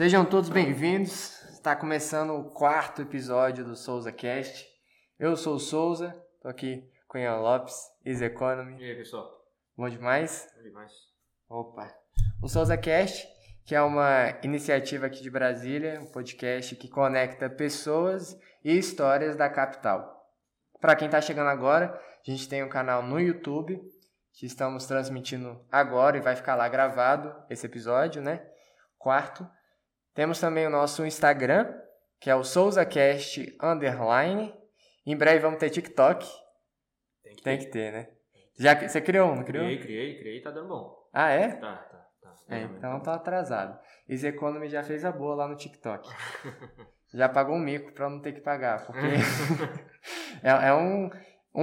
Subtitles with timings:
[0.00, 1.42] Sejam todos bem-vindos.
[1.50, 4.66] Está começando o quarto episódio do Souza Cast.
[5.18, 8.80] Eu sou o Souza, tô aqui com o Ian Lopes, Easy Economy.
[8.80, 9.30] E aí, pessoal?
[9.76, 10.50] Bom demais?
[10.56, 10.92] Bom demais.
[11.50, 11.94] Opa!
[12.40, 13.28] O Souza Cast,
[13.66, 19.50] que é uma iniciativa aqui de Brasília, um podcast que conecta pessoas e histórias da
[19.50, 20.18] capital.
[20.80, 21.92] Para quem está chegando agora,
[22.26, 23.78] a gente tem um canal no YouTube
[24.32, 28.42] que estamos transmitindo agora e vai ficar lá gravado esse episódio, né?
[28.96, 29.46] Quarto.
[30.20, 31.72] Temos também o nosso Instagram,
[32.20, 34.54] que é o SouzaCast Underline.
[35.06, 36.28] Em breve vamos ter TikTok.
[37.22, 38.06] Tem que Tem que ter, né?
[38.58, 39.64] Já, você criou um, não criou?
[39.64, 40.94] Criei, criei, criei, tá dando bom.
[41.10, 41.52] Ah, é?
[41.52, 42.34] Tá, tá, tá.
[42.50, 43.80] É, Tá, então tá atrasado.
[44.06, 46.06] Easy Economy já fez a boa lá no TikTok.
[47.14, 49.06] já pagou um mico pra não ter que pagar, porque
[50.42, 51.08] é, é um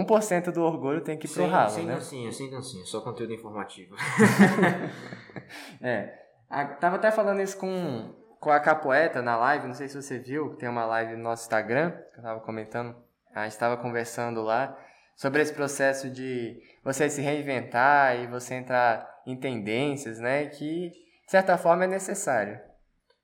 [0.03, 1.93] 1% do orgulho tem que ir pro sem, ralo, sem né?
[1.93, 3.95] dancinha, sem dancinha, só conteúdo informativo.
[5.79, 6.25] É.
[6.49, 10.19] A, tava até falando isso com, com a Capoeta na live, não sei se você
[10.19, 12.95] viu, tem uma live no nosso Instagram, que eu tava comentando,
[13.33, 14.77] a gente tava conversando lá,
[15.15, 21.31] sobre esse processo de você se reinventar e você entrar em tendências, né, que de
[21.31, 22.59] certa forma é necessário.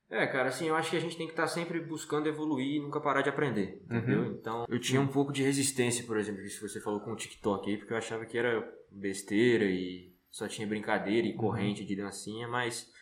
[0.10, 2.80] É, cara, assim, eu acho que a gente tem que estar sempre buscando evoluir e
[2.80, 4.22] nunca parar de aprender, entendeu?
[4.22, 4.38] Uhum.
[4.40, 7.16] Então, eu tinha um pouco de resistência, por exemplo, isso que você falou com o
[7.16, 11.96] TikTok aí, porque eu achava que era besteira e só tinha brincadeira e corrente de
[11.96, 12.93] dancinha, mas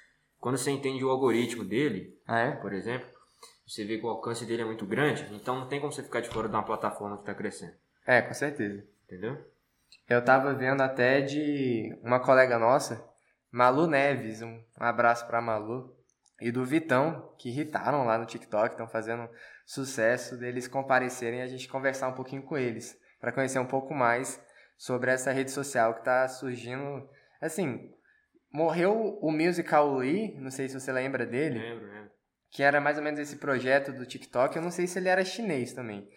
[0.41, 2.51] quando você entende o algoritmo dele, Ah, é?
[2.51, 3.07] por exemplo,
[3.65, 6.19] você vê que o alcance dele é muito grande, então não tem como você ficar
[6.19, 7.73] de fora de uma plataforma que está crescendo,
[8.05, 8.83] É, com certeza.
[9.05, 9.37] entendeu?
[10.09, 13.01] Eu tava vendo até de uma colega nossa,
[13.51, 15.95] Malu Neves, um, abraço pra Malu,
[16.41, 19.29] e do Vitão, que irritaram lá no TikTok, estão fazendo
[19.65, 23.93] sucesso deles comparecerem e a gente conversar um pouquinho com eles, para conhecer um pouco
[23.93, 24.41] mais
[24.75, 27.07] sobre essa rede social que tá surgindo.
[27.39, 27.93] Assim,
[28.51, 32.11] morreu o Musical Lee, não sei se você lembra dele, Lembro, lembro.
[32.51, 34.55] que era mais ou menos esse projeto do TikTok.
[34.55, 36.07] Eu não sei se ele era chinês também,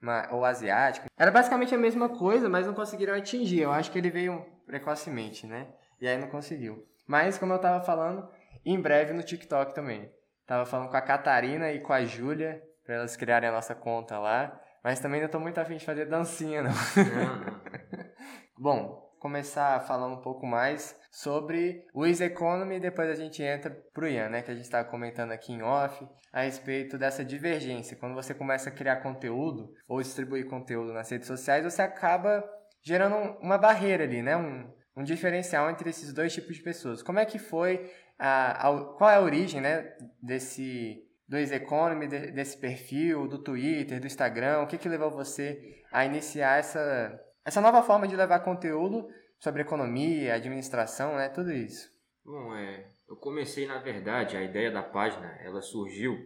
[0.00, 1.06] mas, ou asiático.
[1.18, 3.60] Era basicamente a mesma coisa, mas não conseguiram atingir.
[3.60, 5.68] Eu acho que ele veio precocemente, né?
[6.00, 6.86] E aí não conseguiu.
[7.06, 8.28] Mas, como eu tava falando,
[8.64, 10.10] em breve no TikTok também.
[10.46, 14.18] Tava falando com a Catarina e com a Júlia, pra elas criarem a nossa conta
[14.18, 14.58] lá.
[14.84, 16.70] Mas também não tô muito afim de fazer dancinha, não.
[16.70, 17.60] Não, não.
[18.56, 23.70] Bom, começar falando um pouco mais sobre o Easy Economy e depois a gente entra
[23.92, 27.96] pro Ian, né, que a gente estava comentando aqui em off, a respeito dessa divergência.
[27.96, 32.44] Quando você começa a criar conteúdo ou distribuir conteúdo nas redes sociais, você acaba
[32.82, 37.02] gerando um- uma barreira ali, né, um, um diferencial entre esses dois tipos de pessoas.
[37.02, 39.92] Como é que foi, a, a- qual é a origem, né,
[40.22, 45.10] desse do Easy Economy, de- desse perfil, do Twitter, do Instagram, o que que levou
[45.10, 45.60] você
[45.92, 51.28] a iniciar essa essa nova forma de levar conteúdo sobre economia, administração, né?
[51.28, 51.88] Tudo isso.
[52.24, 56.18] Bom, é, eu comecei, na verdade, a ideia da página, ela surgiu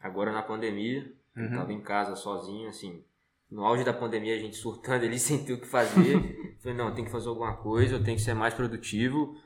[0.00, 1.12] agora na pandemia.
[1.36, 1.50] Eu Uhum.
[1.52, 3.04] tava em casa sozinho, assim,
[3.50, 6.56] no auge da pandemia, a gente surtando ali sem ter o que fazer.
[6.60, 9.36] Falei, não, tem que fazer alguma coisa, eu tenho que ser mais produtivo.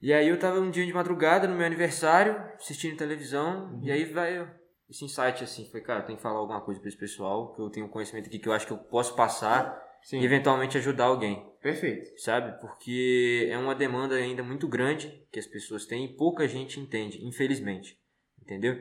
[0.00, 4.04] E aí eu tava um dia de madrugada, no meu aniversário, assistindo televisão, e aí
[4.04, 4.48] vai
[4.88, 7.60] esse insight, assim, foi, cara, eu tenho que falar alguma coisa pra esse pessoal, que
[7.60, 10.20] eu tenho um conhecimento aqui que eu acho que eu posso passar Sim.
[10.20, 12.10] e eventualmente ajudar alguém Perfeito.
[12.20, 12.58] sabe?
[12.60, 17.24] Porque é uma demanda ainda muito grande que as pessoas têm e pouca gente entende,
[17.24, 17.98] infelizmente,
[18.40, 18.80] entendeu?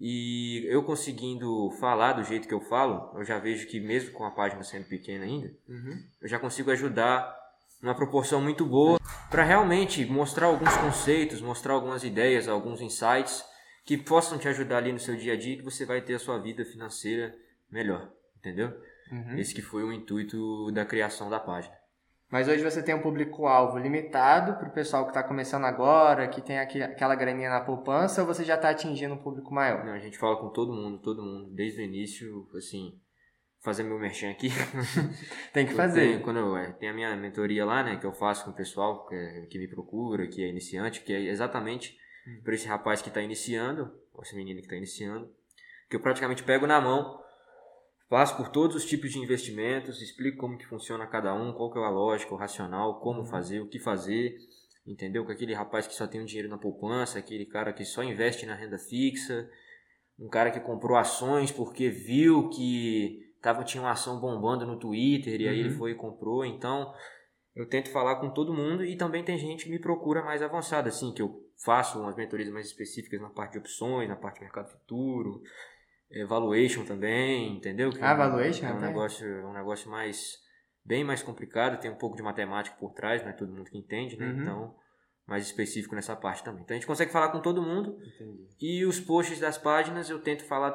[0.00, 4.24] E eu conseguindo falar do jeito que eu falo, eu já vejo que mesmo com
[4.24, 6.02] a página sendo pequena ainda, Uhum.
[6.22, 7.36] eu já consigo ajudar
[7.82, 8.98] numa proporção muito boa
[9.30, 13.44] para realmente mostrar alguns conceitos, mostrar algumas ideias, alguns insights
[13.84, 16.18] que possam te ajudar ali no seu dia a dia que você vai ter a
[16.18, 17.34] sua vida financeira
[17.70, 18.72] melhor, entendeu?
[19.10, 19.36] Uhum.
[19.38, 21.74] Esse que foi o intuito da criação da página.
[22.30, 26.42] Mas hoje você tem um público-alvo limitado para o pessoal que está começando agora, que
[26.42, 29.82] tem aqui, aquela graninha na poupança, ou você já está atingindo um público maior?
[29.84, 33.00] Não, a gente fala com todo mundo, todo mundo, desde o início, assim,
[33.64, 34.50] fazer meu merchan aqui.
[35.54, 36.00] Tem que Eu fazer.
[36.00, 38.54] tenho- quando eu, é, tem a minha mentoria lá, né, que eu faço com o
[38.54, 41.96] pessoal que, que me procura, que é iniciante, que é exatamente
[42.44, 45.30] para esse rapaz que está iniciando, ou essa menina que está iniciando,
[45.88, 47.18] que eu praticamente pego na mão,
[48.08, 51.78] passo por todos os tipos de investimentos, explico como que funciona cada um, qual que
[51.78, 54.36] é a lógica, o racional, como fazer, o que fazer,
[54.86, 55.24] entendeu?
[55.24, 58.46] Com aquele rapaz que só tem um dinheiro na poupança, aquele cara que só investe
[58.46, 59.48] na renda fixa,
[60.18, 65.40] um cara que comprou ações porque viu que tava, tinha uma ação bombando no Twitter
[65.40, 65.78] e aí ele Uhum.
[65.78, 66.44] foi e comprou.
[66.44, 66.92] Então,
[67.54, 70.88] eu tento falar com todo mundo e também tem gente que me procura mais avançada,
[70.88, 74.42] assim, que eu faço umas mentorias mais específicas na parte de opções, na parte de
[74.42, 75.42] mercado futuro,
[76.26, 77.90] valuation também, entendeu?
[77.90, 78.86] Que Ah, é um- valuation, é um até.
[78.86, 80.38] negócio, é um negócio mais
[80.84, 83.76] bem mais complicado, tem um pouco de matemática por trás, não é todo mundo que
[83.76, 84.26] entende, né?
[84.26, 84.40] Uhum.
[84.40, 84.74] Então,
[85.26, 86.62] mais específico nessa parte também.
[86.62, 87.98] Então a gente consegue falar com todo mundo.
[88.02, 88.48] Entendi.
[88.58, 90.72] E os posts das páginas eu tento falar,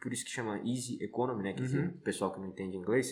[0.00, 1.52] por isso que chama Easy Economy, né?
[1.52, 1.86] Que Uhum.
[1.90, 3.08] o pessoal que não entende inglês.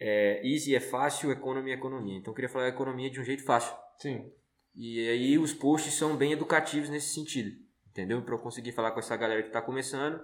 [0.00, 2.16] É, easy é fácil, Economy é economia.
[2.18, 3.76] Então eu queria falar economia de um jeito fácil.
[3.98, 4.28] Sim.
[4.74, 7.50] E aí os posts são bem educativos nesse sentido,
[7.90, 8.22] entendeu?
[8.22, 10.20] Para eu conseguir falar com essa galera que está começando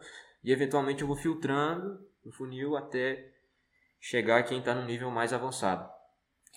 [0.46, 3.32] e eventualmente eu vou filtrando o funil até
[4.00, 5.90] chegar a quem está no nível mais avançado,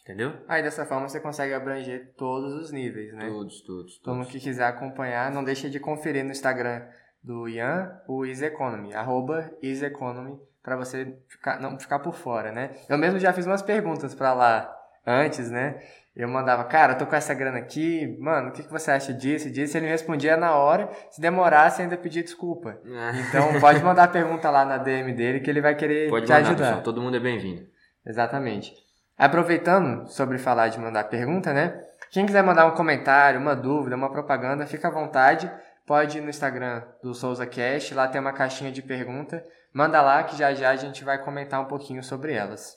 [0.03, 0.31] entendeu?
[0.47, 3.27] Aí dessa forma você consegue abranger todos os níveis, né?
[3.27, 6.87] Todos, todos, Todo mundo que quiser acompanhar, não deixe de conferir no Instagram
[7.23, 12.51] do Ian o Easy Economy, arroba Easy Economy, pra você ficar, não ficar por fora,
[12.51, 12.79] né?
[12.87, 14.71] Eu mesmo já fiz umas perguntas pra lá
[15.03, 15.83] antes, né?
[16.19, 19.49] Eu mandava, cara, tô com essa grana aqui, mano, o que, que você acha disso
[19.49, 19.77] disso?
[19.77, 22.77] Ele me respondia na hora, se demorasse ainda pedia desculpa.
[22.93, 26.29] Ah, Então pode mandar pergunta lá na DM dele que ele vai querer Pode te
[26.33, 26.65] mandar, ajudar.
[26.65, 26.83] pessoal.
[26.83, 27.61] Todo mundo é bem-vindo.
[28.05, 28.73] Exatamente.
[29.17, 31.81] Aproveitando sobre falar de mandar pergunta, né?
[32.11, 35.49] Quem quiser mandar um comentário, uma dúvida, uma propaganda, fica à vontade.
[35.87, 39.41] Pode ir no Instagram do Souza Cash, lá tem uma caixinha de pergunta.
[39.73, 42.75] Manda lá que já já a gente vai comentar um pouquinho sobre elas.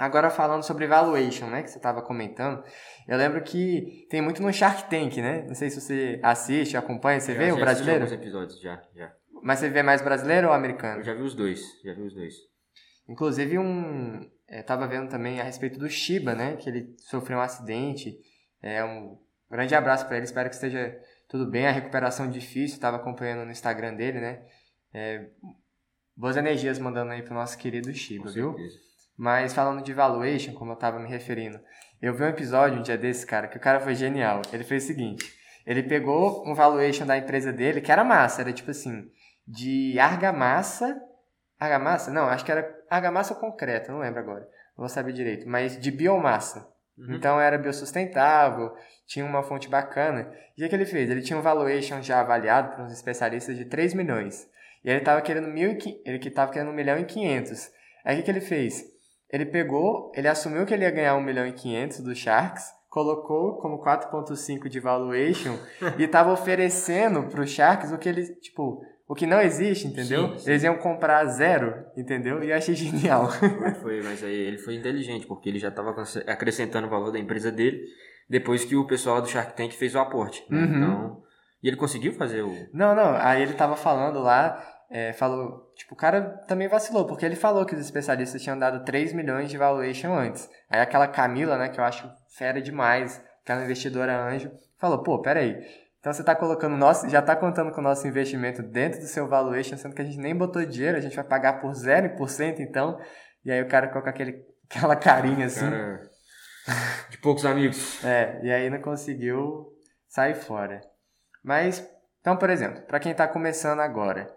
[0.00, 2.64] Agora falando sobre valuation, né, que você estava comentando,
[3.06, 5.42] eu lembro que tem muito no Shark Tank, né?
[5.46, 8.04] Não sei se você assiste, acompanha, você Já- vê o brasileiro?
[8.04, 9.12] alguns episódios, já, já.
[9.42, 11.00] Mas você vê mais brasileiro ou americano?
[11.00, 12.32] Eu já vi os dois, já vi os dois.
[13.06, 14.26] Inclusive, um.
[14.48, 16.56] É, tava vendo também a respeito do Shiba, né?
[16.56, 18.16] Que ele sofreu um acidente.
[18.62, 19.18] É um
[19.50, 20.98] grande abraço para ele, espero que esteja
[21.28, 21.66] tudo bem.
[21.66, 24.42] A recuperação difícil, tava acompanhando no Instagram dele, né?
[24.94, 25.26] É,
[26.16, 28.54] boas energias mandando aí pro nosso querido Com Shiba, viu?
[28.54, 28.89] certeza.
[29.20, 31.60] Mas falando de valuation, como eu tava me referindo,
[32.00, 34.40] eu vi um episódio um dia desse, cara, que o cara foi genial.
[34.50, 35.30] Ele fez o seguinte:
[35.66, 39.10] ele pegou um valuation da empresa dele, que era massa, era tipo assim,
[39.46, 40.98] de argamassa.
[41.58, 42.10] Argamassa?
[42.10, 44.40] Não, acho que era argamassa ou concreto, não lembro agora.
[44.40, 46.66] Não vou saber direito, mas de biomassa.
[46.96, 47.16] Uhum.
[47.16, 48.72] Então era biossustentável,
[49.06, 50.32] tinha uma fonte bacana.
[50.56, 51.10] E o que ele fez?
[51.10, 54.48] Ele tinha um valuation já avaliado por uns especialistas de 3 milhões.
[54.82, 55.76] E ele estava querendo mil
[56.06, 57.70] ele que tava querendo 1 milhão e 500.
[58.02, 58.98] Aí o que, que ele fez?
[59.32, 63.58] Ele pegou, ele assumiu que ele ia ganhar 1 milhão e 500 do Sharks, colocou
[63.58, 65.56] como 4.5 de valuation
[65.96, 70.28] e estava oferecendo pro Sharks o que ele, tipo, o que não existe, entendeu?
[70.32, 70.50] Sim, sim.
[70.50, 72.42] Eles iam comprar zero, entendeu?
[72.42, 73.30] E eu achei genial.
[73.30, 75.94] Foi, foi, mas aí ele foi inteligente, porque ele já estava
[76.26, 77.80] acrescentando o valor da empresa dele
[78.28, 80.44] depois que o pessoal do Shark Tank fez o aporte.
[80.48, 80.58] né?
[80.58, 80.76] Uhum.
[80.76, 81.22] Então,
[81.62, 82.52] e ele conseguiu fazer o.
[82.72, 83.16] Não, não.
[83.16, 85.72] Aí ele tava falando lá, é, falou.
[85.76, 89.48] Tipo, o cara também vacilou, porque ele falou que os especialistas tinham dado 3 milhões
[89.48, 90.50] de valuation antes.
[90.68, 95.56] Aí aquela Camila, né, que eu acho fera demais, aquela investidora anjo, falou: pô, peraí.
[96.00, 99.28] Então você tá colocando nosso, já tá contando com o nosso investimento dentro do seu
[99.28, 102.98] valuation, sendo que a gente nem botou dinheiro, a gente vai pagar por 0%, então.
[103.44, 105.70] E aí o cara coloca aquele, aquela carinha assim.
[105.70, 106.10] Cara,
[107.10, 108.02] de poucos amigos.
[108.04, 109.68] É, e aí não conseguiu
[110.08, 110.80] sair fora.
[111.42, 111.86] Mas,
[112.20, 114.30] então, por exemplo, para quem tá começando agora,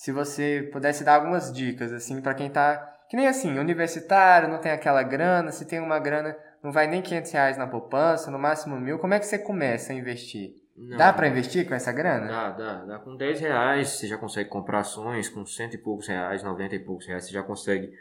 [0.00, 4.58] se você pudesse dar algumas dicas, assim, para quem tá, que nem assim, universitário, não
[4.58, 8.38] tem aquela grana, se tem uma grana, não vai nem 500 reais na poupança, no
[8.38, 10.54] máximo mil, como é que você começa a investir?
[10.74, 12.26] Não, Dá para investir com essa grana?
[12.28, 12.84] Dá, dá.
[12.86, 16.76] Dá com 10 reais, você já consegue comprar ações, com cento e poucos reais, 90
[16.76, 17.92] e poucos reais, você já consegue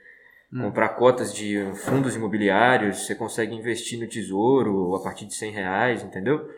[0.53, 0.61] Hum.
[0.61, 6.01] comprar cotas de fundos imobiliários, você consegue investir no tesouro a partir de 100 reais,
[6.01, 6.49] entendeu?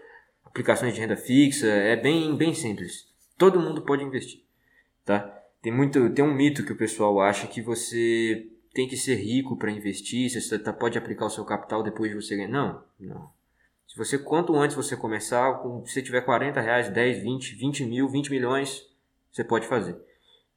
[0.45, 3.07] Aplicações de renda fixa, é bem, bem simples.
[3.39, 4.43] Todo mundo pode investir,
[5.05, 5.37] tá?
[5.61, 9.57] Tem muito, tem um mito que o pessoal acha que você tem que ser rico
[9.57, 12.47] para investir, você tá- pode aplicar o seu capital depois de você ganhar.
[12.49, 13.29] Não, não.
[13.87, 17.83] Se você, quanto antes você começar, com- se você tiver 40 reais, 10, 20, 20
[17.85, 18.81] mil, 20 milhões,
[19.31, 19.95] você pode fazer.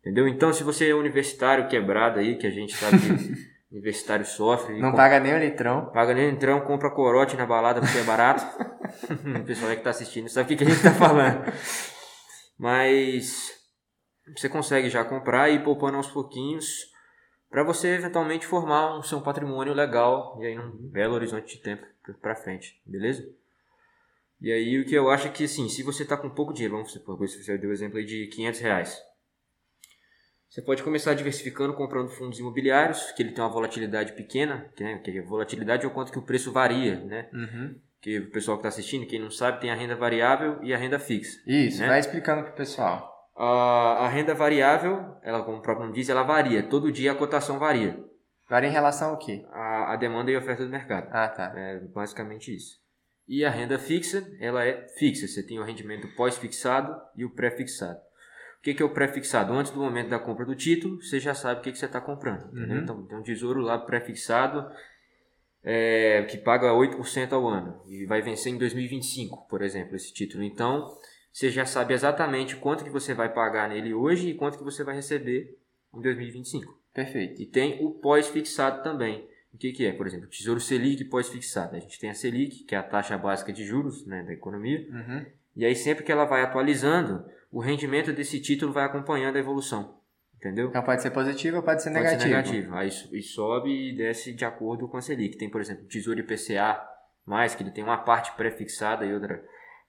[0.01, 0.29] Entendeu?
[0.29, 3.05] Então, se você é universitário quebrado aí, que a gente sabe que
[3.73, 5.87] universitário sofre, Não com- paga nem o litrão.
[5.87, 8.45] paga nem entrão, compra corote na balada porque é barato.
[9.41, 11.43] o pessoal aí que tá assistindo sabe o que, que a gente tá falando.
[12.59, 13.51] Mas
[14.37, 16.93] você consegue já comprar e ir poupando aos pouquinhos
[17.51, 21.87] para você eventualmente formar um seu patrimônio legal e aí num belo horizonte de tempo
[22.21, 23.29] para frente, beleza?
[24.41, 26.75] E aí o que eu acho é que assim, se você tá com pouco dinheiro,
[26.75, 29.03] vamos supor, você deu o exemplo aí de 500 reais.
[30.55, 34.99] Você pode começar diversificando comprando fundos imobiliários, que ele tem uma volatilidade pequena, que, né,
[34.99, 37.29] que a volatilidade é o quanto que o preço varia, né?
[37.33, 37.75] Uhum.
[38.01, 40.79] Que o pessoal que está assistindo, quem não sabe, tem a renda variável e a
[40.79, 41.41] renda fixa.
[41.45, 41.89] Isso, Né?
[41.89, 43.14] vai explicando pro pessoal.
[43.37, 46.63] A, a renda variável, ela como o próprio nome diz, ela varia.
[46.63, 47.99] Todo dia a cotação varia.
[48.49, 49.45] Varia em relação ao quê?
[49.51, 51.09] A, a demanda e a oferta do mercado.
[51.11, 51.53] Ah, tá.
[51.57, 52.79] É basicamente isso.
[53.27, 55.27] E a renda fixa, ela é fixa.
[55.27, 57.99] Você tem o rendimento pós-fixado e o pré-fixado.
[58.59, 59.53] O que que é o pré-fixado?
[59.53, 62.01] Antes do momento da compra do título, você já sabe o que, que você está
[62.01, 62.51] comprando.
[62.53, 62.79] Uhum.
[62.79, 64.71] Então, tem um tesouro lá pré-fixado.
[65.65, 70.45] é, que paga 8% ao ano e vai vencer em 2025, por exemplo, esse título.
[70.45, 70.95] Então,
[71.35, 74.85] você já sabe exatamente quanto que você vai pagar nele hoje e quanto que você
[74.85, 75.59] vai receber
[75.93, 76.79] em 2025.
[76.95, 77.43] Perfeito.
[77.43, 79.29] E tem o pós-fixado também.
[79.53, 79.93] O que, que é?
[79.93, 81.75] Por exemplo, Tesouro Selic pós-fixado.
[81.75, 84.87] A gente tem a Selic, que é a taxa básica de juros né, da economia.
[84.89, 85.27] Uhum.
[85.57, 89.99] E aí, sempre que ela vai atualizando, o rendimento desse título vai acompanhando a evolução.
[90.37, 90.69] Entendeu?
[90.69, 92.23] Então pode ser positivo ou pode ser Pode negativo.
[92.23, 92.75] ser negativo.
[92.77, 95.37] Aí e sobe e desce de acordo com a Selic.
[95.37, 96.81] Tem, por exemplo, o Tesouro IPCA,
[97.27, 99.43] mais, que ele tem uma parte pré-fixada e outra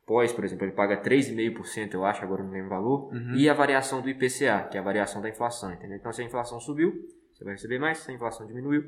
[0.05, 3.13] pós, por exemplo, ele paga 3,5%, eu acho, agora não lembro o valor.
[3.13, 3.35] Uhum.
[3.35, 5.97] E a variação do IPCA, que é a variação da inflação, entendeu?
[5.97, 6.93] Então, se a inflação subiu,
[7.33, 7.97] você vai receber mais.
[7.97, 8.83] Se a inflação diminuiu,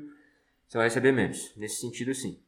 [0.66, 1.54] você vai receber menos.
[1.56, 2.40] Nesse sentido, sim.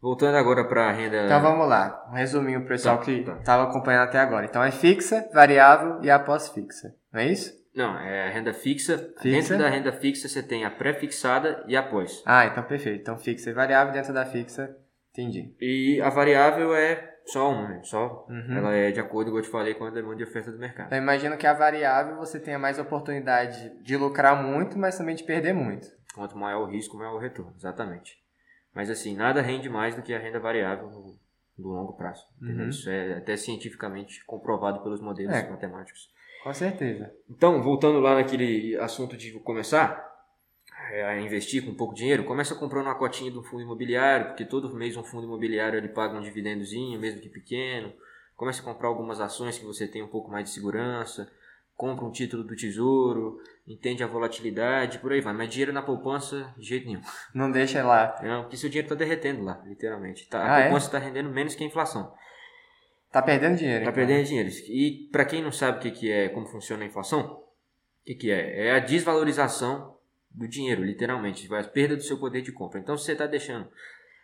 [0.00, 1.24] Voltando agora para a renda...
[1.24, 2.06] Então vamos lá.
[2.10, 3.38] Um resuminho pro pessoal Tá, que tá.
[3.38, 4.44] estava acompanhando até agora.
[4.44, 6.94] Então é fixa, variável e a pós-fixa.
[7.12, 7.52] Não é isso?
[7.74, 8.98] Não, é a renda fixa.
[9.20, 9.22] Fixa.
[9.22, 12.22] Dentro da renda fixa, você tem a pré-fixada e a pós.
[12.24, 13.00] Ah, então perfeito.
[13.00, 14.76] Então fixa e variável dentro da fixa.
[15.12, 15.54] Entendi.
[15.60, 17.80] E a variável é só uma, né?
[17.84, 18.56] Só Uhum.
[18.56, 20.86] ela é de acordo, como eu te falei, com a demanda e oferta do mercado.
[20.86, 25.24] Então imagino que a variável você tenha mais oportunidade de lucrar muito, mas também de
[25.24, 25.88] perder muito.
[26.14, 28.16] Quanto maior o risco, maior o retorno, exatamente.
[28.74, 31.14] Mas assim, nada rende mais do que a renda variável no,
[31.58, 32.24] no longo prazo.
[32.40, 32.68] Uhum.
[32.68, 35.48] Isso é até cientificamente comprovado pelos modelos É.
[35.50, 36.08] matemáticos.
[36.44, 37.10] Com certeza.
[37.28, 40.15] Então, voltando lá naquele assunto de começar
[41.06, 44.74] a investir com pouco dinheiro, começa comprando uma cotinha de um fundo imobiliário, porque todo
[44.74, 47.92] mês um fundo imobiliário ele paga um dividendozinho, mesmo que pequeno.
[48.36, 51.30] Começa a comprar algumas ações que você tem um pouco mais de segurança.
[51.74, 55.34] Compra um título do tesouro, entende a volatilidade, por aí vai.
[55.34, 57.02] Mas dinheiro na poupança, de jeito nenhum.
[57.34, 58.18] Não deixa lá.
[58.22, 60.26] Não, porque seu dinheiro está derretendo lá, literalmente.
[60.28, 60.62] Tá, Ah, a é?
[60.64, 62.14] poupança está rendendo menos que a inflação.
[63.10, 63.84] Tá perdendo dinheiro.
[63.84, 63.94] Tá então.
[63.94, 64.48] perdendo dinheiro.
[64.68, 68.14] E para quem não sabe o que, que é, como funciona a inflação, o que,
[68.14, 68.68] que é?
[68.68, 69.95] É a desvalorização
[70.36, 71.48] do dinheiro, literalmente.
[71.48, 72.78] Vai a perda do seu poder de compra.
[72.78, 73.66] Então, se você está deixando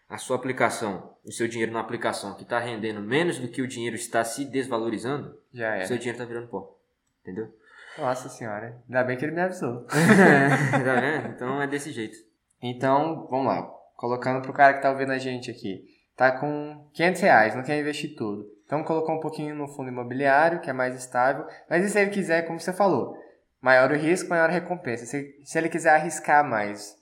[0.09, 3.67] a sua aplicação, o seu dinheiro na aplicação que está rendendo menos do que o
[3.67, 5.87] dinheiro está se desvalorizando, Já era.
[5.87, 6.77] seu dinheiro está virando pó.
[7.23, 7.49] Entendeu?
[7.97, 8.77] Nossa senhora.
[8.87, 9.85] Ainda bem que ele me avisou.
[9.89, 11.29] tá vendo?
[11.29, 12.17] Então é desse jeito.
[12.61, 13.63] Então, vamos lá.
[13.97, 15.85] Colocando pro cara que tá ouvindo a gente aqui.
[16.17, 18.47] Tá com 500 reais, não quer investir tudo.
[18.67, 21.47] Então colocou um pouquinho no fundo imobiliário, que é mais estável.
[21.69, 23.17] Mas e se ele quiser, como você falou,
[23.63, 25.07] maior o risco, maior a recompensa.
[25.07, 26.95] Se, se ele quiser arriscar mais,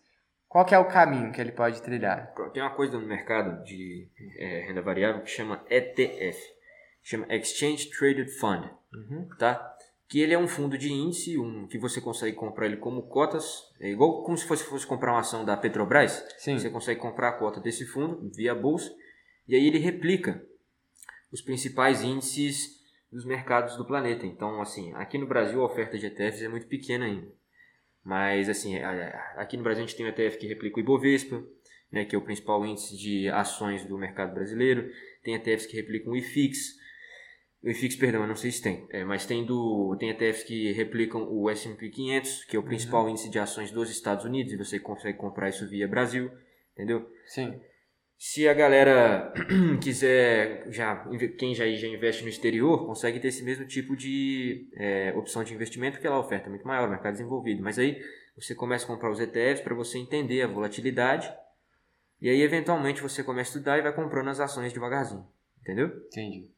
[0.47, 2.33] qual que é o caminho que ele pode trilhar?
[2.53, 4.07] Tem uma coisa no mercado de
[4.39, 6.39] é, renda variável que chama ETF.
[7.03, 8.71] Chama Exchange Traded Fund.
[8.93, 9.29] Uhum.
[9.39, 9.77] tá?
[10.09, 13.73] Que ele é um fundo de índice, um que você consegue comprar ele como cotas,
[13.81, 16.25] é igual como se fosse, fosse comprar uma ação da Petrobras.
[16.37, 16.59] Sim.
[16.59, 18.93] Você consegue comprar a cota desse fundo via bolsa
[19.47, 20.45] e aí ele replica
[21.33, 22.80] os principais índices
[23.11, 24.27] dos mercados do planeta.
[24.27, 27.29] Então, assim, aqui no Brasil a oferta de ETFs é muito pequena ainda.
[28.05, 28.77] Mas, assim,
[29.37, 31.45] aqui no Brasil a gente tem um ETF que replica o Ibovespa,
[31.93, 34.91] né, que é o principal índice de ações do mercado brasileiro.
[35.23, 36.79] Tem ETFs que replicam o IFIX.
[37.63, 38.87] O IFIX, perdão, eu não sei se tem.
[38.91, 43.09] É, mas tem, do, tem ETFs que replicam o S&P 500, que é o principal
[43.09, 46.31] índice de ações dos Estados Unidos, e você consegue comprar isso via Brasil,
[46.73, 47.07] entendeu?
[47.27, 47.61] Sim.
[48.23, 49.33] Se a galera
[49.81, 51.07] quiser, já,
[51.39, 55.55] quem já, já investe no exterior, consegue ter esse mesmo tipo de é, opção de
[55.55, 57.63] investimento, porque lá a oferta é muito maior, mercado desenvolvido.
[57.63, 57.99] Mas aí
[58.37, 61.33] você começa a comprar os ETFs para você entender a volatilidade,
[62.21, 65.27] e aí eventualmente você começa a estudar e vai comprando as ações devagarzinho,
[65.63, 65.87] entendeu?
[65.87, 66.51] Entendi.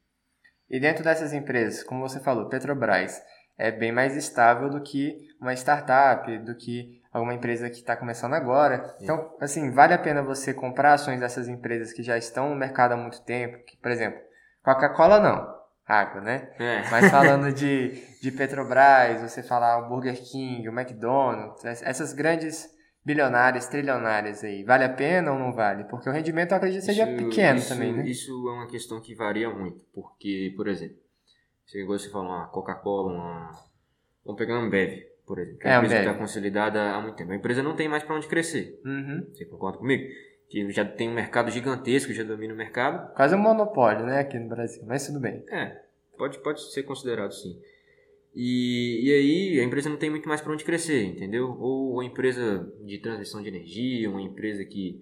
[0.69, 3.23] E dentro dessas empresas, como você falou, Petrobras
[3.57, 8.35] é bem mais estável do que uma startup, do que alguma empresa que está começando
[8.35, 8.97] agora.
[9.01, 12.93] Então, assim, vale a pena você comprar ações dessas empresas que já estão no mercado
[12.93, 13.59] há muito tempo.
[13.67, 14.19] Que, por exemplo,
[14.63, 15.55] Coca-Cola não,
[15.87, 16.51] água, né?
[16.59, 16.89] É.
[16.91, 17.91] Mas falando de,
[18.21, 22.71] de Petrobras, você falar o Burger King, o McDonald's, ess- essas grandes
[23.05, 25.83] bilionárias, trilionárias aí, vale a pena ou não vale?
[25.85, 28.07] Porque o rendimento eu acredito que seja Isso- pequeno isso- também, né?
[28.07, 30.97] Isso é uma questão que varia muito, porque, por exemplo,
[31.67, 33.51] você igual você falou, uma Coca-Cola, uma...
[34.25, 35.01] vamos pegar uma Ambev,
[35.35, 37.33] por exemplo, que é É, uma empresa que está consolidada há muito tempo.
[37.33, 39.27] A empresa não tem mais para onde crescer, Uhum.
[39.33, 40.05] você concorda comigo?
[40.51, 43.15] Que já tem um mercado gigantesco, já domina o mercado.
[43.15, 45.43] Quase um monopólio, né, aqui no Brasil, mas tudo bem.
[45.51, 45.81] É,
[46.19, 47.59] pode, pode ser considerado sim.
[48.35, 51.57] E, e aí a empresa não tem muito mais para onde crescer, entendeu?
[51.59, 55.01] Ou uma empresa de transmissão de energia, uma empresa que,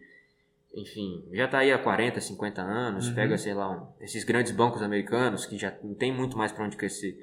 [0.75, 3.15] enfim, já está aí há 40, 50 anos, Uhum.
[3.15, 6.65] pega, sei lá, um- esses grandes bancos americanos que já não tem muito mais para
[6.65, 7.19] onde crescer.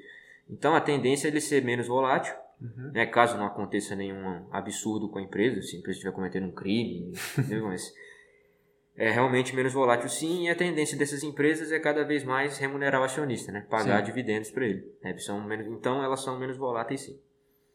[0.50, 2.90] Então a tendência é ele ser menos volátil, Uhum.
[2.92, 3.06] né?
[3.06, 7.12] Caso não aconteça nenhum absurdo com a empresa, se a empresa estiver cometendo um crime?
[7.62, 7.92] Mas
[8.96, 13.00] é realmente menos volátil sim, e a tendência dessas empresas é cada vez mais remunerar
[13.00, 13.64] o acionista, né?
[13.70, 14.06] Pagar Sim.
[14.06, 14.92] dividendos para ele.
[15.02, 15.16] né?
[15.18, 17.16] São menos, então elas são menos voláteis sim,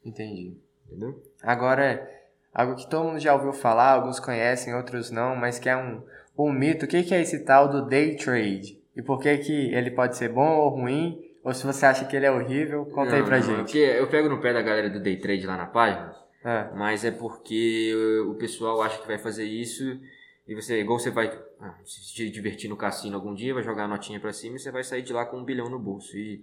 [0.03, 0.57] Entendi.
[0.85, 1.23] entendeu?
[1.41, 2.05] Agora,
[2.53, 6.01] algo que todo mundo já ouviu falar, alguns conhecem, outros não, mas que é um,
[6.37, 6.83] um mito.
[6.83, 8.81] O que, que é esse tal do day trade?
[8.93, 11.21] E por que, que ele pode ser bom ou ruim?
[11.43, 13.57] Ou se você acha que ele é horrível, conta não, aí pra não, gente.
[13.57, 16.69] Porque eu pego no pé da galera do day trade lá na página, É.
[16.75, 17.93] mas é porque
[18.27, 19.99] o pessoal acha que vai fazer isso
[20.47, 21.27] e você, igual você vai
[21.59, 24.71] ah, se divertir no cassino algum dia, vai jogar a notinha pra cima e você
[24.71, 26.15] vai sair de lá com um bilhão no bolso.
[26.15, 26.41] E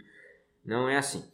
[0.65, 1.25] não é assim.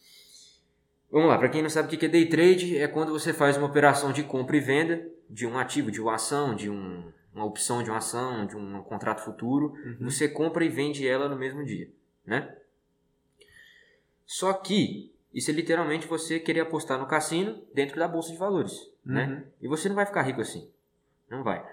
[1.11, 3.57] Vamos lá, para quem não sabe o que é day trade, é quando você faz
[3.57, 7.05] uma operação de compra e venda de um ativo, de uma ação, de um,
[7.35, 9.75] uma opção de uma ação, de um contrato futuro.
[9.85, 10.11] Uhum.
[10.11, 11.89] Você compra e vende ela no mesmo dia,
[12.25, 12.53] né?
[14.27, 18.91] Só que isso é literalmente você querer apostar no cassino dentro da bolsa de valores,
[19.05, 19.27] né?
[19.27, 19.43] Uhum.
[19.63, 20.69] E você não vai ficar rico assim.
[21.31, 21.65] Não vai.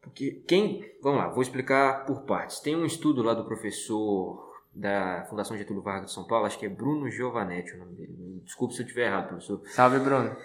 [0.00, 0.84] Porque quem.
[1.02, 2.60] Vamos lá, vou explicar por partes.
[2.60, 6.66] Tem um estudo lá do professor da Fundação Getúlio Vargas de São Paulo, acho que
[6.66, 8.42] é Bruno Giovanetti o nome dele.
[8.44, 9.62] Desculpe se eu estiver errado, professor.
[9.66, 10.36] Salve, Bruno.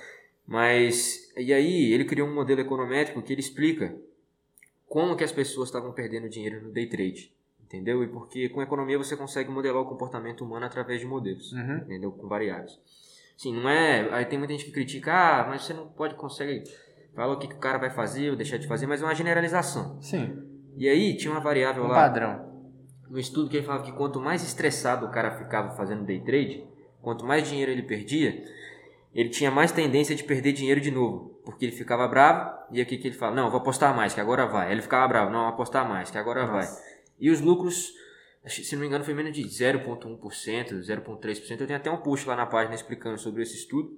[0.45, 3.95] Mas, e aí, ele criou um modelo econométrico que ele explica
[4.87, 7.31] como que as pessoas estavam perdendo dinheiro no day trade.
[7.69, 8.03] Entendeu?
[8.03, 11.53] E porque com economia você consegue modelar o comportamento humano através de modelos.
[11.53, 11.77] Uhum.
[11.77, 12.11] Entendeu?
[12.11, 12.79] Com variáveis.
[13.37, 14.09] Sim, não é.
[14.11, 16.63] Aí tem muita gente que critica, ah, mas você não pode consegue.
[17.15, 19.13] Fala o que, que o cara vai fazer ou deixar de fazer, mas é uma
[19.13, 20.01] generalização.
[20.01, 20.35] Sim,
[20.75, 22.49] E aí tinha uma variável um lá padrão.
[23.07, 26.63] no estudo que ele falava que quanto mais estressado o cara ficava fazendo day trade,
[27.01, 28.43] quanto mais dinheiro ele perdia,
[29.13, 31.39] ele tinha mais tendência de perder dinheiro de novo.
[31.45, 34.45] Porque ele ficava bravo, e aqui que ele fala, não, vou apostar mais, que agora
[34.47, 34.67] vai.
[34.67, 36.65] Aí ele ficava bravo, não, vou apostar mais, que agora vai.
[37.19, 37.93] E os lucros,
[38.47, 41.61] se não me engano, foi menos de 0,1%, 0,3%.
[41.61, 43.97] Eu tenho até um post lá na página explicando sobre esse estudo.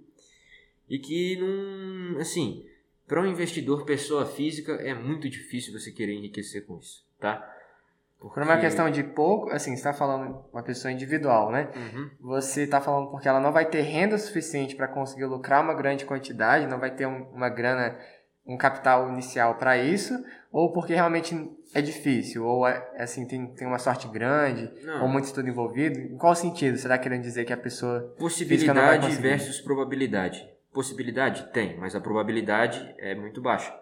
[0.89, 2.19] E que não.
[2.19, 2.65] Assim,
[3.07, 7.47] para um investidor pessoa física é muito difícil você querer enriquecer com isso, tá?
[8.19, 11.71] Por uma questão de pouco, assim, você tá falando uma pessoa individual, né?
[11.75, 12.09] Uhum.
[12.19, 16.05] Você tá falando porque ela não vai ter renda suficiente para conseguir lucrar uma grande
[16.05, 17.97] quantidade, não vai ter um- uma grana,
[18.45, 20.13] um capital inicial para isso,
[20.51, 21.33] ou porque realmente
[21.73, 25.03] é difícil, ou é, assim, tem, tem uma sorte grande, Não.
[25.03, 25.99] ou muito estudo envolvido.
[25.99, 26.77] Em qual sentido?
[26.77, 30.47] Você tá querendo dizer que a pessoa Possibilidade versus probabilidade.
[30.73, 33.73] Possibilidade tem, mas a probabilidade é muito baixa.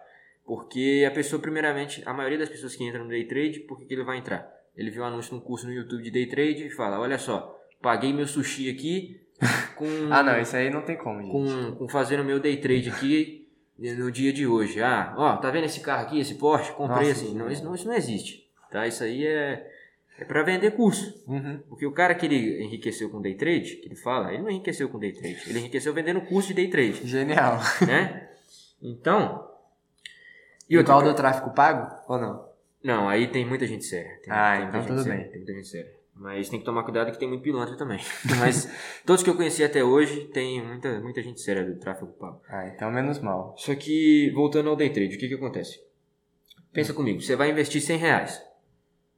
[0.44, 3.84] Porque a pessoa, primeiramente, a maioria das pessoas que entram no day trade, por que,
[3.84, 4.48] que ele vai entrar?
[4.76, 7.56] Ele viu um anúncio num curso no YouTube de day trade e fala: Olha só,
[7.80, 9.20] paguei meu sushi aqui
[9.76, 11.30] com, Ah, não, isso aí não tem como, gente.
[11.30, 13.39] com, com fazendo meu day trade aqui
[13.80, 14.82] no dia de hoje.
[14.82, 16.72] Ah, ó, tá vendo esse carro aqui, esse Porsche?
[16.72, 17.34] Comprei Nossa, assim.
[17.34, 18.46] Não isso, não, isso não existe.
[18.70, 18.86] Tá?
[18.86, 19.66] Isso aí é,
[20.18, 21.22] é para vender curso.
[21.26, 21.60] Uhum.
[21.68, 24.88] Porque o cara que ele enriqueceu com day trade, que ele fala, ele não enriqueceu
[24.88, 27.58] com day trade, ele enriqueceu vendendo curso de day trade, Genial.
[27.86, 28.28] né?
[28.82, 29.48] Então.
[30.68, 31.94] E igual coisa- do tráfico pago?
[32.08, 32.48] Ou não?
[32.82, 34.18] Não, aí tem muita gente séria.
[34.22, 35.28] Tem, Ah, tem então gente tudo séria, bem.
[35.28, 35.99] Tem muita gente séria.
[36.14, 37.98] Mas tem que tomar cuidado que tem muito pilantra também.
[38.38, 38.70] Mas
[39.06, 42.40] todos que eu conheci até hoje, tem muita, muita gente séria do tráfego pago.
[42.48, 43.54] Ah, então menos mal.
[43.56, 45.82] Só que, voltando ao day trade, o que que acontece?
[46.72, 48.42] Pensa comigo, você vai investir 100 reais.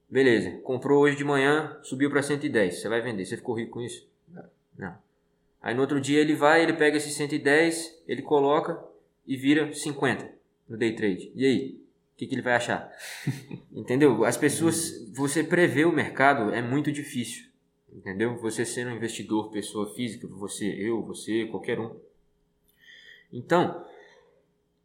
[0.09, 3.81] Beleza, comprou hoje de manhã, subiu para 110, você vai vender, você ficou rico com
[3.81, 4.07] isso?
[4.77, 4.95] Não.
[5.63, 8.83] Aí no outro dia ele vai, ele pega esses 110, ele coloca
[9.27, 10.29] e vira 50
[10.69, 11.33] no day trade.
[11.35, 11.82] E aí?
[12.23, 12.89] Que, que ele vai achar?
[13.75, 14.25] Entendeu?
[14.25, 17.49] As pessoas, você prever o mercado é muito difícil.
[17.93, 18.37] Entendeu?
[18.37, 21.97] Você sendo um investidor, pessoa física, você, eu, você, qualquer um.
[23.33, 23.85] Então,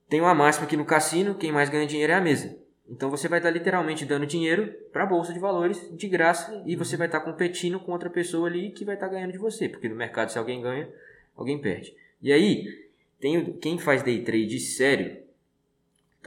[0.10, 2.58] tem uma máxima aqui no cassino, quem mais ganha dinheiro é a mesa.
[2.90, 6.76] Então você vai estar literalmente dando dinheiro para a bolsa de valores de graça e
[6.76, 9.88] você vai estar competindo com outra pessoa ali que vai estar ganhando de você, porque
[9.88, 10.90] no mercado se alguém ganha,
[11.36, 11.96] alguém perde.
[12.20, 12.88] E aí,
[13.20, 15.27] tem quem faz day trade sério,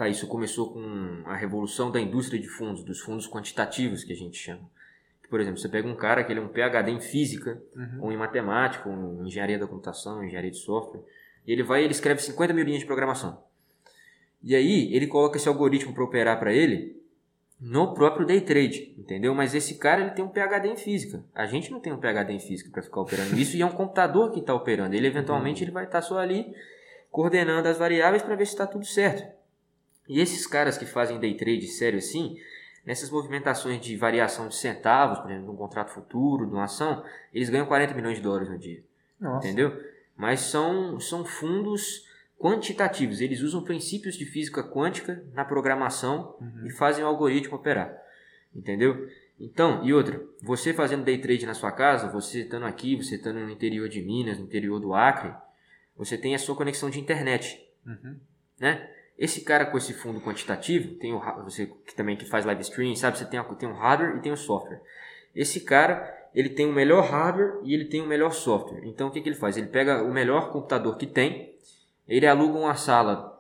[0.05, 4.17] tá, isso começou com a revolução da indústria de fundos, dos fundos quantitativos que a
[4.17, 4.63] gente chama.
[5.29, 7.99] Por exemplo, você pega um cara que ele é um PhD em física, Uhum.
[8.01, 11.03] ou em matemática, ou em engenharia da computação, engenharia de software,
[11.47, 13.43] e ele vai e ele escreve 50 mil linhas de programação.
[14.43, 16.99] E aí ele coloca esse algoritmo para operar para ele
[17.61, 19.35] no próprio day trade, entendeu?
[19.35, 21.23] Mas esse cara ele tem um PhD em física.
[21.35, 23.71] A gente não tem um PhD em física para ficar operando isso e é um
[23.71, 24.95] computador que está operando.
[24.97, 26.53] Ele eventualmente ele vai estar só ali
[27.11, 29.40] coordenando as variáveis para ver se está tudo certo.
[30.11, 32.37] E esses caras que fazem day trade sério assim,
[32.85, 37.05] nessas movimentações de variação de centavos, por exemplo, de um contrato futuro, de uma ação,
[37.33, 38.83] eles ganham 40 milhões de dólares no dia.
[39.21, 39.47] Nossa.
[39.47, 39.81] Entendeu?
[40.17, 42.07] Mas são, são fundos
[42.39, 43.21] quantitativos.
[43.21, 46.67] Eles usam princípios de física quântica na programação Uhum.
[46.67, 47.97] e fazem o algoritmo operar.
[48.55, 49.09] Entendeu?
[49.39, 53.39] Então, e outra, você fazendo day trade na sua casa, você estando aqui, você estando
[53.41, 55.33] no interior de Minas, no interior do Acre,
[55.97, 58.17] você tem a sua conexão de internet, Uhum.
[58.59, 58.91] né?
[59.21, 62.97] Esse cara com esse fundo quantitativo, tem o, você que também que faz live stream,
[62.97, 63.19] sabe?
[63.19, 64.81] Você tem, tem o hardware e tem o software.
[65.37, 68.81] Esse cara, ele tem o melhor hardware e ele tem o melhor software.
[68.85, 69.59] Então, o que, que ele faz?
[69.59, 71.55] Ele pega o melhor computador que tem,
[72.09, 73.39] ele aluga uma sala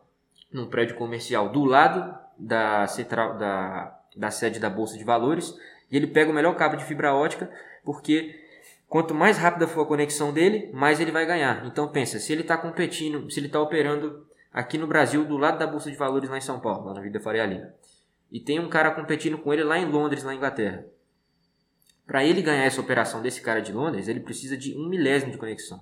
[0.52, 5.56] num prédio comercial do lado da, central, da, da sede da Bolsa de Valores
[5.90, 7.50] e ele pega o melhor cabo de fibra ótica
[7.84, 8.38] porque
[8.86, 11.64] quanto mais rápida for a conexão dele, mais ele vai ganhar.
[11.66, 15.58] Então pensa, se ele está competindo, se ele está operando aqui no Brasil do lado
[15.58, 17.72] da Bolsa de Valores lá em São Paulo, lá na Vida Faria Lima,
[18.30, 20.84] e tem um cara competindo com ele lá em Londres, na Inglaterra.
[22.06, 25.38] Para ele ganhar essa operação desse cara de Londres, ele precisa de um milésimo de
[25.38, 25.80] conexão.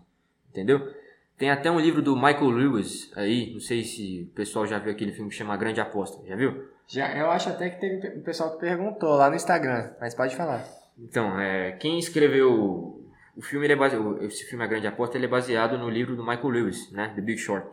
[0.51, 0.93] Entendeu?
[1.39, 4.91] Tem até um livro do Michael Lewis aí, não sei se o pessoal já viu
[4.91, 6.69] aquele filme que chama Grande Aposta, já viu?
[6.87, 10.35] Já, eu acho até que teve um pessoal que perguntou lá no Instagram, mas pode
[10.35, 10.65] falar.
[10.99, 12.99] Então, é, quem escreveu
[13.37, 16.17] o filme, ele é baseado, esse filme A Grande Aposta, ele é baseado no livro
[16.17, 17.69] do Michael Lewis, né, The Big Short.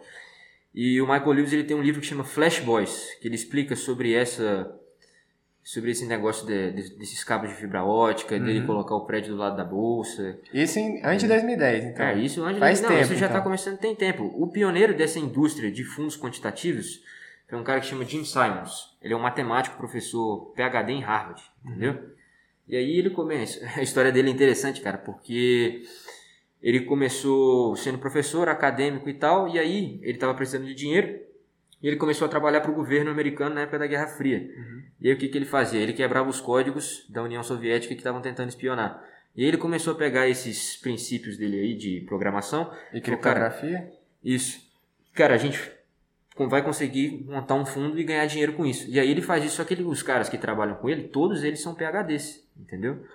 [0.75, 3.77] E o Michael Lewis ele tem um livro que chama Flash Boys, que ele explica
[3.77, 4.69] sobre essa
[5.63, 8.43] sobre esse negócio de, de, desses cabos de fibra ótica, uhum.
[8.43, 10.37] dele colocar o prédio do lado da bolsa.
[10.53, 12.05] Isso em, antes de 2010, então.
[12.05, 13.43] É, isso antes Faz de, tempo, não, isso já está então.
[13.43, 14.31] começando tem tempo.
[14.35, 17.01] O pioneiro dessa indústria de fundos quantitativos
[17.47, 18.95] foi um cara que chama Jim Simons.
[19.01, 21.93] Ele é um matemático, professor PhD em Harvard, entendeu?
[21.93, 22.09] Uhum.
[22.67, 25.83] E aí ele começa, a história dele é interessante, cara, porque
[26.61, 31.19] ele começou sendo professor acadêmico e tal, e aí ele estava precisando de dinheiro
[31.81, 34.39] e ele começou a trabalhar para o governo americano na época da Guerra Fria.
[34.39, 34.83] Uhum.
[35.01, 35.79] E aí o que, que ele fazia?
[35.79, 39.03] Ele quebrava os códigos da União Soviética que estavam tentando espionar.
[39.35, 42.71] E aí ele começou a pegar esses princípios dele aí de programação.
[42.93, 43.79] E criptografia?
[43.79, 43.91] Cara,
[44.23, 44.59] isso.
[45.13, 45.59] Cara, a gente
[46.37, 48.89] vai conseguir montar um fundo e ganhar dinheiro com isso.
[48.89, 51.43] E aí ele faz isso, só que ele, os caras que trabalham com ele, todos
[51.43, 53.05] eles são PHDs, entendeu?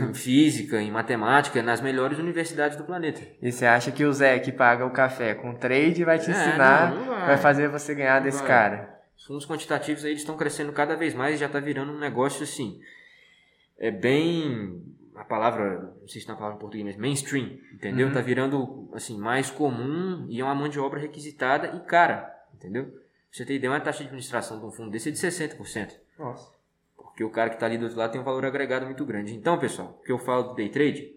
[0.00, 3.20] Em física, em matemática, nas melhores universidades do planeta.
[3.40, 6.32] E você acha que o Zé que paga o café com trade vai te É,
[6.32, 7.26] ensinar, não, não vai.
[7.28, 8.48] vai fazer você ganhar Não desse vai.
[8.48, 9.00] cara?
[9.16, 12.42] Os fundos quantitativos aí estão crescendo cada vez mais e já está virando um negócio
[12.42, 12.80] assim.
[13.78, 14.82] É bem.
[15.16, 18.06] A palavra, não sei se tem uma palavra em português, mas mainstream, entendeu?
[18.06, 18.12] Uhum.
[18.14, 22.84] Tá virando assim, mais comum e é uma mão de obra requisitada e cara, entendeu?
[22.86, 22.92] Pra
[23.30, 25.90] você ter ideia, uma taxa de administração de um fundo desse é de 60%.
[26.18, 26.50] Nossa.
[27.20, 29.34] Porque o cara que está ali do outro lado tem um valor agregado muito grande.
[29.34, 31.14] Então, pessoal, o que eu falo do day trade,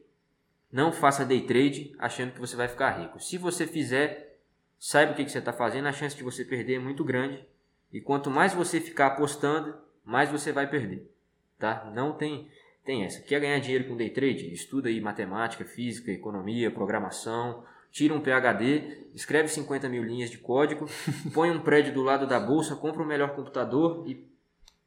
[0.69, 3.21] não faça day trade achando que você vai ficar rico.
[3.21, 4.37] Se você fizer,
[4.77, 7.47] saiba o que, que você está fazendo, a chance de você perder é muito grande.
[7.93, 11.09] E quanto mais você ficar apostando, mais você vai perder.
[11.57, 11.89] Tá?
[11.95, 12.49] Não tem,
[12.83, 13.21] tem essa.
[13.21, 14.51] Quer ganhar dinheiro com day trade?
[14.51, 17.63] Estuda aí matemática, física, economia, programação.
[17.93, 20.85] Tira um PhD, escreve 50 mil linhas de código,
[21.33, 24.27] põe um prédio do lado da bolsa, compra um melhor computador e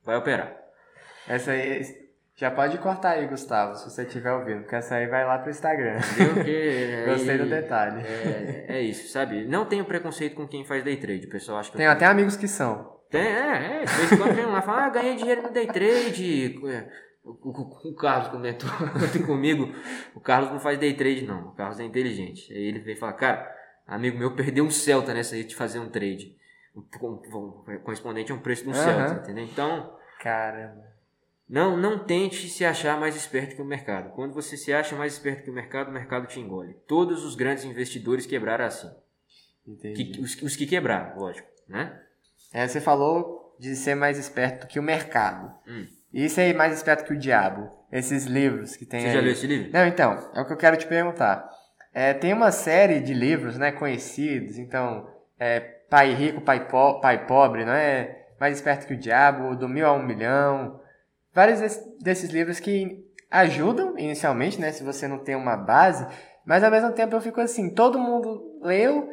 [0.05, 0.66] vai operar.
[1.29, 1.83] Essa aí.
[2.39, 5.49] Já pode cortar aí, Gustavo, se você estiver ouvindo, porque essa aí vai lá pro
[5.51, 5.97] Instagram.
[5.99, 6.35] Entendeu?
[6.35, 8.03] Porque Gostei aí- do detalhe.
[8.07, 9.47] É, é isso, sabe?
[9.47, 11.27] Não tenho preconceito com quem faz day trade.
[11.27, 12.95] O pessoal acha que Tenho até amigos que são.
[13.11, 13.85] Tem, é, é.
[13.87, 16.61] De vez em quando vem lá e fala, ah, ganhei dinheiro no day trade.
[16.69, 16.89] É,
[17.25, 18.69] O, o- o Carlos comentou
[19.27, 19.73] comigo.
[20.15, 21.49] O Carlos não faz day trade, não.
[21.49, 22.53] O Carlos é inteligente.
[22.53, 23.51] Aí ele veio falar, cara,
[23.87, 26.37] amigo meu perdeu um Celta nessa aí de fazer um trade.
[26.99, 27.17] Com-
[27.83, 29.09] Correspondente a um preço de um Aham.
[29.09, 29.45] Celta, entendeu?
[29.45, 30.83] Então, Caramba.
[31.49, 34.11] Não, não tente se achar mais esperto que o mercado.
[34.15, 36.75] Quando você se acha mais esperto que o mercado, o mercado te engole.
[36.87, 38.91] Todos os grandes investidores quebraram assim.
[39.67, 40.05] Entendi.
[40.13, 42.01] Que- os, os que quebraram, lógico, né?
[42.53, 45.53] É, você falou de ser mais esperto que o mercado.
[45.67, 45.87] Hum.
[46.13, 47.69] E ser mais esperto que o diabo.
[47.93, 49.15] Esses livros que tem Você aí.
[49.15, 49.71] já leu esse livro?
[49.73, 51.49] Não, então, é o que eu quero te perguntar.
[51.93, 57.27] É, tem uma série de livros, né, conhecidos, então, é, Pai Rico, Pai, po Pai
[57.27, 58.27] Pobre, não é?
[58.41, 60.81] Mais Esperto que o Diabo, Do Mil a Um Milhão.
[61.37, 66.07] Vários des- desses livros que ajudam, inicialmente, né, se você não tem uma base,
[66.47, 69.07] mas ao mesmo tempo eu fico assim, todo mundo leu,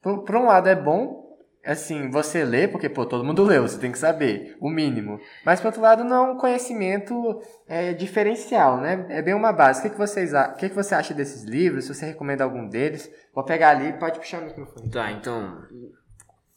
[0.00, 3.80] por, por um lado é bom, assim, você lê, porque, pô, todo mundo leu, você
[3.80, 5.18] tem que saber, o mínimo.
[5.44, 9.04] Mas, por outro lado, não é um conhecimento é, diferencial, né?
[9.08, 9.80] É bem uma base.
[9.80, 11.86] O que, que, vocês, o que, que você acha desses livros?
[11.86, 14.88] Se você recomenda algum deles, vou pegar ali pode puxar o microfone.
[14.88, 15.58] Tá, então.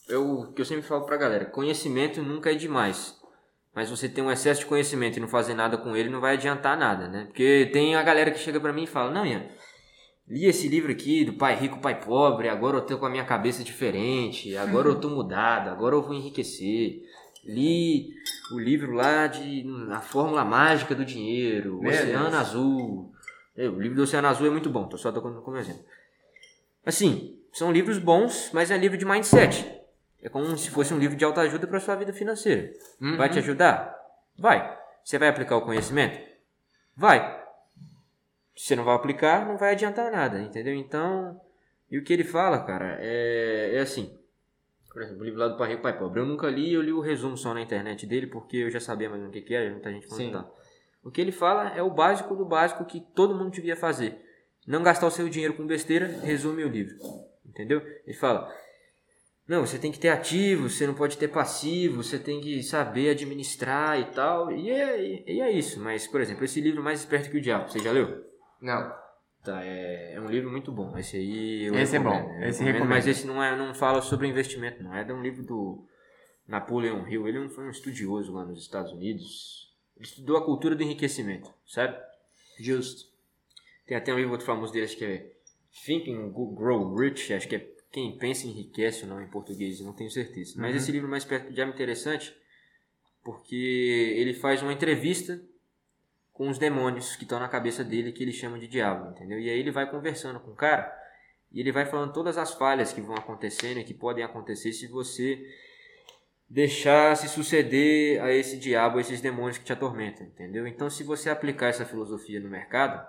[0.08, 3.17] Eu, que eu sempre falo pra galera: conhecimento nunca é demais.
[3.78, 6.34] Mas você ter um excesso de conhecimento e não fazer nada com ele não vai
[6.34, 7.26] adiantar nada, né?
[7.26, 9.46] Porque tem a galera que chega pra mim e fala: Não, Ian,
[10.28, 13.24] li esse livro aqui do Pai Rico, Pai Pobre, agora eu tô com a minha
[13.24, 17.04] cabeça diferente, agora eu tô mudado, agora eu vou enriquecer.
[17.46, 18.16] Li
[18.52, 22.34] o livro lá de A Fórmula Mágica do Dinheiro, Meu Oceano Deus.
[22.34, 23.12] Azul.
[23.56, 25.84] É, o livro do Oceano Azul é muito bom, tô só tocando como exemplo.
[26.84, 29.70] Assim, são livros bons, mas é livro de mindset.
[30.28, 32.70] É como se fosse um livro de autoajuda para sua vida financeira.
[33.16, 33.98] Vai te ajudar?
[34.38, 34.78] Vai.
[35.02, 36.20] Você vai aplicar o conhecimento?
[36.98, 37.46] Vai.
[38.54, 40.76] Se você não vai aplicar, não vai adiantar nada, entendeu?
[40.76, 41.40] Então,
[41.90, 44.20] e o que ele fala, cara, é, é assim.
[44.92, 46.20] Por exemplo, o livro lá do Pai Rico, Pai Pobre.
[46.20, 49.10] Eu nunca li, eu li o resumo só na internet dele, porque eu já sabia
[49.10, 50.46] mais ou menos o que que era, muita gente tá.
[51.02, 54.22] O que ele fala é o básico do básico que todo mundo devia fazer.
[54.68, 56.98] Não gastar o seu dinheiro com besteira, resume o livro.
[57.46, 57.82] Entendeu?
[58.06, 58.54] Ele fala:
[59.48, 63.12] não, você tem que ter ativo, você não pode ter passivo, você tem que saber
[63.12, 64.52] administrar e tal.
[64.52, 65.80] E é, e é isso.
[65.80, 68.26] Mas, por exemplo, esse livro Mais Esperto que o Diabo, você já leu?
[68.62, 68.94] Não.
[69.42, 70.98] Tá, é, é um livro muito bom.
[70.98, 72.90] Esse aí eu Esse é bom, eu esse recomendo, recomendo.
[72.90, 74.94] Mas esse não, é, não fala sobre investimento, não.
[74.94, 75.86] É de um livro do
[76.46, 77.26] Napoleon Hill.
[77.26, 79.74] Ele foi um estudioso lá nos Estados Unidos.
[79.96, 81.98] Ele estudou a cultura do enriquecimento, sabe?
[82.60, 83.10] Justo.
[83.86, 85.32] Tem até um livro outro famoso dele, acho que é
[85.86, 89.94] Think and Grow Rich, acho que é Quem Pensa Enriquece ou não em português, não
[89.94, 90.54] tenho certeza.
[90.58, 90.78] Mas Uhum.
[90.78, 92.36] esse livro mais perto de é interessante
[93.24, 95.42] porque ele faz uma entrevista
[96.32, 99.40] com os demônios que estão na cabeça dele que ele chama de diabo, entendeu?
[99.40, 100.94] E aí ele vai conversando com o cara
[101.52, 104.88] e ele vai falando todas as falhas que vão acontecendo e que podem acontecer se
[104.88, 105.44] você
[106.50, 110.66] deixar se suceder a esse diabo, a esses demônios que te atormentam, entendeu?
[110.66, 113.06] Então, se você aplicar essa filosofia no mercado,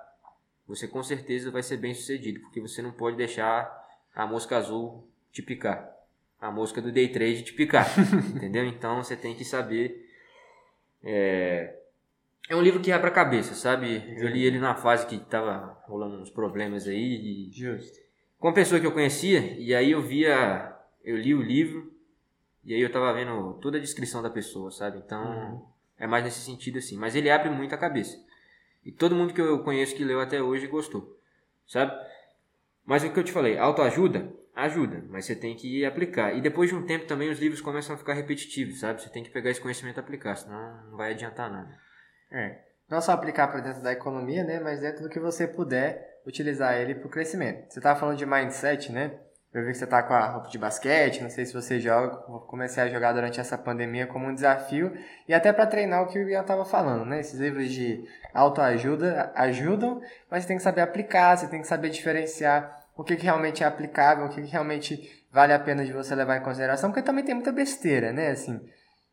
[0.66, 3.70] você com certeza vai ser bem sucedido, porque você não pode deixar
[4.18, 5.88] a mosca azul te picar,
[6.40, 7.86] a mosca do day trade te picar,
[8.34, 8.64] entendeu?
[8.64, 10.10] Então, você tem que saber.
[11.04, 11.76] É,
[12.48, 14.02] é um livro que abre a cabeça, sabe?
[14.16, 18.00] Eu li ele na fase que tava rolando uns problemas aí Justo.
[18.40, 21.92] com uma pessoa que eu conhecia, e aí eu via, eu li o livro,
[22.64, 24.98] e aí eu tava vendo toda a descrição da pessoa, sabe?
[24.98, 25.64] Então,
[25.96, 26.96] é mais nesse sentido assim.
[26.96, 28.18] Mas ele abre muito a cabeça.
[28.84, 31.16] E todo mundo que eu conheço que leu até hoje gostou,
[31.68, 31.92] sabe?
[32.88, 36.34] Mas o que eu te falei, autoajuda, ajuda, mas você tem que aplicar.
[36.34, 39.02] E depois de um tempo também os livros começam a ficar repetitivos, sabe?
[39.02, 41.68] Você tem que pegar esse conhecimento e aplicar, senão não vai adiantar nada.
[42.32, 42.58] É.
[42.88, 44.58] Não só aplicar para dentro da economia, né?
[44.58, 47.70] Mas dentro do que você puder utilizar ele para o crescimento.
[47.70, 49.18] Você estava falando de mindset, né?
[49.52, 52.16] Eu vi que você tá com a roupa de basquete, não sei se você joga.
[52.46, 54.96] Comecei a jogar durante essa pandemia como um desafio
[55.26, 57.20] e até para treinar o que o Ian estava falando, né?
[57.20, 61.88] Esses livros de autoajuda ajudam, mas você tem que saber aplicar, você tem que saber
[61.88, 65.92] diferenciar o que, que realmente é aplicável, o que, que realmente vale a pena de
[65.92, 68.30] você levar em consideração, porque também tem muita besteira, né?
[68.30, 68.60] Assim,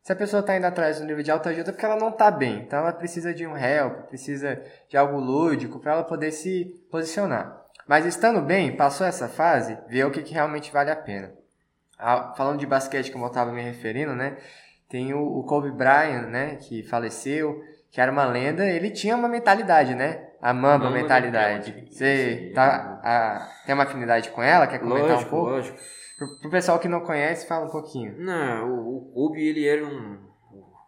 [0.02, 2.28] se a pessoa está indo atrás do livro de autoajuda é porque ela não está
[2.28, 6.64] bem, então ela precisa de um help, precisa de algo lúdico para ela poder se
[6.90, 7.64] posicionar.
[7.86, 11.32] Mas estando bem, passou essa fase, vê o que, que realmente vale a pena.
[11.96, 14.36] Ah, Falando de basquete, como eu estava me referindo, né?
[14.88, 16.56] Tem o, o Kobe Bryant, né?
[16.56, 18.66] Que faleceu, que era uma lenda.
[18.66, 20.25] Ele tinha uma mentalidade, né?
[20.40, 21.70] A Mamba, Mamba mentalidade.
[21.70, 21.94] mentality.
[21.94, 24.66] Você tá, a- tem uma afinidade com ela?
[24.66, 25.50] Quer comentar Lógico, um pouco?
[25.50, 25.78] lógico.
[26.18, 28.14] Pro, pro pessoal que não conhece, fala um pouquinho.
[28.18, 30.18] Não, o, o Kobe, ele era um.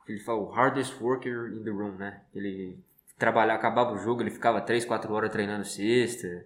[0.09, 2.21] Ele fala o hardest worker in the room, né?
[2.35, 2.79] Ele
[3.19, 6.45] trabalhava, acabava o jogo, ele ficava 3, 4 horas treinando sexta.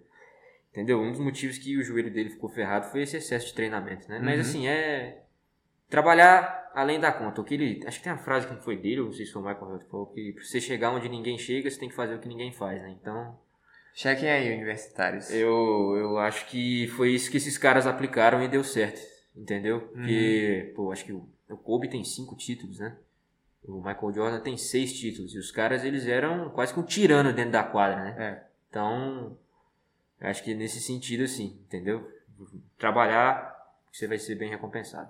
[0.71, 0.99] Entendeu?
[0.99, 4.19] Um dos motivos que o joelho dele ficou ferrado foi esse excesso de treinamento, né?
[4.21, 4.41] Mas Uhum.
[4.41, 5.19] assim, é.
[5.89, 7.41] Trabalhar além da conta.
[7.41, 7.81] O que ele.
[7.85, 9.45] Acho que tem uma frase que não foi dele, ou não sei se foi o
[9.45, 12.19] Michael que falou que pra você chegar onde ninguém chega, você tem que fazer o
[12.19, 12.95] que ninguém faz, né?
[13.01, 13.37] Então.
[13.95, 15.29] Chequem aí, universitários.
[15.31, 18.99] Eu, eu acho que foi isso que esses caras aplicaram e deu certo,
[19.35, 19.81] entendeu?
[19.81, 20.73] Porque, Uhum.
[20.75, 22.97] pô, acho que o, o Kobe tem cinco títulos, né?
[23.63, 25.35] O Michael Jordan tem seis títulos.
[25.35, 28.15] E os caras, eles eram quase que um tirano dentro da quadra, né?
[28.17, 28.43] É.
[28.67, 29.37] Então,
[30.19, 32.09] acho que nesse sentido, assim, entendeu?
[32.79, 33.55] Trabalhar,
[33.91, 35.09] você vai ser bem recompensado.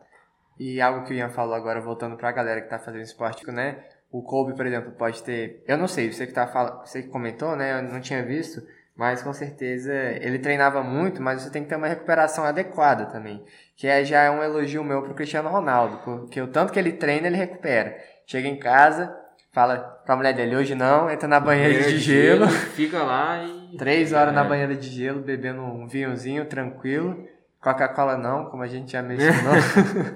[0.60, 3.78] E algo que o Ian falou agora, voltando pra galera que tá fazendo esporte, né?
[4.12, 5.64] O Kobe, por exemplo, pode ter.
[5.68, 6.84] Eu não sei, você que, tá fal...
[6.86, 7.80] você que comentou, né?
[7.80, 8.62] Eu não tinha visto,
[8.96, 13.44] mas com certeza ele treinava muito, mas você tem que ter uma recuperação adequada também.
[13.76, 16.92] Que é, já é um elogio meu pro Cristiano Ronaldo, porque o tanto que ele
[16.92, 17.98] treina, ele recupera.
[18.28, 19.12] Chega em casa,
[19.52, 22.48] fala pra mulher dele, hoje não, entra na banheira de gelo.
[22.48, 23.76] Fica lá e.
[23.78, 24.48] Três horas na É.
[24.48, 27.28] banheira de gelo, bebendo um vinhozinho tranquilo.
[27.64, 29.54] Coca-Cola não, como a gente já mencionou.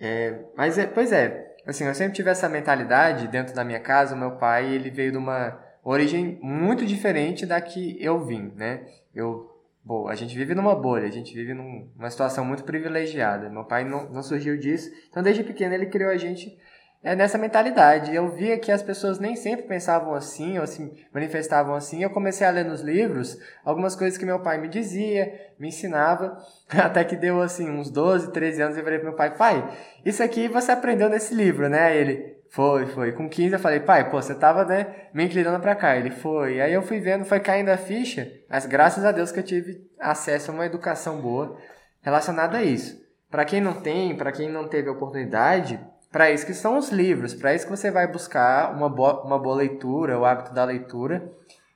[0.00, 4.14] É, mas, é, pois é, assim, eu sempre tive essa mentalidade dentro da minha casa.
[4.14, 8.86] O meu pai, ele veio de uma origem muito diferente da que eu vim, né?
[9.12, 9.50] Eu,
[9.84, 13.50] bom, a gente vive numa bolha, a gente vive num- numa situação muito privilegiada.
[13.50, 16.56] Meu pai não, não surgiu disso, então desde pequeno ele criou a gente
[17.02, 18.14] é, nessa mentalidade.
[18.14, 22.02] Eu via que as pessoas nem sempre pensavam assim ou se manifestavam assim.
[22.02, 26.38] Eu comecei a ler nos livros algumas coisas que meu pai me dizia, me ensinava,
[26.68, 30.22] até que deu assim uns 12, 13 anos eu falei pro meu pai, pai, isso
[30.22, 31.96] aqui você aprendeu nesse livro, né?
[31.96, 33.12] Ele, foi, foi.
[33.12, 35.96] Com 15 eu falei, pai, pô, você tava, né, me inclinando pra cá.
[35.96, 36.60] Ele foi.
[36.60, 39.86] Aí eu fui vendo, foi caindo a ficha, mas graças a Deus que eu tive
[39.98, 41.58] acesso a uma educação boa
[42.00, 42.98] relacionada a isso.
[43.30, 45.78] Pra quem não tem, pra quem não teve oportunidade,
[46.10, 49.38] para isso que são os livros, para isso que você vai buscar uma boa, uma
[49.38, 51.30] boa leitura, o hábito da leitura.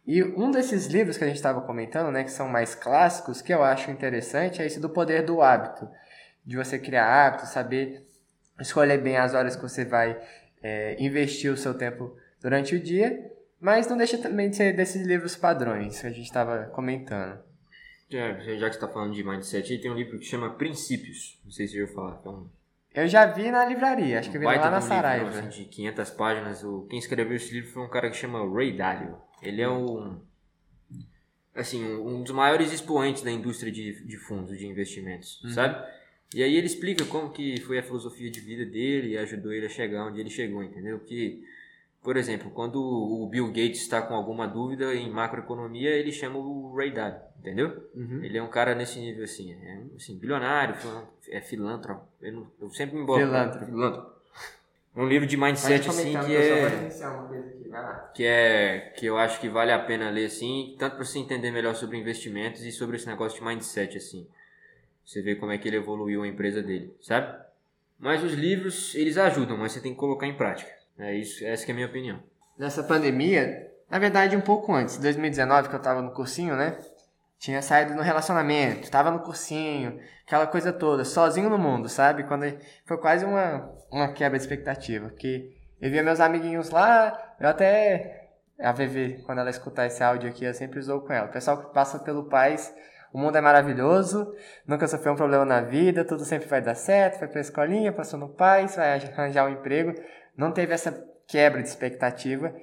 [0.07, 3.53] E um desses livros que a gente estava comentando, né, que são mais clássicos, que
[3.53, 5.89] eu acho interessante, é esse do Poder do Hábito.
[6.45, 8.03] De você criar hábitos, saber
[8.61, 10.21] escolher bem as horas que você vai
[10.63, 15.07] é, investir o seu tempo durante o dia, mas não deixa também de ser desses
[15.07, 17.39] livros padrões que a gente estava comentando.
[18.11, 21.41] Já, já que você está falando de mindset, tem um livro que chama Princípios.
[21.45, 22.21] Não sei se já ouviu falar.
[22.25, 22.49] É um
[22.95, 25.25] eu já vi na livraria, acho que vi lá na Saraiva.
[25.25, 26.65] Livro, assim, de 500 páginas.
[26.65, 29.17] O, quem escreveu esse livro foi um cara que chama Ray Dalio.
[29.43, 30.21] Ele é um,
[31.55, 35.51] assim, um dos maiores expoentes da indústria de, de fundos de investimentos, uhum.
[35.51, 35.83] sabe?
[36.35, 39.67] E aí ele explica como que foi a filosofia de vida dele e ajudou ele
[39.67, 40.99] a chegar onde ele chegou, entendeu?
[41.01, 41.45] Que
[42.03, 46.75] por exemplo, quando o Bill Gates está com alguma dúvida em macroeconomia, ele chama o
[46.75, 47.89] Ray Dalio, entendeu?
[47.95, 48.25] Uhum.
[48.25, 50.75] Ele é um cara nesse nível assim, é assim, bilionário,
[51.29, 52.03] é filântropo.
[52.21, 53.25] Eu, eu sempre me embora.
[53.25, 53.67] Filântropo.
[53.67, 54.13] filântropo.
[54.95, 56.91] Um livro de mindset assim que é
[58.15, 61.51] que é que eu acho que vale a pena ler assim, tanto para você entender
[61.51, 64.27] melhor sobre investimentos e sobre esse negócio de mindset assim.
[65.07, 67.43] Você vê como é que ele evoluiu a empresa dele, sabe?
[67.99, 70.82] Mas os livros, eles ajudam, mas você tem que colocar em prática.
[70.99, 72.23] É isso, essa é a minha opinião.
[72.59, 76.79] Nessa pandemia, na verdade um pouco antes, 2019 que eu tava no cursinho, né?
[77.39, 82.23] Tinha saído no relacionamento, tava no cursinho, aquela coisa toda, sozinho no mundo, sabe?
[82.25, 82.45] Quando
[82.87, 85.51] foi quase uma, uma quebra de expectativa, porque
[85.81, 88.29] eu via meus amiguinhos lá, eu até
[88.61, 91.27] a VV, quando ela escutar esse áudio aqui, eu sempre usou com ela.
[91.27, 92.73] O pessoal que passa pelo Paz,
[93.13, 94.33] o mundo é maravilhoso,
[94.67, 98.19] nunca sofreu um problema na vida, tudo sempre vai dar certo, foi pra escolinha, passou
[98.19, 99.93] no Paz, vai arranjar um emprego
[100.37, 100.93] não teve essa
[101.27, 102.55] quebra de expectativa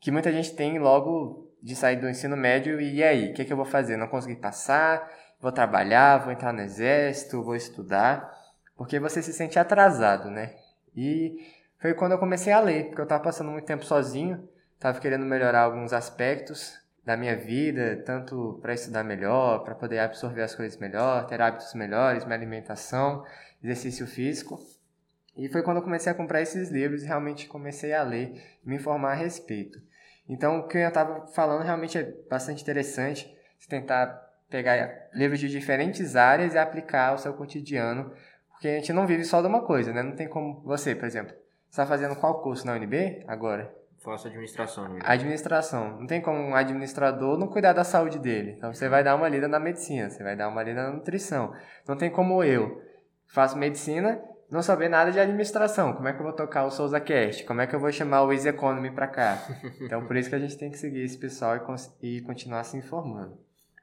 [0.00, 3.44] que muita gente tem logo de sair do ensino médio e, e aí, o que,
[3.44, 3.96] que eu vou fazer?
[3.96, 5.08] Não consegui passar,
[5.40, 8.32] vou trabalhar, vou entrar no exército, vou estudar,
[8.76, 10.54] porque você se sente atrasado, né?
[10.96, 11.36] E
[11.78, 15.24] foi quando eu comecei a ler, porque eu estava passando muito tempo sozinho, estava querendo
[15.24, 20.78] melhorar alguns aspectos da minha vida, tanto para estudar melhor, para poder absorver as coisas
[20.78, 23.24] melhor, ter hábitos melhores, minha alimentação,
[23.62, 24.60] exercício físico.
[25.36, 28.76] E foi quando eu comecei a comprar esses livros e realmente comecei a ler me
[28.76, 29.78] informar a respeito.
[30.28, 35.48] Então, o que eu estava falando realmente é bastante interessante, se tentar pegar livros de
[35.48, 38.12] diferentes áreas e aplicar ao seu cotidiano,
[38.50, 40.02] porque a gente não vive só de uma coisa, né?
[40.02, 41.34] Não tem como você, por exemplo,
[41.70, 43.74] está fazendo qual curso na UNB agora?
[43.98, 44.88] Faço administração.
[44.88, 45.00] Né?
[45.02, 46.00] Administração.
[46.00, 48.54] Não tem como um administrador não cuidar da saúde dele.
[48.56, 51.54] Então você vai dar uma lida na medicina, você vai dar uma lida na nutrição.
[51.86, 52.82] Não tem como eu
[53.28, 54.20] faço medicina
[54.52, 55.94] não saber nada de administração.
[55.94, 57.42] Como é que eu vou tocar o Souza Cast?
[57.44, 59.38] Como é que eu vou chamar o Easy Economy para cá?
[59.80, 61.56] Então, por isso que a gente tem que seguir esse pessoal
[62.02, 63.38] e, e continuar se informando.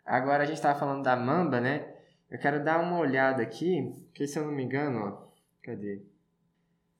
[0.06, 1.88] Agora, a gente estava falando da Mamba, né?
[2.30, 5.28] Eu quero dar uma olhada aqui, que se eu não me engano, ó,
[5.64, 6.04] cadê?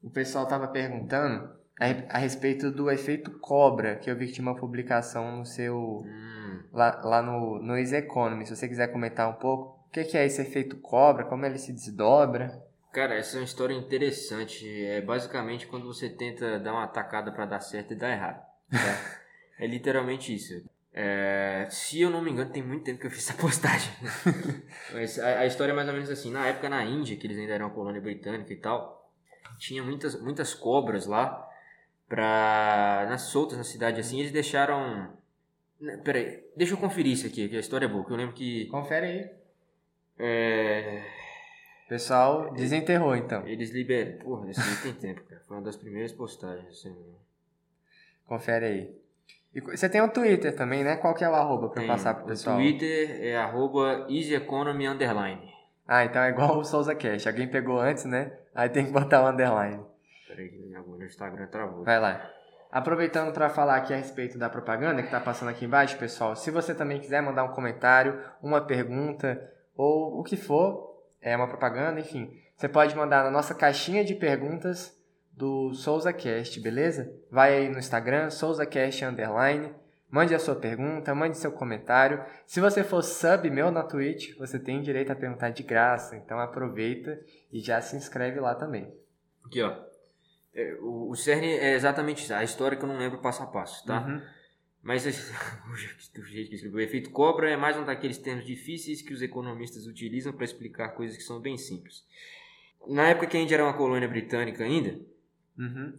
[0.02, 4.48] O pessoal estava perguntando a, a, respeito do efeito cobra, que eu vi que tinha
[4.48, 5.78] uma publicação no seu...
[5.78, 6.64] Hum.
[6.74, 8.46] Lá, lá no, no Easy Economy.
[8.48, 11.60] Se você quiser comentar um pouco, o que, que é esse efeito cobra, como ele
[11.60, 12.68] se desdobra...
[12.92, 14.68] Cara, essa é uma história interessante.
[14.86, 18.44] É basicamente quando você tenta dar uma atacada para dar certo e dar errado.
[18.72, 19.20] Tá?
[19.60, 20.64] é literalmente isso.
[20.92, 23.94] É, se eu não me engano, tem muito tempo que eu fiz essa postagem.
[24.92, 26.32] Mas a, a, história é mais ou menos assim.
[26.32, 29.08] Na época na Índia, que eles ainda eram colônia britânica e tal,
[29.60, 31.48] tinha muitas, muitas cobras lá
[32.08, 34.20] pra, nas soltas na cidade assim.
[34.20, 35.14] Eles deixaram.
[35.80, 38.04] Né, peraí, deixa eu conferir isso aqui, que a história é boa.
[38.04, 38.66] Que eu lembro que.
[38.66, 39.32] Confere aí.
[40.18, 41.19] É
[41.90, 43.46] pessoal desenterrou, então.
[43.48, 44.20] Eles liberam.
[44.20, 45.42] Porra, isso aí tem tempo, cara.
[45.48, 46.68] Foi uma das primeiras postagens.
[46.68, 46.96] Assim.
[48.26, 48.96] Confere aí.
[49.54, 50.96] E você tem o Twitter também, né?
[50.98, 51.88] Qual que é o arroba pra tem.
[51.88, 52.56] passar pro pessoal?
[52.56, 55.42] O Twitter é arroba easyeconomy underline.
[55.88, 57.26] Ah, então é igual o Souza Cash.
[57.26, 58.32] Alguém pegou antes, né?
[58.54, 59.84] Aí tem que botar o underline.
[60.28, 61.84] Peraí, que agora o Instagram travou.
[61.84, 62.32] Vai lá.
[62.72, 66.52] Aproveitando para falar aqui a respeito da propaganda que está passando aqui embaixo, pessoal, se
[66.52, 70.89] você também quiser mandar um comentário, uma pergunta ou o que for,
[71.22, 72.32] é uma propaganda, enfim.
[72.56, 74.98] Você pode mandar na nossa caixinha de perguntas
[75.32, 77.14] do SouzaCast, beleza?
[77.32, 79.74] Vai aí no Instagram, SouzaCast Underline,
[80.10, 82.24] mande a sua pergunta, mande seu comentário.
[82.46, 86.40] Se você for sub meu na Twitch, você tem direito a perguntar de graça, então
[86.40, 87.20] aproveita
[87.52, 88.94] e já se inscreve lá também.
[89.46, 89.74] Aqui, ó.
[90.54, 93.48] É, o, o CERN é exatamente isso, a história que eu não lembro passo a
[93.48, 94.02] passo, tá?
[94.02, 94.22] Uhum.
[94.82, 99.14] Mas do jeito que escreveu, o efeito cobra é mais um daqueles termos difíceis que
[99.14, 102.06] os economistas utilizam para explicar coisas que são bem simples.
[102.88, 105.00] Na época que a Índia era uma colônia britânica ainda,
[105.58, 105.94] uhum.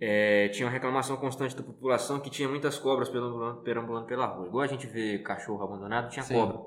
[0.00, 4.46] é, tinha uma reclamação constante da população que tinha muitas cobras perambulando, perambulando pela rua.
[4.46, 6.34] Igual a gente vê cachorro abandonado, tinha Sim.
[6.34, 6.58] cobra.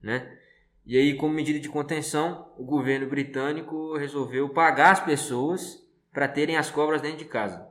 [0.00, 0.38] Né?
[0.86, 5.82] E aí, como medida de contenção, o governo britânico resolveu pagar as pessoas
[6.12, 7.66] para terem as cobras dentro de casa.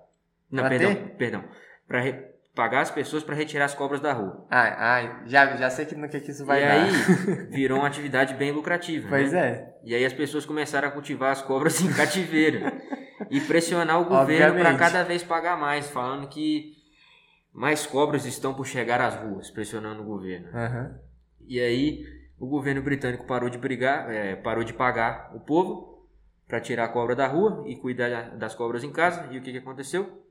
[0.51, 1.15] Não, pra perdão, ter?
[1.15, 1.43] perdão.
[1.87, 4.45] Para pagar as pessoas para retirar as cobras da rua.
[4.49, 6.77] Ai, ai, já, já sei que no que, que isso vai e dar.
[6.77, 9.09] E aí virou uma atividade bem lucrativa.
[9.09, 9.39] Pois né?
[9.39, 9.73] é.
[9.83, 12.59] E aí as pessoas começaram a cultivar as cobras em cativeiro
[13.29, 16.73] e pressionar o governo para cada vez pagar mais, falando que
[17.51, 20.47] mais cobras estão por chegar às ruas, pressionando o governo.
[20.47, 20.95] Uhum.
[21.47, 22.03] E aí
[22.39, 26.07] o governo britânico parou de brigar, é, parou de pagar o povo
[26.47, 29.27] para tirar a cobra da rua e cuidar das cobras em casa.
[29.31, 30.22] E o que, que aconteceu?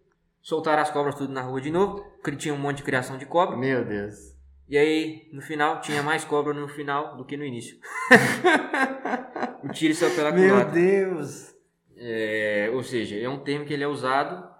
[0.42, 2.04] Soltaram as cobras tudo na rua de novo,
[2.36, 3.56] tinha um monte de criação de cobra.
[3.56, 4.36] Meu Deus.
[4.68, 7.78] E aí, no final, tinha mais cobra no final do que no início.
[9.62, 11.54] o tiro saiu pela Meu Deus!
[11.96, 14.50] É, ou seja, é um termo que ele é usado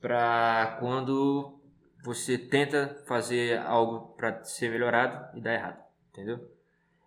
[0.00, 1.60] para quando
[2.02, 5.78] você tenta fazer algo para ser melhorado e dá errado,
[6.10, 6.40] entendeu?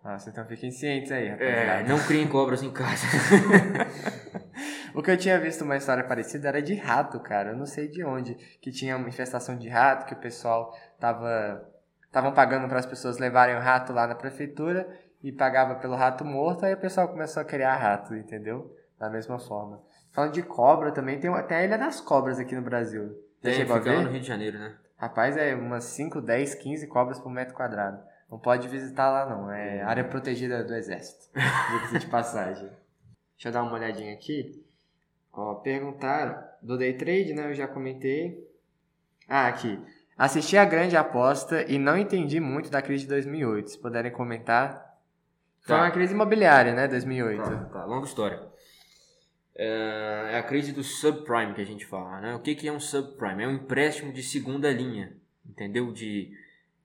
[0.02, 1.60] Nossa, então fiquem cientes aí, rapaziada.
[1.60, 3.06] É, não criem cobras em casa.
[4.94, 7.50] o que eu tinha visto uma história parecida era de rato, cara.
[7.50, 8.34] Eu não sei de onde.
[8.60, 11.68] Que tinha uma infestação de rato, que o pessoal tava.
[12.06, 14.88] Estavam pagando para as pessoas levarem o rato lá na prefeitura
[15.24, 18.76] e pagava pelo rato morto, aí o pessoal começou a criar rato, entendeu?
[18.98, 19.82] Da mesma forma.
[20.12, 23.10] Falando de cobra também, tem, tem a Ilha das Cobras aqui no Brasil.
[23.42, 24.02] Tem, chegou a ver?
[24.02, 24.76] no Rio de Janeiro, né?
[24.96, 28.00] Rapaz, é umas 5, 10, 15 cobras por metro quadrado.
[28.30, 31.30] Não pode visitar lá não, é área protegida do exército.
[31.98, 32.70] de passagem.
[33.34, 34.63] Deixa eu dar uma olhadinha aqui.
[35.36, 37.50] Ó, perguntaram do day trade, né?
[37.50, 38.48] Eu já comentei.
[39.28, 39.78] Ah, aqui.
[40.16, 43.70] Assisti a grande aposta e não entendi muito da crise de 2008.
[43.70, 44.94] Se puderem comentar.
[45.60, 45.82] Foi tá.
[45.82, 46.86] uma crise imobiliária, né?
[46.86, 47.42] 2008.
[47.42, 47.84] Tá, tá.
[47.84, 48.40] longa história.
[49.56, 52.34] É, é a crise do subprime que a gente fala, né?
[52.34, 53.44] O que, que é um subprime?
[53.44, 55.92] É um empréstimo de segunda linha, entendeu?
[55.92, 56.32] De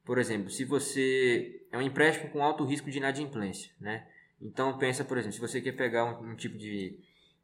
[0.09, 4.07] por exemplo, se você é um empréstimo com alto risco de inadimplência, né?
[4.41, 6.97] Então pensa, por exemplo, se você quer pegar um, um tipo de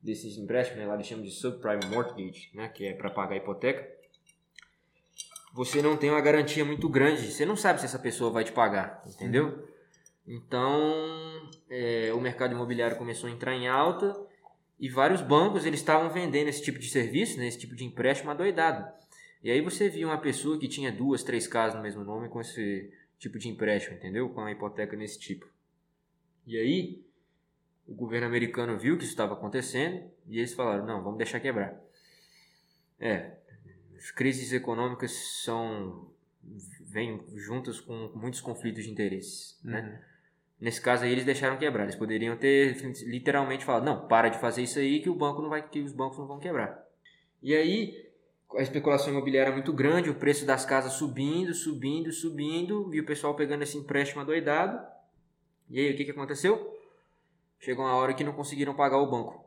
[0.06, 3.38] desses empréstimos, né, lá eles chamam de subprime mortgage, né, que é para pagar a
[3.38, 3.86] hipoteca,
[5.54, 8.52] você não tem uma garantia muito grande, você não sabe se essa pessoa vai te
[8.52, 9.68] pagar, entendeu?
[10.28, 14.16] Então, é, o mercado imobiliário começou a entrar em alta
[14.80, 18.32] e vários bancos eles estavam vendendo esse tipo de serviço, né, esse tipo de empréstimo
[18.32, 18.86] adoidado.
[19.42, 22.42] E aí você via uma pessoa que tinha duas, três casas no mesmo nome com
[22.42, 24.28] esse tipo de empréstimo, entendeu?
[24.30, 25.48] Com a hipoteca nesse tipo.
[26.48, 27.05] E aí
[27.88, 31.80] o governo americano viu que isso estava acontecendo e eles falaram: não, vamos deixar quebrar.
[33.00, 33.38] É,
[33.98, 35.12] as crises econômicas
[35.44, 36.10] são
[36.82, 39.80] vêm juntas com muitos conflitos de interesses, né?
[39.80, 39.86] uhum.
[39.86, 40.02] né?
[40.58, 41.84] Nesse caso aí eles deixaram quebrar.
[41.84, 42.76] Eles poderiam ter
[43.06, 45.92] literalmente falado: não, para de fazer isso aí que o banco não vai, que os
[45.92, 46.84] bancos não vão quebrar.
[47.44, 48.06] E aí
[48.56, 53.36] a especulação imobiliária muito grande, o preço das casas subindo, subindo, subindo, e o pessoal
[53.36, 54.80] pegando esse empréstimo adoidado.
[55.70, 56.75] E aí, o que, que aconteceu?
[57.66, 59.44] Chegou uma hora que não conseguiram pagar o banco.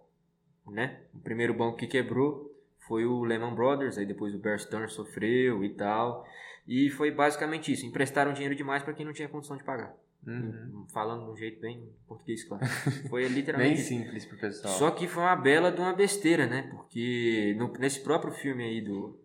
[0.66, 1.03] Né?
[1.14, 5.62] O primeiro banco que quebrou foi o Lehman Brothers, aí depois o Bear Stearns sofreu
[5.62, 6.27] e tal.
[6.66, 9.95] E foi basicamente isso, emprestaram dinheiro demais para quem não tinha condição de pagar.
[10.27, 10.85] Uhum.
[10.93, 12.66] Falando de um jeito bem português, claro.
[13.09, 13.77] Foi literalmente.
[13.77, 14.75] bem simples pro pessoal.
[14.75, 16.62] Só que foi uma bela de uma besteira, né?
[16.73, 19.16] Porque no, nesse próprio filme aí do.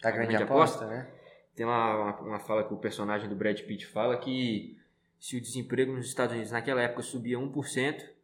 [0.00, 1.10] Da Grande, Grande aposta, aposta, né?
[1.56, 4.78] Tem uma, uma, uma, fala que o personagem do Brad Pitt fala que
[5.18, 8.17] se o desemprego nos Estados Unidos naquela época subia 1%,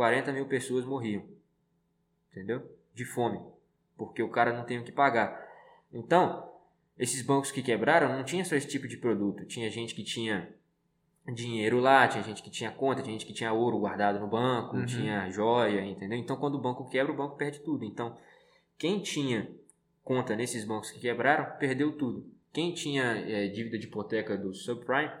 [0.00, 1.22] 40 mil pessoas morriam.
[2.30, 2.62] Entendeu?
[2.94, 3.38] De fome.
[3.98, 5.46] Porque o cara não tem o que pagar.
[5.92, 6.50] Então,
[6.98, 9.44] esses bancos que quebraram não tinha só esse tipo de produto.
[9.44, 10.48] Tinha gente que tinha
[11.34, 14.78] dinheiro lá, tinha gente que tinha conta, tinha gente que tinha ouro guardado no banco,
[14.78, 14.86] uhum.
[14.86, 16.18] tinha joia, entendeu?
[16.18, 17.84] Então quando o banco quebra, o banco perde tudo.
[17.84, 18.16] Então,
[18.78, 19.50] quem tinha
[20.02, 22.26] conta nesses bancos que quebraram, perdeu tudo.
[22.54, 25.12] Quem tinha é, dívida de hipoteca do subprime,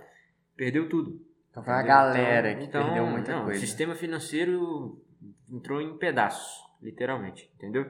[0.56, 1.20] perdeu tudo.
[1.60, 3.58] Então a galera então, que então, perdeu muita não, coisa.
[3.58, 5.00] O sistema financeiro
[5.50, 7.86] entrou em pedaços, literalmente, entendeu?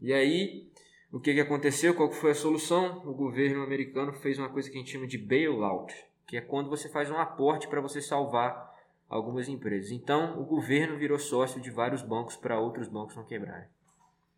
[0.00, 0.66] E aí,
[1.12, 1.94] o que, que aconteceu?
[1.94, 3.02] Qual foi a solução?
[3.06, 5.94] O governo americano fez uma coisa que a gente chama de bailout
[6.32, 8.74] que é quando você faz um aporte para você salvar
[9.06, 9.90] algumas empresas.
[9.90, 13.68] Então, o governo virou sócio de vários bancos para outros bancos não quebrarem.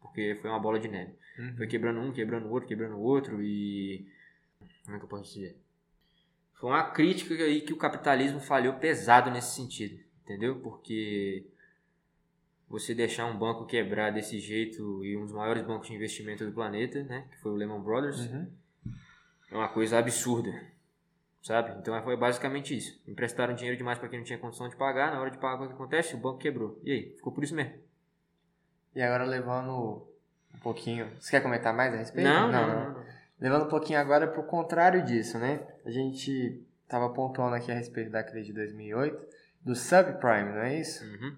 [0.03, 1.12] Porque foi uma bola de neve.
[1.39, 1.57] Uhum.
[1.57, 4.05] Foi quebrando um, quebrando o outro, quebrando o outro e.
[4.85, 5.57] Como é que eu posso dizer?
[6.65, 10.03] Foi uma crítica aí que o capitalismo falhou pesado nesse sentido.
[10.25, 10.61] Entendeu?
[10.61, 11.45] Porque
[12.67, 16.53] você deixar um banco quebrar desse jeito e um dos maiores bancos de investimento do
[16.53, 18.51] planeta, né, que foi o Lehman Brothers, uhum.
[19.51, 20.59] é uma coisa absurda
[21.43, 21.79] sabe?
[21.79, 22.99] Então foi basicamente isso.
[23.07, 25.69] Emprestaram dinheiro demais para quem não tinha condição de pagar, na hora de pagar o
[25.69, 26.15] que acontece?
[26.15, 26.81] O banco quebrou.
[26.83, 27.12] E aí?
[27.17, 27.75] Ficou por isso mesmo.
[28.95, 30.09] E agora levando
[30.55, 31.11] um pouquinho.
[31.21, 32.27] Você quer comentar mais a respeito?
[32.27, 32.95] Não, não, não.
[32.95, 33.05] não.
[33.45, 35.61] Levando um pouquinho agora para o contrário disso, né?
[35.84, 39.22] A gente estava pontuando aqui a respeito da crise de 2008,
[39.62, 41.05] do subprime, não é isso?
[41.05, 41.36] Uhum.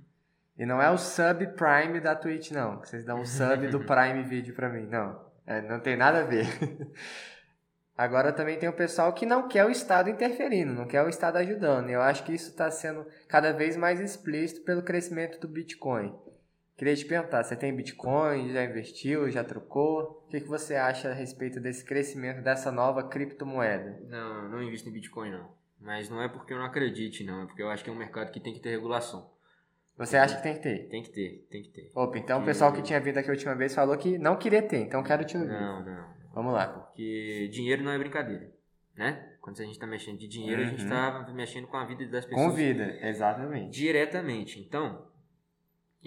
[0.56, 2.78] E não é o subprime da Twitch, não.
[2.78, 4.86] Vocês dão um sub do Prime Video para mim.
[4.86, 5.20] Não.
[5.44, 6.46] É, não tem nada a ver.
[7.98, 11.38] Agora também tem o pessoal que não quer o Estado interferindo, não quer o Estado
[11.38, 11.90] ajudando.
[11.90, 16.14] Eu acho que isso está sendo cada vez mais explícito pelo crescimento do Bitcoin.
[16.76, 20.22] Queria te perguntar, você tem Bitcoin, já investiu, já trocou?
[20.26, 23.98] O que, que você acha a respeito desse crescimento dessa nova criptomoeda?
[24.08, 25.48] Não, não invisto em Bitcoin não.
[25.80, 27.42] Mas não é porque eu não acredite, não.
[27.42, 29.30] É porque eu acho que é um mercado que tem que ter regulação.
[29.96, 30.88] Você acha que tem que ter?
[30.90, 31.90] Tem que ter, tem que ter.
[31.94, 34.60] Opa, então o pessoal que tinha vindo aqui a última vez falou que não queria
[34.60, 35.48] ter, então quero te ouvir.
[35.48, 36.04] Não, não.
[36.34, 36.66] Vamos lá.
[36.68, 38.52] Porque dinheiro não é brincadeira,
[38.94, 39.32] né?
[39.40, 40.84] Quando a gente está mexendo de dinheiro, a gente Uhum.
[40.84, 42.46] está mexendo com a vida das pessoas.
[42.46, 43.70] Com vida, exatamente.
[43.70, 44.60] diretamente.
[44.60, 45.06] Então,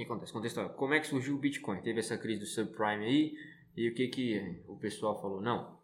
[0.05, 0.33] que acontece?
[0.33, 0.69] Contextual.
[0.71, 1.81] Como é que surgiu o Bitcoin?
[1.81, 3.37] Teve essa crise do subprime aí,
[3.75, 5.41] e o que, que o pessoal falou?
[5.41, 5.77] Não,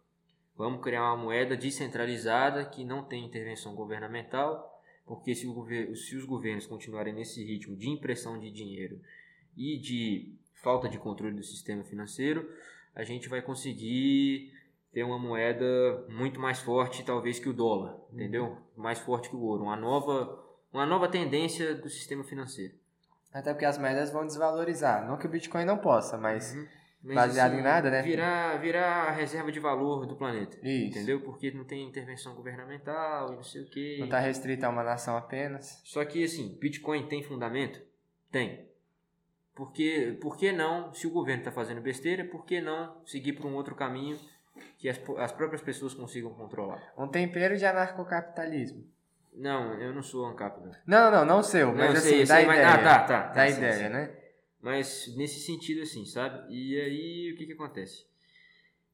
[0.58, 6.16] vamos criar uma moeda descentralizada que não tem intervenção governamental, porque se, o gover- se
[6.16, 9.00] os governos continuarem nesse ritmo de impressão de dinheiro
[9.56, 12.50] e de falta de controle do sistema financeiro,
[12.96, 14.52] a gente vai conseguir
[14.92, 18.58] ter uma moeda muito mais forte, talvez, que o dólar, entendeu?
[18.76, 19.64] Mais forte que o ouro.
[19.64, 20.42] Uma nova,
[20.74, 22.74] uma nova tendência do sistema financeiro.
[23.36, 25.06] Até porque as moedas vão desvalorizar.
[25.06, 26.56] Não que o Bitcoin não possa, mas
[27.04, 28.02] Mas, Baseado em nada, né?
[28.02, 30.58] Virar, virar a reserva de valor do planeta.
[30.64, 30.98] Isso.
[30.98, 31.20] Entendeu?
[31.20, 33.98] Porque não tem intervenção governamental e não sei o quê.
[34.00, 35.82] não está restrito a uma nação apenas.
[35.84, 37.82] Só que, assim, Bitcoin tem fundamento?
[38.32, 38.70] Tem.
[39.54, 43.34] Por que, por que não, se o governo está fazendo besteira, por que não seguir
[43.34, 44.18] por um outro caminho
[44.78, 46.82] que as, as próprias pessoas consigam controlar?
[46.98, 48.95] Um tempero de anarcocapitalismo.
[49.38, 50.72] Não, eu não sou ANCAP, não.
[50.88, 52.70] Não, não, não seu, mas Não, assim, sei, da sei, mas- ideia.
[52.74, 53.90] ah, tá, tá, tá, da sim, ideia, sim.
[53.90, 54.18] né?
[54.62, 56.52] Mas nesse sentido, assim, sabe?
[56.54, 58.06] E aí, o que que acontece?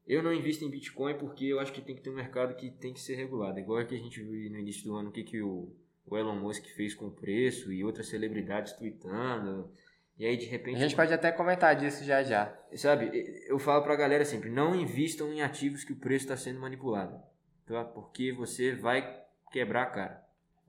[0.06, 2.70] Eu não invisto em Bitcoin porque eu acho que tem que ter um mercado que
[2.70, 3.58] tem que ser regulado.
[3.60, 5.72] Igual que a gente viu no início do ano o que, que o,
[6.04, 9.72] o Elon Musk fez com o preço e outras celebridades tweetando.
[10.18, 12.52] E aí, de A repente, gente pode até comentar disso já já.
[12.74, 13.10] sabe?
[13.46, 17.18] Eu falo pra galera sempre, não invistam em ativos que o preço está sendo manipulado.
[17.66, 17.84] Tá?
[17.84, 19.22] Porque você vai
[19.52, 20.22] quebrar a cara.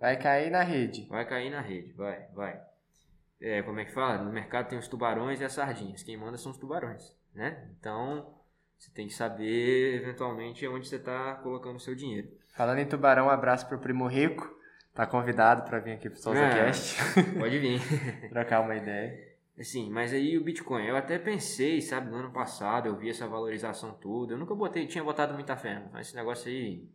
[0.04, 1.08] Vai cair na rede.
[1.08, 2.60] Vai cair na rede, vai, vai.
[3.40, 4.18] É, como é que fala?
[4.18, 6.04] No mercado tem os tubarões e as sardinhas.
[6.04, 7.70] Quem manda são os tubarões, né?
[7.80, 8.36] Então,
[8.78, 12.28] você tem que saber, eventualmente, onde você está colocando o seu dinheiro.
[12.54, 14.54] Falando em tubarão, um abraço pro primo rico.
[14.94, 16.98] Tá convidado para vir aqui pro SouzaCast.
[17.40, 17.80] Pode vir.
[18.28, 19.18] trocar uma ideia.
[19.58, 23.26] Assim, mas aí o Bitcoin, eu até pensei, sabe, no ano passado, eu vi essa
[23.26, 24.34] valorização toda.
[24.34, 26.90] Eu nunca botei, tinha botado muita fé, mas esse negócio aí...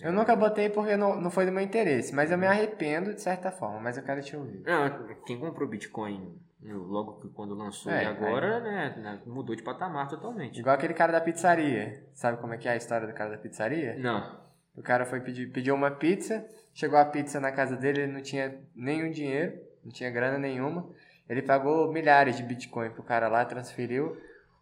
[0.00, 3.20] Eu nunca botei porque não, não foi do meu interesse, mas eu me arrependo de
[3.20, 4.62] certa forma, mas eu quero te ouvir.
[4.64, 9.54] Não, quem comprou Bitcoin no- logo que quando lançou É, e agora, né, né, mudou
[9.56, 10.58] de patamar totalmente.
[10.60, 12.04] Igual aquele cara da pizzaria.
[12.14, 13.96] Sabe como é que é a história do cara da pizzaria?
[13.98, 14.44] Não.
[14.76, 18.20] O cara foi pedir, pediu uma pizza, chegou a pizza na casa dele, ele não
[18.22, 20.86] tinha nenhum dinheiro, não tinha grana nenhuma.
[21.28, 24.16] Ele pagou milhares de Bitcoin pro cara lá, transferiu.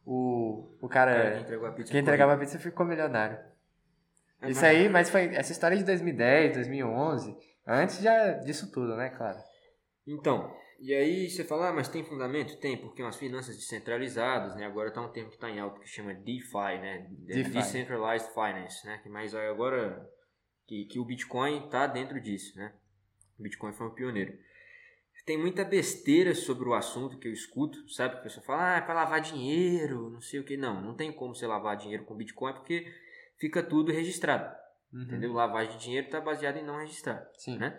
[0.06, 3.38] O, o cara, Cara, quem entregou a pizza quem ficou entregava a pizza ficou milionário.
[4.44, 7.36] É, Isso mas- aí, mas foi essa história de 2010, 2011,
[7.66, 9.38] antes já disso tudo, né, claro.
[10.06, 12.58] Então, e aí você fala, ah, mas tem fundamento?
[12.58, 14.66] Tem, porque umas finanças descentralizadas, né?
[14.66, 17.06] Agora tá um termo que tá em alta que chama DeFi, né?
[17.10, 17.50] DeFi.
[17.50, 19.00] Decentralized Finance, né?
[19.02, 20.06] Que mais agora
[20.66, 22.74] que, que o Bitcoin tá dentro disso, né?
[23.38, 24.36] O Bitcoin foi um pioneiro.
[25.24, 28.14] Tem muita besteira sobre o assunto que eu escuto, sabe?
[28.14, 30.54] Que a pessoa fala, ah, é pra lavar dinheiro, não sei o que.
[30.54, 32.86] Não, não tem como você lavar dinheiro com Bitcoin porque
[33.44, 34.54] fica tudo registrado,
[34.92, 35.02] Uhum.
[35.02, 35.32] entendeu?
[35.32, 37.58] Lavagem de dinheiro tá baseado em não registrar Sim.
[37.58, 37.78] né?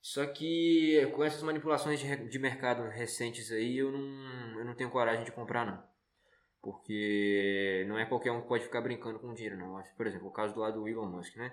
[0.00, 4.90] Só que com essas manipulações de, de mercado recentes aí, eu não, eu não tenho
[4.90, 5.82] coragem de comprar, não.
[6.62, 9.82] Porque não é qualquer um que pode ficar brincando com dinheiro, não.
[9.96, 11.52] Por exemplo, o caso do lado do Elon Musk, né?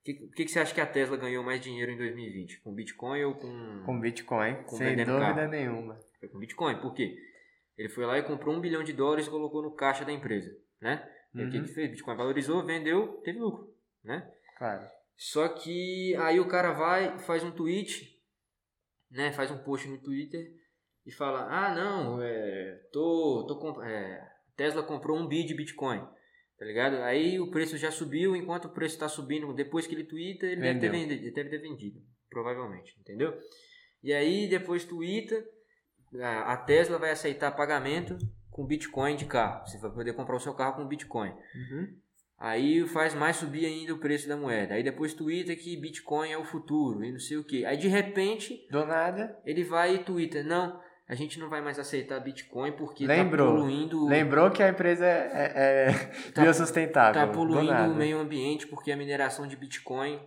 [0.00, 2.60] O que, que, que você acha que a Tesla ganhou mais dinheiro em 2020?
[2.62, 3.82] Com Bitcoin ou com...
[3.84, 5.48] Com Bitcoin, Com sem dúvida carro.
[5.48, 6.00] nenhuma.
[6.18, 6.80] Foi com Bitcoin.
[6.80, 7.16] Por quê?
[7.76, 10.56] Ele foi lá e comprou um bilhão de dólares e colocou no caixa da empresa,
[10.80, 11.08] né?
[11.38, 11.64] E o que Uhum.
[11.64, 11.90] que fez?
[11.90, 13.72] Bitcoin valorizou, vendeu, teve lucro,
[14.04, 14.30] né?
[14.56, 14.86] Claro.
[15.16, 18.16] Só que aí o cara vai, faz um tweet,
[19.10, 19.32] né?
[19.32, 20.52] Faz um post no Twitter
[21.06, 24.22] e fala: Ah, não, é, tô, tô comp- é,
[24.56, 26.00] Tesla comprou um bi de Bitcoin,
[26.58, 26.96] tá ligado?
[27.02, 30.60] Aí o preço já subiu, enquanto o preço está subindo, depois que ele twitta, ele
[30.60, 33.36] deve ter, vendido, deve ter vendido, provavelmente, entendeu?
[34.02, 35.44] E aí depois twitta,
[36.22, 38.16] a Tesla vai aceitar pagamento
[38.58, 39.64] com Bitcoin de carro.
[39.64, 41.30] Você vai poder comprar o seu carro com Bitcoin.
[41.30, 41.94] Uhum.
[42.36, 44.74] Aí faz mais subir ainda o preço da moeda.
[44.74, 47.64] Aí depois twitta que Bitcoin é o futuro e não sei o que.
[47.64, 51.78] Aí de repente Do nada, ele vai e twitta, não, a gente não vai mais
[51.78, 53.46] aceitar Bitcoin porque Lembrou.
[53.46, 55.92] tá poluindo, lembrou que a empresa é, é
[56.34, 57.14] Tá- biossustentável.
[57.14, 60.20] tá do poluindo o meio ambiente porque a mineração de Bitcoin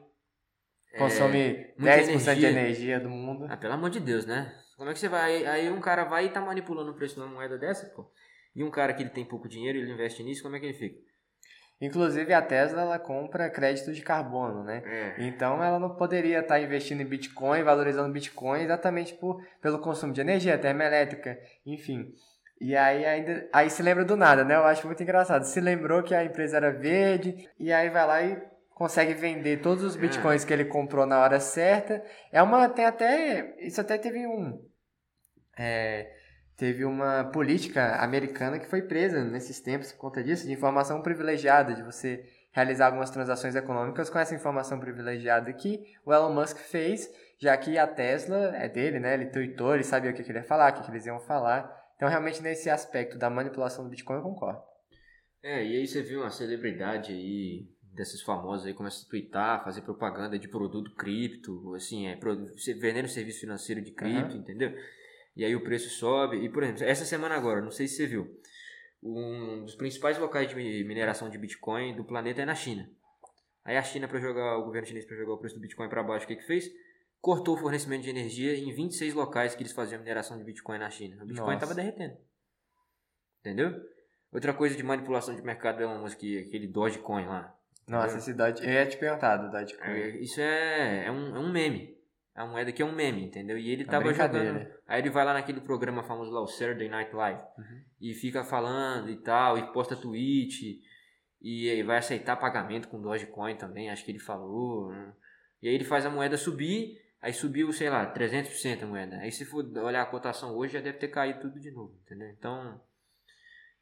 [0.93, 2.49] é- Consome muita 10% de energia.
[2.49, 3.45] energia do mundo.
[3.49, 4.53] Ah, pelo amor de Deus, né?
[4.77, 5.45] Como é que você vai?
[5.45, 8.11] Aí um cara vai e tá manipulando o preço de uma moeda dessa, pô.
[8.55, 10.73] E um cara que ele tem pouco dinheiro, ele investe nisso, como é que ele
[10.73, 10.99] fica?
[11.81, 14.83] Inclusive a Tesla ela compra crédito de carbono, né?
[14.85, 15.15] É.
[15.25, 20.21] Então ela não poderia estar investindo em Bitcoin, valorizando Bitcoin exatamente por, pelo consumo de
[20.21, 22.13] energia, termoelétrica, enfim.
[22.59, 24.55] E aí ainda aí se lembra do nada, né?
[24.55, 25.43] Eu acho muito engraçado.
[25.43, 28.39] Se lembrou que a empresa era verde e aí vai lá e
[28.75, 32.03] consegue vender todos os bitcoins que ele comprou na hora certa.
[32.31, 32.69] É uma.
[32.69, 33.55] Tem até.
[33.59, 34.63] Isso até teve um.
[35.57, 36.11] É,
[36.61, 41.73] teve uma política americana que foi presa nesses tempos por conta disso, de informação privilegiada,
[41.73, 47.09] de você realizar algumas transações econômicas com essa informação privilegiada que o Elon Musk fez,
[47.39, 49.15] já que a Tesla é dele, né?
[49.15, 51.67] Ele tweetou, ele sabia o que, ele ia falar, o que, eles iam falar.
[51.95, 54.61] Então, realmente, nesse aspecto da manipulação do Bitcoin, eu concordo.
[55.41, 59.81] É, e aí você viu uma celebridade aí, desses famosos aí, começa a twittar, fazer
[59.81, 62.19] propaganda de produto cripto, assim, é,
[62.79, 64.41] vendendo serviço financeiro de cripto, uhum.
[64.41, 64.75] entendeu?
[65.35, 66.37] E aí o preço sobe.
[66.37, 68.39] E, por exemplo, essa semana agora, não sei se você viu,
[69.01, 72.89] um dos principais locais de mineração de Bitcoin do planeta é na China.
[73.63, 76.03] Aí a China, para jogar, o governo chinês, para jogar o preço do Bitcoin para
[76.03, 76.69] baixo, o que, que fez?
[77.19, 80.89] Cortou o fornecimento de energia em 26 locais que eles faziam mineração de Bitcoin na
[80.89, 81.23] China.
[81.23, 82.17] O Bitcoin estava derretendo.
[83.39, 83.79] Entendeu?
[84.31, 87.55] Outra coisa de manipulação de mercado é uma que aquele Dogecoin lá.
[87.87, 88.63] Nossa, esse Doge.
[88.63, 89.87] Eu ia te perguntar do Dogecoin.
[89.87, 92.00] É, isso é, é, um, é um meme.
[92.33, 93.57] A moeda que é um meme, entendeu?
[93.57, 94.65] E ele é tava jogando.
[94.87, 97.81] Aí ele vai lá naquele programa famoso lá, o Saturday Night Live, uhum.
[97.99, 100.81] e fica falando e tal, e posta tweet,
[101.41, 104.89] e vai aceitar pagamento com Dogecoin também, acho que ele falou.
[104.91, 105.13] Né?
[105.61, 109.17] E aí ele faz a moeda subir, aí subiu, sei lá, 300% a moeda.
[109.17, 112.29] Aí se for olhar a cotação hoje, já deve ter caído tudo de novo, entendeu?
[112.29, 112.79] Então,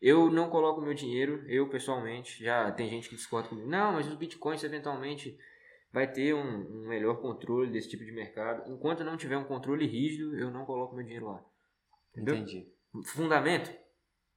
[0.01, 3.67] eu não coloco meu dinheiro, eu pessoalmente, já tem gente que discorda comigo.
[3.67, 5.37] Não, mas os bitcoins eventualmente
[5.91, 8.71] vai ter um, um, melhor controle desse tipo de mercado.
[8.71, 11.43] Enquanto não tiver um controle rígido, eu não coloco meu dinheiro lá.
[12.11, 12.35] Entendeu?
[12.35, 12.67] Entendi.
[13.05, 13.71] Fundamento?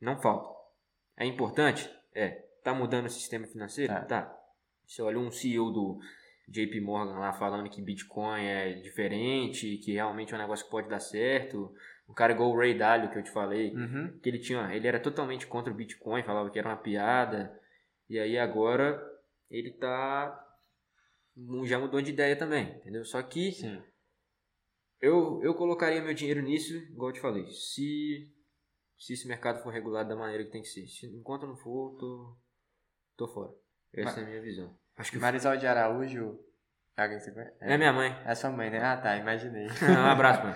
[0.01, 0.49] Não falta.
[1.17, 1.91] É importante?
[2.15, 2.43] É.
[2.63, 3.93] Tá mudando o sistema financeiro?
[3.93, 4.05] Tá.
[4.05, 4.39] tá.
[4.87, 6.01] Você olha um CEO do
[6.49, 10.89] JP Morgan lá falando que Bitcoin é diferente, que realmente é um negócio que pode
[10.89, 11.75] dar certo.
[12.09, 14.19] Um cara igual o Ray Dalio, que eu te falei, uhum.
[14.23, 17.59] que ele tinha, ele era totalmente contra o Bitcoin, falava que era uma piada.
[18.09, 19.03] E aí agora
[19.51, 20.52] ele tá
[21.65, 23.05] já mudou de ideia também, entendeu?
[23.05, 23.83] Só que Sim.
[25.03, 28.33] Eu, eu colocaria meu dinheiro nisso, igual eu te falei, se,
[28.97, 30.87] se esse mercado for regulado da maneira que tem que ser.
[30.87, 32.39] Se, enquanto não for, tô,
[33.17, 33.53] tô fora.
[33.93, 34.79] Essa Mas, é a minha visão.
[34.97, 36.39] Acho que Marisol de Araújo.
[36.97, 38.17] É, é minha mãe.
[38.25, 38.79] É sua mãe, né?
[38.81, 39.67] Ah, tá, imaginei.
[39.83, 40.55] um abraço, mãe.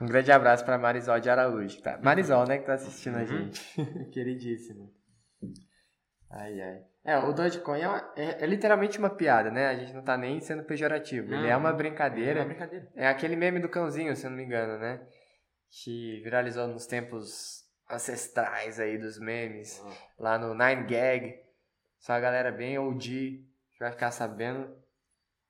[0.00, 1.82] Um grande abraço para Marisol de Araújo.
[1.82, 1.98] Tá?
[1.98, 3.20] Marisol, né, que tá assistindo uhum.
[3.20, 3.84] a gente.
[4.12, 4.94] Queridíssimo.
[6.30, 6.91] Ai, ai.
[7.04, 9.68] É, o Dogecoin é, é, é, literalmente uma piada, né?
[9.68, 11.28] A gente não tá nem sendo pejorativo.
[11.28, 12.40] Não, Ele é uma brincadeira.
[12.40, 12.88] É uma brincadeira.
[12.94, 15.04] É aquele meme do cãozinho, se eu não me engano, né?
[15.68, 19.82] Que viralizou nos tempos ancestrais aí dos memes.
[20.16, 21.40] Lá no 9gag.
[21.98, 23.44] Só a galera bem OG
[23.82, 24.72] vai ficar sabendo.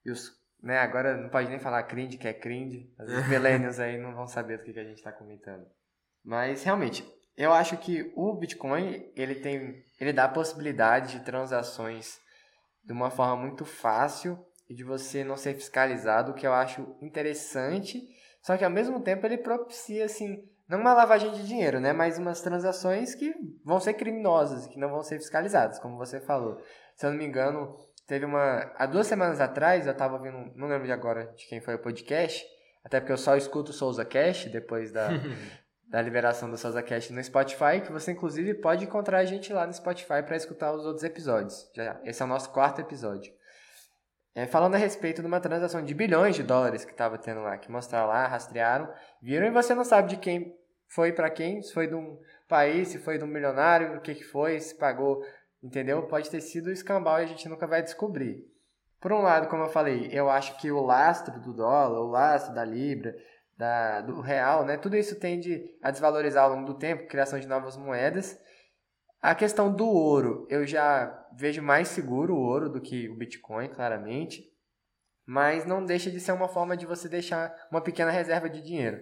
[0.04, 0.32] E os,
[0.62, 2.90] né, agora não pode nem falar cringe, que é cringe.
[2.98, 5.66] Os millennials aí não vão saber do que, que a gente tá comentando.
[6.24, 7.04] Mas, realmente,
[7.36, 12.20] eu acho que o Bitcoin, ele tem, ele dá a possibilidade de transações
[12.84, 16.96] de uma forma muito fácil e de você não ser fiscalizado, o que eu acho
[17.00, 18.02] interessante,
[18.42, 22.18] só que ao mesmo tempo ele propicia assim, não uma lavagem de dinheiro, né, mas
[22.18, 26.58] umas transações que vão ser criminosas, que não vão ser fiscalizadas, como você falou.
[26.96, 27.76] Se eu não me engano,
[28.06, 31.60] teve uma há duas semanas atrás, eu estava vendo, não lembro de agora de quem
[31.60, 32.44] foi o podcast,
[32.84, 35.08] até porque eu só escuto o Souza Cash depois da
[35.92, 39.66] da liberação do Souza Cast no Spotify, que você inclusive pode encontrar a gente lá
[39.66, 41.70] no Spotify para escutar os outros episódios.
[41.76, 43.30] Já, esse é o nosso quarto episódio.
[44.34, 47.58] É, falando a respeito de uma transação de bilhões de dólares que estava tendo lá,
[47.58, 48.90] que mostraram lá, rastrearam,
[49.20, 50.56] viram e você não sabe de quem
[50.88, 52.18] foi para quem, se foi de um
[52.48, 55.22] país, se foi de um milionário, o que, que foi, se pagou,
[55.62, 56.04] entendeu?
[56.04, 58.42] Pode ter sido escambau e a gente nunca vai descobrir.
[58.98, 62.54] Por um lado, como eu falei, eu acho que o lastro do dólar, o lastro
[62.54, 63.14] da libra,
[63.56, 64.76] da, do real, né?
[64.76, 68.38] Tudo isso tende a desvalorizar ao longo do tempo, criação de novas moedas.
[69.20, 73.68] A questão do ouro, eu já vejo mais seguro o ouro do que o Bitcoin,
[73.68, 74.50] claramente.
[75.24, 79.00] Mas não deixa de ser uma forma de você deixar uma pequena reserva de dinheiro.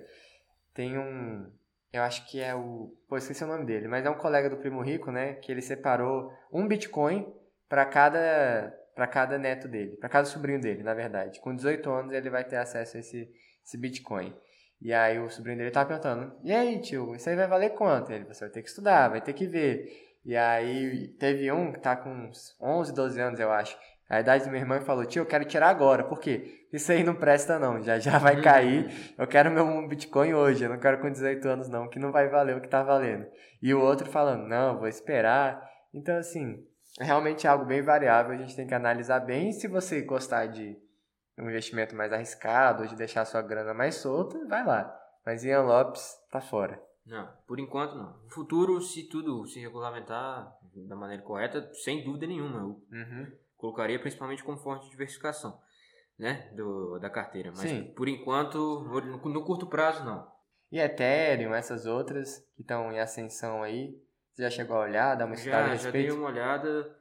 [0.75, 1.51] Tem um,
[1.93, 4.59] eu acho que é o, pô, esqueci o nome dele, mas é um colega do
[4.59, 7.33] Primo Rico, né, que ele separou um Bitcoin
[7.69, 11.41] para cada para cada neto dele, para cada sobrinho dele, na verdade.
[11.41, 13.33] Com 18 anos ele vai ter acesso a esse
[13.65, 14.35] esse Bitcoin.
[14.81, 18.13] E aí o sobrinho dele tava perguntando, e aí tio, isso aí vai valer quanto?
[18.13, 20.11] Ele, você vai ter que estudar, vai ter que ver.
[20.25, 23.77] E aí teve um que tá com uns 11, 12 anos, eu acho.
[24.09, 26.03] A idade do meu irmão falou, tio, eu quero tirar agora.
[26.03, 26.67] Por quê?
[26.73, 29.15] Isso aí não presta não, já já vai cair.
[29.17, 32.29] Eu quero meu Bitcoin hoje, eu não quero com 18 anos não, que não vai
[32.29, 33.27] valer o que tá valendo.
[33.63, 35.63] E o outro falando, não, vou esperar.
[35.95, 36.65] Então assim,
[36.99, 39.53] é realmente algo bem variável, a gente tem que analisar bem.
[39.53, 40.77] Se você gostar de
[41.41, 44.97] um investimento mais arriscado, de deixar sua grana mais solta, vai lá.
[45.24, 46.80] Mas Ian Lopes tá fora.
[47.07, 48.16] Não, por enquanto não.
[48.22, 50.55] No futuro, se tudo se regulamentar
[50.88, 52.61] da maneira correta, sem dúvida nenhuma.
[52.61, 53.32] Eu, uhum.
[53.57, 55.61] colocaria principalmente como fonte de diversificação,
[56.18, 57.51] né, do, da carteira.
[57.51, 57.93] Mas Sim.
[57.97, 60.30] por enquanto, no, no curto prazo, não.
[60.70, 64.01] E Ethereum, essas outras que estão em ascensão aí,
[64.32, 66.20] você já chegou a olhar, dar uma estudada a Já, já dei respeito?
[66.20, 67.00] uma olhada.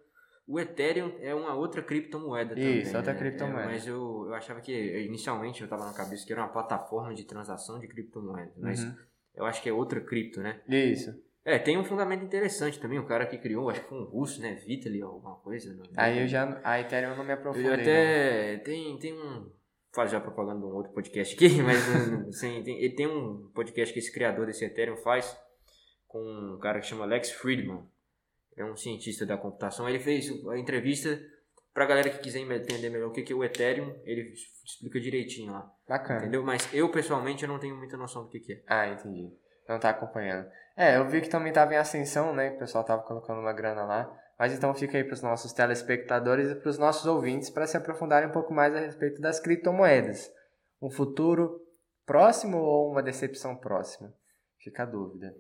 [0.52, 2.80] O Ethereum é uma outra criptomoeda também.
[2.80, 3.20] Isso, outra né?
[3.20, 3.62] criptomoeda.
[3.62, 7.14] É, mas eu, eu achava que, inicialmente, eu tava na cabeça que era uma plataforma
[7.14, 8.54] de transação de criptomoedas.
[8.58, 8.95] Mas Uhum.
[9.36, 10.60] eu acho que é outra cripto, né?
[10.68, 11.14] Isso.
[11.45, 12.97] É, tem um fundamento interessante também.
[13.00, 14.56] O cara que criou, acho que foi um russo, né?
[14.56, 15.74] Vitaly ou alguma coisa.
[15.74, 16.60] não- Aí eu já.
[16.64, 17.70] A Ethereum eu não me aprofundei.
[17.70, 18.58] Eu até.
[18.58, 19.52] Tem, tem um.
[19.93, 23.50] Fazer a propaganda de um outro podcast aqui, mas um, sem, tem, ele tem um
[23.56, 25.36] podcast que esse criador desse Ethereum faz
[26.08, 27.84] com um cara que chama Alex Friedman.
[28.60, 29.88] É um cientista da computação.
[29.88, 31.20] Ele fez a entrevista
[31.74, 34.34] pra galera que quiser entender melhor o que é o Ethereum, ele
[34.66, 35.72] explica direitinho lá.
[35.88, 36.20] Bacana.
[36.20, 36.43] Entendeu?
[36.43, 38.62] Mas eu, pessoalmente, eu não tenho muita noção do que é.
[38.68, 39.32] Ah, entendi.
[39.68, 40.49] Não tá acompanhando.
[40.76, 42.49] É, eu vi que também tava em ascensão, né?
[42.49, 44.14] Que o pessoal tava colocando uma grana lá.
[44.38, 48.32] Mas então fica aí pros nossos telespectadores e pros nossos ouvintes para se aprofundarem um
[48.32, 50.32] pouco mais a respeito das criptomoedas.
[50.82, 51.62] Um futuro
[52.05, 54.14] próximo ou uma decepção próxima?
[54.57, 55.36] Fica a dúvida.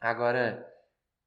[0.00, 0.64] Agora,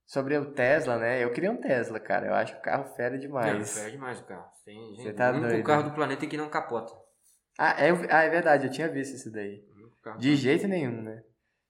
[0.05, 1.23] sobre o Tesla, né?
[1.23, 2.27] Eu queria um Tesla, cara.
[2.27, 3.77] Eu acho o carro fera demais.
[3.77, 4.45] É demais o carro.
[4.63, 5.65] Tem, Você tá o único doido.
[5.65, 6.93] carro do planeta que não capota.
[7.57, 9.63] Ah é, ah, é verdade, eu tinha visto isso daí.
[10.05, 11.23] O De jeito nenhum, né?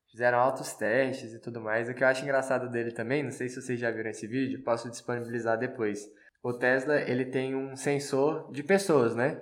[0.09, 1.89] Fizeram altos testes e tudo mais.
[1.89, 4.63] O que eu acho engraçado dele também, não sei se vocês já viram esse vídeo,
[4.63, 6.05] posso disponibilizar depois.
[6.41, 9.41] O Tesla, ele tem um sensor de pessoas, né?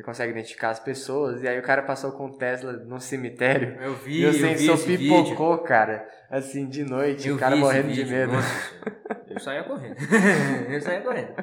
[0.00, 3.76] Ele consegue identificar as pessoas, e aí o cara passou com o Tesla num cemitério,
[3.84, 5.22] Eu vi, e o eu vi sensor esse vídeo.
[5.22, 8.70] pipocou, cara, assim, de noite, Eu o cara morrendo de medo, nossa
[9.28, 9.96] eu saía correndo.
[10.72, 11.34] eu saía correndo.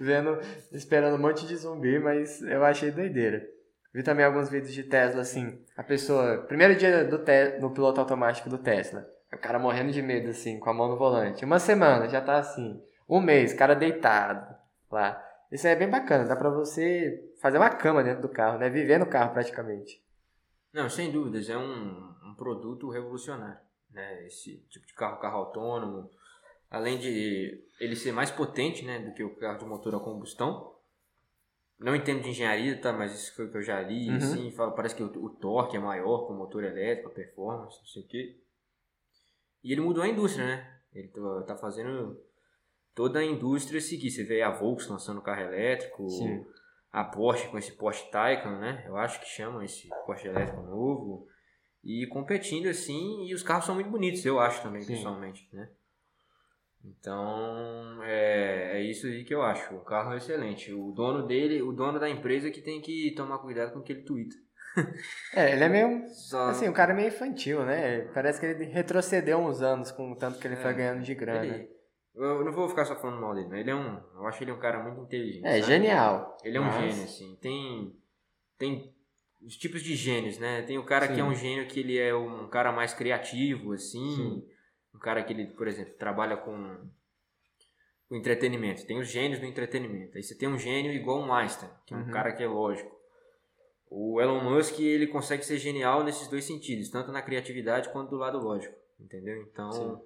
[0.00, 0.38] vendo,
[0.70, 3.44] esperando um monte de zumbi, mas eu achei doideira.
[3.92, 7.98] Vi também alguns vídeos de Tesla, assim, a pessoa, primeiro dia do te, no piloto
[7.98, 11.44] automático do Tesla, o cara morrendo de medo, assim, com a mão no volante.
[11.44, 12.80] Uma semana, já tá assim.
[13.08, 14.54] Um mês, cara deitado
[14.88, 15.20] lá.
[15.50, 18.68] Isso aí é bem bacana, dá pra você fazer uma cama dentro do carro, né?
[18.68, 20.02] Viver no carro praticamente.
[20.72, 23.58] Não, sem dúvidas, é um, um produto revolucionário.
[23.90, 24.26] Né?
[24.26, 26.10] Esse tipo de carro, carro autônomo.
[26.70, 30.74] Além de ele ser mais potente né, do que o carro de motor a combustão.
[31.78, 32.92] Não entendo de engenharia, tá?
[32.92, 34.10] Mas isso foi o que eu já li.
[34.10, 34.16] Uhum.
[34.16, 37.78] Assim, fala, parece que o, o torque é maior com o motor elétrico, a performance,
[37.78, 38.36] não sei o quê.
[39.62, 40.80] E ele mudou a indústria, né?
[40.92, 42.20] Ele tá, tá fazendo
[42.94, 44.10] toda a indústria seguir.
[44.10, 46.44] Você vê a Volkswagen lançando carro elétrico, Sim.
[46.92, 48.84] A Porsche com esse Porsche Taycan, né?
[48.86, 51.26] Eu acho que chamam esse Porsche elétrico novo.
[51.84, 54.94] E competindo assim, e os carros são muito bonitos, eu acho também, Sim.
[54.94, 55.68] pessoalmente, né?
[56.84, 59.74] Então, é, é isso aí que eu acho.
[59.74, 60.72] O carro é excelente.
[60.72, 63.92] O dono dele, o dono da empresa que tem que tomar cuidado com o que
[63.92, 64.36] ele twitta.
[65.34, 66.08] É, ele é meio.
[66.08, 68.02] Só, Assim, o cara é meio infantil, né?
[68.14, 71.14] Parece que ele retrocedeu uns anos com o tanto que ele É, foi ganhando de
[71.14, 71.44] grana.
[71.44, 71.77] ele-
[72.14, 74.00] eu não vou ficar só falando mal dele, ele é um.
[74.14, 75.44] Eu acho ele um cara muito inteligente.
[75.46, 75.72] É, sabe?
[75.72, 76.36] genial.
[76.42, 77.36] Ele é um gênio, assim.
[77.40, 77.96] Tem.
[78.56, 78.94] Tem
[79.40, 80.62] os tipos de gênios, né?
[80.62, 81.20] Tem o cara que Sim.
[81.20, 84.16] é um gênio que ele é um cara mais criativo, assim.
[84.16, 84.48] Sim.
[84.94, 86.90] Um cara que ele, por exemplo, trabalha com,
[88.08, 88.84] com entretenimento.
[88.84, 90.16] Tem os gênios do entretenimento.
[90.16, 92.10] Aí você tem um gênio igual um Einstein, que é um Uhum.
[92.10, 92.90] cara que é lógico.
[93.90, 98.16] O Elon Musk, ele consegue ser genial nesses dois sentidos, tanto na criatividade quanto do
[98.16, 99.40] lado lógico, entendeu?
[99.42, 99.98] Então, Sim.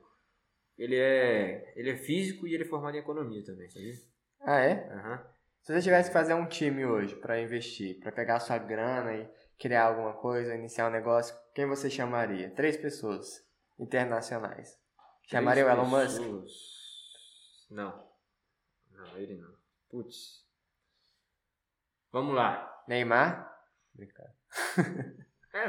[0.83, 3.95] Ele é ele é físico e ele é formado em economia também, sabia?
[4.41, 4.89] Ah, é?
[4.93, 5.25] Aham.
[5.63, 9.31] Se você tivesse que fazer um time hoje pra investir, pra pegar sua grana e
[9.57, 12.51] criar alguma coisa, iniciar um negócio, quem você chamaria?
[12.51, 13.47] Três pessoas
[13.79, 14.77] internacionais.
[15.29, 17.71] Chamaria o Três Elon Musk?
[17.71, 18.09] Não.
[18.91, 19.55] Não, ele não.
[19.89, 20.45] Putz.
[22.11, 22.83] Vamos lá.
[22.89, 23.57] Neymar?
[23.95, 24.35] Brincadeira.
[25.55, 25.69] É,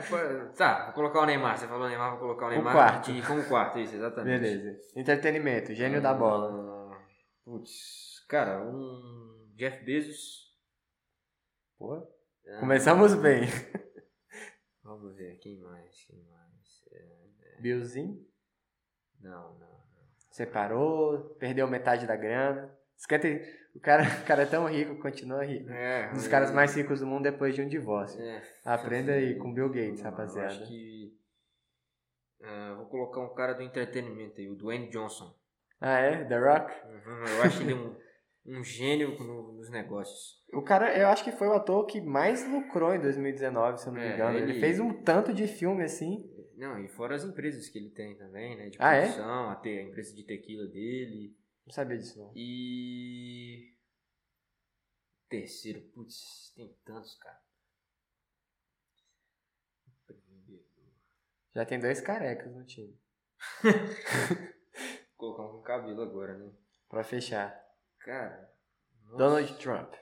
[0.55, 1.57] tá, vou colocar o Neymar.
[1.57, 2.73] Você falou Neymar, vou colocar o Neymar.
[2.73, 3.11] quarto.
[3.11, 4.39] E como quarto, isso, exatamente.
[4.41, 4.79] Beleza.
[4.95, 6.51] Entretenimento, gênio da bola.
[6.51, 6.95] Hum,
[7.43, 10.53] Putz, cara, um Jeff Bezos.
[11.77, 11.95] Pô,
[12.47, 13.41] Ah, começamos bem.
[14.83, 16.03] Vamos ver, quem mais?
[16.05, 16.85] Quem mais?
[16.91, 18.25] É, Billzinho,
[19.19, 19.83] não, não.
[20.31, 22.73] separou, perdeu metade da grana.
[23.07, 23.27] 50
[23.75, 25.69] O cara, o cara é tão rico, continua rico.
[25.71, 28.21] É, Um dos caras mais ricos do mundo depois de um divórcio.
[28.21, 30.47] É, Aprenda aí com Bill Gates, Não, rapaziada.
[30.49, 31.17] Acho que.
[32.41, 35.33] ah, vou colocar um cara do entretenimento aí, o Dwayne Johnson.
[35.81, 36.23] Ah, é?
[36.25, 36.71] The Rock?
[36.87, 37.95] Uhum, eu acho ele um,
[38.45, 40.41] um gênio no- nos negócios.
[40.53, 43.93] O cara, eu acho que foi o ator que mais lucrou em 2019, se eu
[43.93, 44.37] não me É, engano.
[44.37, 44.51] Ele...
[44.51, 46.29] ele- fez um tanto de filme assim.
[46.55, 48.69] Não, e fora as empresas que ele tem também, né?
[48.69, 49.01] De Ah, é?
[49.01, 51.35] produção, a, te- a empresa de tequila dele.
[51.65, 52.31] Não sabia disso, não.
[52.35, 53.75] E.
[55.29, 57.41] Terceiro, putz, tem tantos, cara.
[61.55, 62.99] Já tem dois carecas no time.
[65.17, 66.51] Vou colocar um com cabelo agora, né?
[66.89, 67.63] Pra fechar.
[67.99, 68.51] Cara,
[69.17, 69.93] Donald Trump.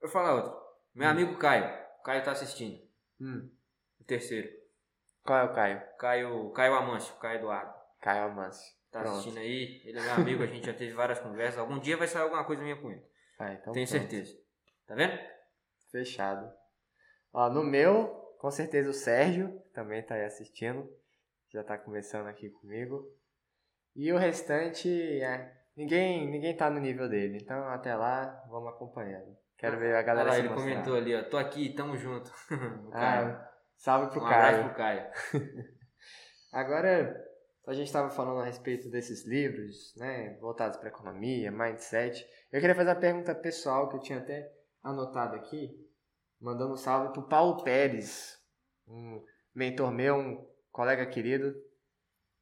[0.00, 0.60] Eu vou falar outro.
[0.94, 1.64] Meu amigo Caio.
[2.00, 2.82] O Caio tá assistindo.
[3.20, 3.48] Hum.
[4.00, 4.50] O terceiro.
[5.22, 5.82] Qual é o Caio?
[5.96, 7.72] Caio, Caio Amâncio, Caio Eduardo.
[8.00, 8.74] Caio Amâncio.
[8.92, 9.14] Tá Pronto.
[9.14, 9.80] assistindo aí.
[9.84, 11.58] Ele é meu amigo, a gente já teve várias conversas.
[11.58, 13.02] Algum dia vai sair alguma coisa minha com ele.
[13.38, 14.00] Ah, então Tenho pronto.
[14.00, 14.38] certeza.
[14.86, 15.18] Tá vendo?
[15.90, 16.52] Fechado.
[17.32, 18.06] Ó, no meu,
[18.38, 20.86] com certeza o Sérgio também tá aí assistindo.
[21.50, 23.02] Já tá conversando aqui comigo.
[23.96, 24.88] E o restante,
[25.22, 27.38] é, ninguém, ninguém tá no nível dele.
[27.42, 29.36] Então até lá, vamos acompanhando.
[29.56, 30.70] Quero ver a galera lá, se ele mostrar.
[30.70, 31.22] comentou ali, ó.
[31.24, 32.30] Tô aqui, tamo junto.
[32.92, 34.64] Ah, salve pro um abraço Caio.
[34.64, 35.10] pro Caio.
[36.52, 37.24] Agora,
[37.66, 42.26] a gente estava falando a respeito desses livros, né, voltados para economia, mindset.
[42.50, 44.52] Eu queria fazer uma pergunta pessoal que eu tinha até
[44.82, 45.70] anotado aqui,
[46.40, 48.36] mandando um salve pro Paulo Pérez,
[48.86, 51.54] um mentor meu, um colega querido,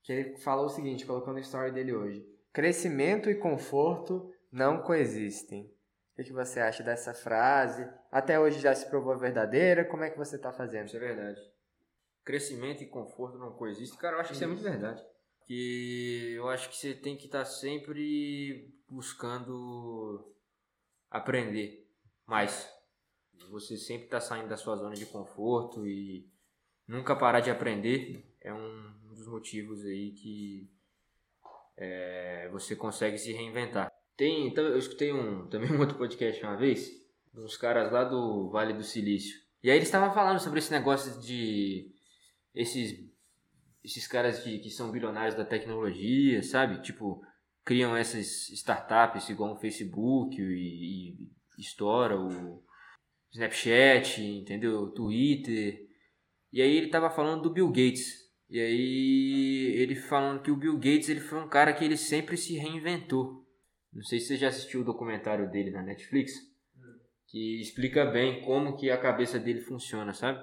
[0.03, 5.65] que ele falou o seguinte, colocou no story dele hoje: crescimento e conforto não coexistem.
[6.13, 7.89] O que, que você acha dessa frase?
[8.11, 9.85] Até hoje já se provou verdadeira?
[9.85, 10.87] Como é que você está fazendo?
[10.87, 11.41] Isso é verdade.
[12.25, 13.99] Crescimento e conforto não coexistem.
[13.99, 15.03] Cara, eu acho que isso é muito verdade.
[15.51, 20.33] Que eu acho que você tem que estar sempre buscando
[21.11, 21.91] aprender
[22.25, 22.73] mais.
[23.51, 26.25] Você sempre está saindo da sua zona de conforto e
[26.87, 30.71] nunca parar de aprender é um dos motivos aí que
[31.77, 33.93] é, você consegue se reinventar.
[34.17, 36.93] Tem, então, eu escutei um, também um outro podcast uma vez,
[37.35, 39.37] uns caras lá do Vale do Silício.
[39.65, 41.93] E aí eles estavam falando sobre esse negócio de
[42.55, 43.10] esses
[43.85, 46.83] esses caras que, que são bilionários da tecnologia, sabe?
[46.83, 47.23] Tipo,
[47.65, 51.29] criam essas startups igual o Facebook e, e
[51.59, 52.63] estoura o
[53.33, 54.91] Snapchat, entendeu?
[54.91, 55.87] Twitter.
[56.53, 58.29] E aí ele tava falando do Bill Gates.
[58.49, 62.37] E aí ele falando que o Bill Gates ele foi um cara que ele sempre
[62.37, 63.47] se reinventou.
[63.93, 66.33] Não sei se você já assistiu o documentário dele na Netflix,
[67.29, 70.41] que explica bem como que a cabeça dele funciona, sabe?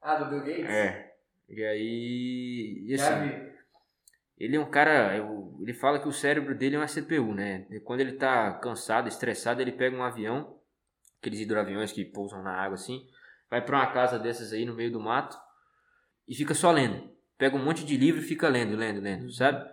[0.00, 0.70] Ah, do Bill Gates?
[0.70, 1.13] É.
[1.48, 2.84] E aí.
[2.86, 3.52] E assim,
[4.38, 5.16] ele é um cara.
[5.16, 7.66] eu- Ele fala que o cérebro dele é uma CPU, né?
[7.70, 10.58] E quando ele tá cansado, estressado, ele pega um avião,
[11.20, 13.06] aqueles hidroaviões que pousam na água assim,
[13.48, 15.38] vai pra uma casa dessas aí no meio do mato
[16.28, 17.10] e fica só lendo.
[17.38, 19.64] Pega um monte de livro e fica lendo, lendo, lendo, sabe?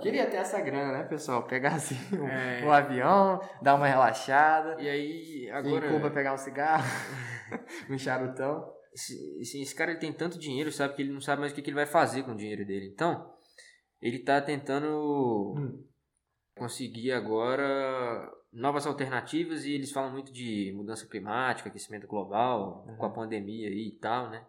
[0.00, 1.42] Queria ter essa grana, né, pessoal?
[1.44, 2.64] Pegar assim o, É.
[2.64, 5.76] o avião, dar uma relaxada, E aí, agora...
[5.78, 5.86] agora.
[5.86, 6.84] em Cuba pegar um cigarro,
[7.90, 8.75] um charutão.
[8.96, 11.54] Esse, esse, esse cara ele tem tanto dinheiro, sabe, que ele não sabe mais o
[11.54, 12.86] que, que ele vai fazer com o dinheiro dele.
[12.92, 13.30] Então,
[14.00, 15.84] ele tá tentando Hum.
[16.56, 22.96] conseguir agora novas alternativas e eles falam muito de mudança climática, aquecimento global, Uhum.
[22.96, 24.44] com a pandemia e tal, né?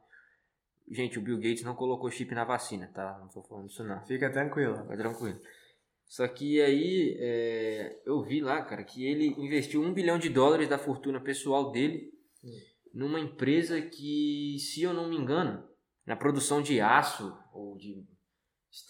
[0.90, 3.18] Gente, o Bill Gates não colocou chip na vacina, tá?
[3.20, 4.00] Não tô falando isso não.
[4.06, 4.78] Fica tranquilo.
[4.84, 5.40] Fica tranquilo.
[6.06, 10.70] Só que aí é, eu vi lá, cara, que ele investiu um bilhão de dólares
[10.70, 12.14] da fortuna pessoal dele
[12.98, 15.64] numa empresa que, se eu não me engano,
[16.06, 18.04] na produção de aço ou de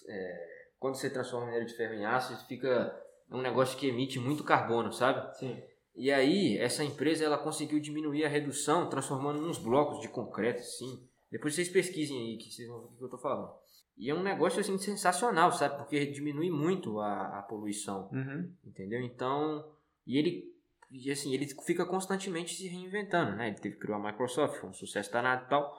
[0.08, 0.48] é,
[0.78, 2.94] quando você transforma minério de ferro em aço, fica
[3.30, 5.36] um negócio que emite muito carbono, sabe?
[5.36, 5.60] Sim.
[5.94, 11.06] E aí, essa empresa ela conseguiu diminuir a redução transformando uns blocos de concreto, assim.
[11.30, 13.52] Depois vocês pesquisem aí que vocês vão ver o que eu tô falando.
[13.96, 15.76] E é um negócio assim sensacional, sabe?
[15.76, 18.50] Porque diminui muito a, a poluição, Uhum.
[18.64, 19.00] entendeu?
[19.02, 19.68] Então,
[20.06, 20.54] e ele
[20.90, 23.48] e assim, ele fica constantemente se reinventando, né?
[23.48, 25.74] Ele teve que criar a Microsoft, foi um sucesso danado e tal.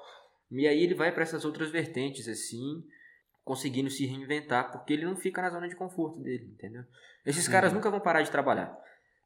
[0.51, 2.83] E aí ele vai para essas outras vertentes assim,
[3.43, 6.83] conseguindo se reinventar, porque ele não fica na zona de conforto dele, entendeu?
[7.25, 8.75] Esses caras nunca vão parar de trabalhar.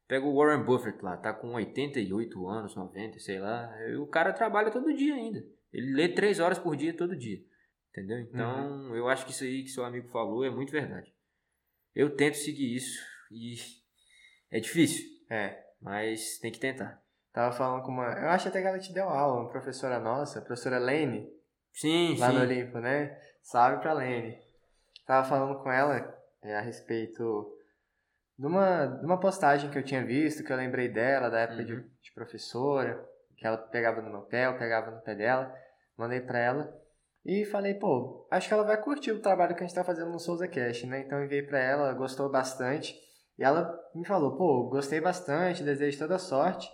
[0.06, 3.70] Pega o Warren Buffett lá, tá com 88 anos, 90, sei lá.
[3.98, 5.42] O cara trabalha todo dia ainda.
[5.72, 7.42] Ele lê 3 horas por dia todo dia.
[7.90, 8.18] Entendeu?
[8.20, 11.14] Então, eu acho que isso aí que seu amigo falou é muito verdade.
[11.94, 13.54] Eu tento seguir isso e
[14.50, 15.63] é difícil, É.
[15.84, 17.00] mas tem que tentar.
[17.32, 18.06] Tava falando com uma.
[18.12, 21.28] Eu acho até que ela te deu aula, uma professora nossa, a professora Lene,
[21.72, 22.34] Sim, lá sim.
[22.34, 23.18] no Olimpo, né?
[23.42, 24.38] Salve pra Lene.
[25.06, 27.52] Tava falando com ela é, a respeito
[28.38, 31.64] de uma, de uma postagem que eu tinha visto, que eu lembrei dela, da época
[31.64, 31.84] de, Uhum.
[32.00, 33.04] de professora,
[33.36, 35.54] que ela pegava no meu pé, eu pegava no pé dela,
[35.96, 36.80] mandei pra ela.
[37.24, 40.10] E falei, pô, acho que ela vai curtir o trabalho que a gente tá fazendo
[40.10, 41.00] no Souza Cash, né?
[41.00, 42.94] Então enviei pra ela gostou bastante.
[43.38, 46.68] E ela me falou, pô, gostei bastante, desejo toda sorte,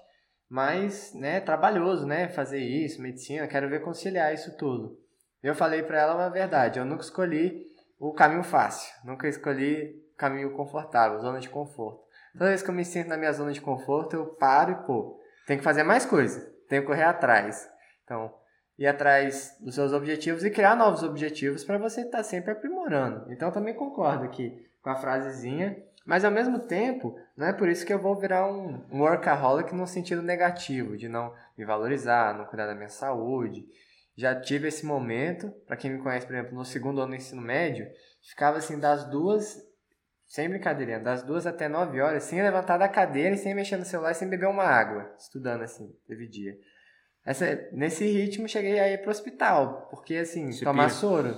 [0.49, 4.99] mas, né, trabalhoso, né, fazer isso, medicina, quero ver conciliar isso tudo.
[5.43, 7.67] Eu falei pra ela uma verdade, eu nunca escolhi
[7.99, 12.03] o caminho fácil, nunca escolhi caminho confortável, zona de conforto.
[12.33, 15.19] Toda vez que eu me sinto na minha zona de conforto, eu paro e, pô,
[15.47, 17.69] tem que fazer mais coisa, tenho que correr atrás.
[18.05, 18.33] Então,
[18.79, 23.31] ir atrás dos seus objetivos e criar novos objetivos para você estar sempre aprimorando.
[23.33, 25.77] Então, também concordo aqui com a frasezinha,
[26.11, 29.73] Mas ao mesmo tempo, não é por isso que eu vou virar um, um workaholic
[29.73, 33.65] no sentido negativo, de não me valorizar, não cuidar da minha saúde.
[34.17, 37.41] Já tive esse momento, para quem me conhece, por exemplo, no segundo ano do ensino
[37.41, 37.89] médio,
[38.29, 39.57] ficava assim das duas,
[40.27, 43.85] sem brincadeira, das duas até nove horas, sem levantar da cadeira e sem mexer no
[43.85, 46.59] celular, sem beber uma água, estudando assim, teve dia.
[47.25, 50.73] Essa, nesse ritmo, cheguei a ir pro hospital, porque assim, Disciplina.
[50.73, 51.37] tomar soro.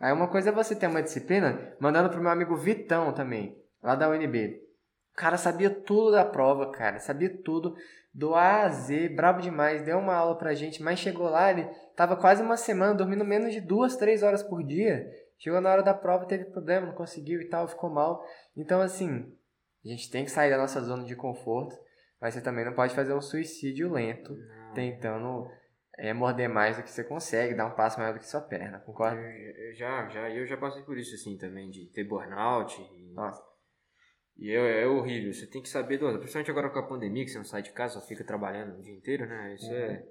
[0.00, 3.94] Aí uma coisa é você ter uma disciplina, mandando pro meu amigo Vitão também, lá
[3.94, 4.60] da UNB.
[5.12, 7.76] O cara sabia tudo da prova, cara, sabia tudo,
[8.12, 11.64] do A a Z, brabo demais, deu uma aula pra gente, mas chegou lá, ele
[11.94, 15.08] tava quase uma semana dormindo menos de duas, três horas por dia.
[15.38, 18.22] Chegou na hora da prova, teve problema, não conseguiu e tal, ficou mal.
[18.56, 19.32] Então, assim,
[19.84, 21.76] a gente tem que sair da nossa zona de conforto,
[22.20, 24.74] mas você também não pode fazer um suicídio lento, Não.
[24.74, 25.48] tentando
[25.96, 28.80] é, morder mais do que você consegue, dar um passo maior do que sua perna,
[28.80, 29.20] concorda?
[29.20, 32.80] Eu já, já, eu já passei por isso assim também, de ter burnout.
[32.80, 33.55] E, Nossa.
[34.38, 35.32] E é, é horrível.
[35.32, 36.18] Você tem que saber dosar.
[36.18, 38.82] Principalmente agora com a pandemia, que você não sai de casa, só fica trabalhando o
[38.82, 39.54] dia inteiro, né?
[39.54, 40.06] Isso é.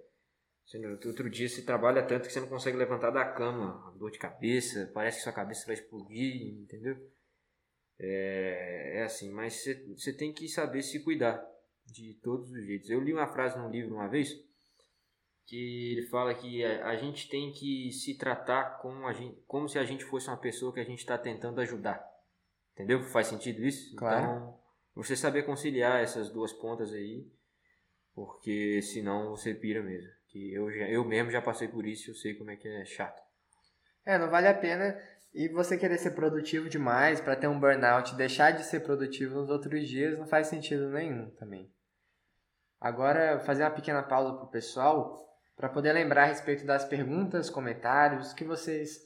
[0.65, 4.09] você não- outro dia você trabalha tanto que você não consegue levantar da cama, dor
[4.11, 6.97] de cabeça, parece que sua cabeça vai explodir, entendeu?
[7.99, 11.41] É, é assim, mas você, você tem que saber se cuidar
[11.85, 12.89] de todos os jeitos.
[12.89, 14.29] Eu li uma frase num livro uma vez
[15.45, 19.69] que ele fala que a, a gente tem que se tratar como, a gente, como
[19.69, 22.03] se a gente fosse uma pessoa que a gente está tentando ajudar.
[22.75, 23.01] Entendeu?
[23.03, 23.95] Faz sentido isso?
[23.95, 24.23] Claro.
[24.23, 24.59] Então,
[24.93, 27.25] você saber conciliar essas duas pontas aí,
[28.13, 30.09] porque senão você pira mesmo.
[30.27, 32.83] Que eu, já, eu mesmo já passei por isso eu sei como é que é
[32.83, 33.23] chato.
[34.05, 35.01] É, não vale a pena.
[35.33, 39.35] E você querer ser produtivo demais para ter um burnout e deixar de ser produtivo
[39.35, 41.73] nos outros dias não faz sentido nenhum também.
[42.79, 48.33] Agora, fazer uma pequena pausa pro pessoal para poder lembrar a respeito das perguntas, comentários
[48.33, 48.99] que vocês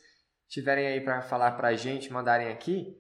[0.47, 2.99] tiverem aí para falar pra gente, mandarem aqui.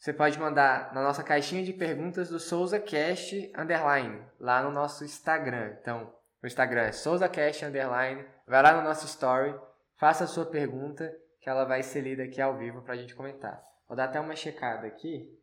[0.00, 5.76] Você pode mandar na nossa caixinha de perguntas do SouzaCast underline, lá no nosso Instagram.
[5.78, 6.10] Então,
[6.42, 8.26] o Instagram é SouzaCast underline.
[8.46, 9.54] Vai lá no nosso story,
[9.98, 13.62] faça a sua pergunta, que ela vai ser lida aqui ao vivo pra gente comentar.
[13.86, 15.38] Vou dar até uma checada aqui.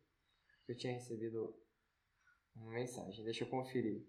[0.66, 1.54] Eu tinha recebido
[2.56, 4.02] uma mensagem, deixa eu conferir.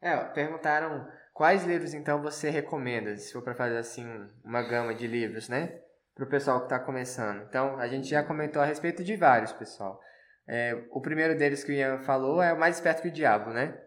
[0.00, 4.06] É, ó, perguntaram quais livros então você recomenda, se for para fazer assim
[4.42, 5.81] uma gama de livros, né?
[6.14, 7.42] Para o pessoal que está começando.
[7.48, 10.00] Então, a gente já comentou a respeito de vários, pessoal.
[10.46, 13.50] É, o primeiro deles que o Ian falou é o Mais Esperto que o Diabo,
[13.50, 13.80] né?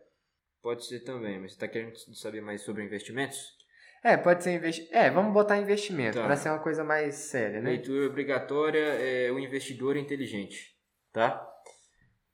[0.62, 3.56] Pode ser também, mas você está querendo saber mais sobre investimentos?
[4.04, 4.96] É, pode ser investimento.
[4.96, 6.26] É, vamos botar investimento, Tá.
[6.26, 7.72] para ser uma coisa mais séria, né?
[7.72, 10.76] Leitura obrigatória é O Investidor Inteligente,
[11.12, 11.48] tá?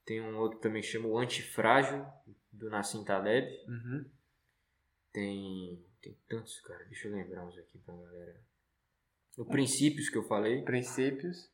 [0.05, 2.05] Tem um outro também que chama O Antifrágil,
[2.51, 3.47] do Nassim Taleb.
[3.67, 4.05] Uhum.
[5.13, 6.83] Tem, tem tantos, cara.
[6.85, 8.35] Deixa eu lembrar uns aqui pra galera.
[9.37, 10.61] O Princípios que eu falei.
[10.63, 11.49] Princípios.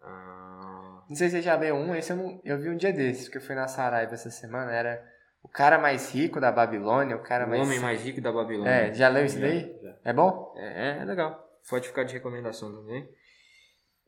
[0.00, 2.92] Ah, Não sei se você já leu um, esse eu, não, eu vi um dia
[2.92, 5.04] desses, que eu fui na Saraiva essa semana, era
[5.42, 7.62] o cara mais rico da Babilônia, o cara o mais...
[7.62, 8.70] Homem Mais Rico da Babilônia.
[8.70, 9.76] É, já leu isso daí?
[9.82, 9.98] já.
[10.04, 10.54] É bom?
[10.56, 11.46] É, é legal.
[11.68, 13.08] Pode ficar de recomendação também.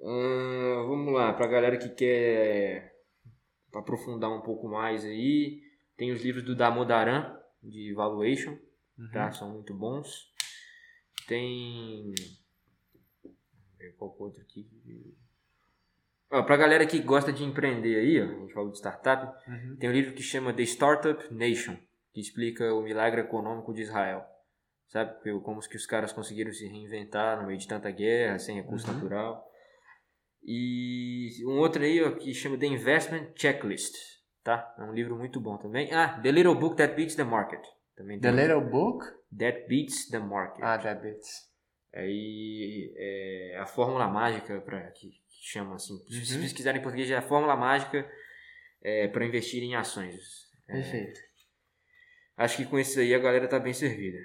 [0.03, 2.95] Ah, vamos lá, pra galera que quer
[3.75, 5.61] aprofundar um pouco mais aí,
[5.97, 8.57] tem os livros do Damodaran, de Valuation,
[9.13, 9.31] tá?
[9.33, 10.33] São muito bons.
[11.29, 12.15] Tem.
[13.81, 14.69] Vamos ver Qual outro aqui?
[16.31, 19.77] Ó, pra galera que gosta de empreender aí, ó, a gente falou de startup, Uhum.
[19.77, 21.77] tem um livro que chama The Startup Nation,
[22.13, 24.25] que explica o milagre econômico de Israel.
[24.89, 25.15] Sabe?
[25.43, 28.95] Como que os caras conseguiram se reinventar no meio de tanta guerra, sem recurso Uhum.
[28.95, 29.45] natural.
[30.43, 33.95] E um outro aí ó, que chama The Investment Checklist.
[34.43, 34.75] Tá?
[34.79, 35.93] É um livro muito bom também.
[35.93, 37.61] Ah, The Little Book That Beats the Market.
[37.97, 38.41] Também The tem.
[38.47, 39.05] Little Book?
[39.39, 40.63] That Beats the Market.
[40.65, 41.50] Ah, Debits.
[41.93, 45.99] Aí é a fórmula mágica para que, que chama assim.
[46.09, 46.43] Se Uhum.
[46.43, 48.09] pesquisarem em português é a fórmula mágica
[48.83, 50.49] é, para investir em ações.
[50.69, 51.21] É, Perfeito.
[52.37, 54.19] acho que com isso aí a galera tá bem servida.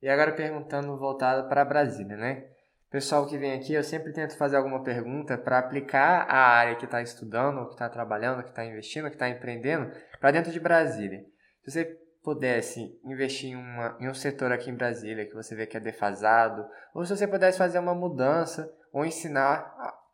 [0.00, 2.48] E agora perguntando voltado para Brasília, né?
[2.90, 6.84] Pessoal que vem aqui, eu sempre tento fazer alguma pergunta para aplicar a área que
[6.84, 9.90] está estudando, que está trabalhando, que está investindo, que está empreendendo,
[10.20, 11.24] para dentro de Brasília.
[11.64, 15.66] Se você pudesse investir em, uma, em um setor aqui em Brasília que você vê
[15.66, 16.64] que é defasado,
[16.94, 19.60] ou se você pudesse fazer uma mudança, ou ensinar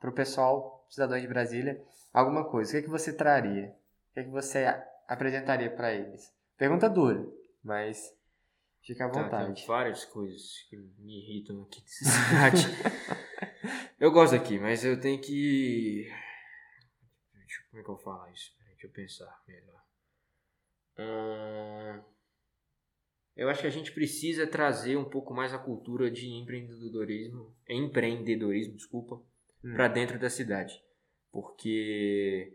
[0.00, 1.82] para o pessoal, cidadão de Brasília,
[2.12, 3.68] alguma coisa, o que, que você traria?
[4.10, 4.64] O que, que você
[5.06, 6.32] apresentaria para eles?
[6.56, 7.26] Pergunta dura,
[7.62, 8.12] mas
[8.82, 9.54] fica à Tá, vontade.
[9.54, 12.66] tem várias coisas que me irritam aqui nessa cidade.
[14.00, 16.10] eu gosto aqui, mas eu tenho que.
[17.70, 18.52] Como é que eu falar isso?
[18.70, 19.82] Deixa eu pensar melhor.
[23.36, 28.74] Eu acho que a gente precisa trazer um pouco mais a cultura de empreendedorismo, empreendedorismo,
[28.74, 29.22] desculpa,
[29.64, 29.74] Hum.
[29.74, 30.74] para dentro da cidade.
[31.30, 32.54] porque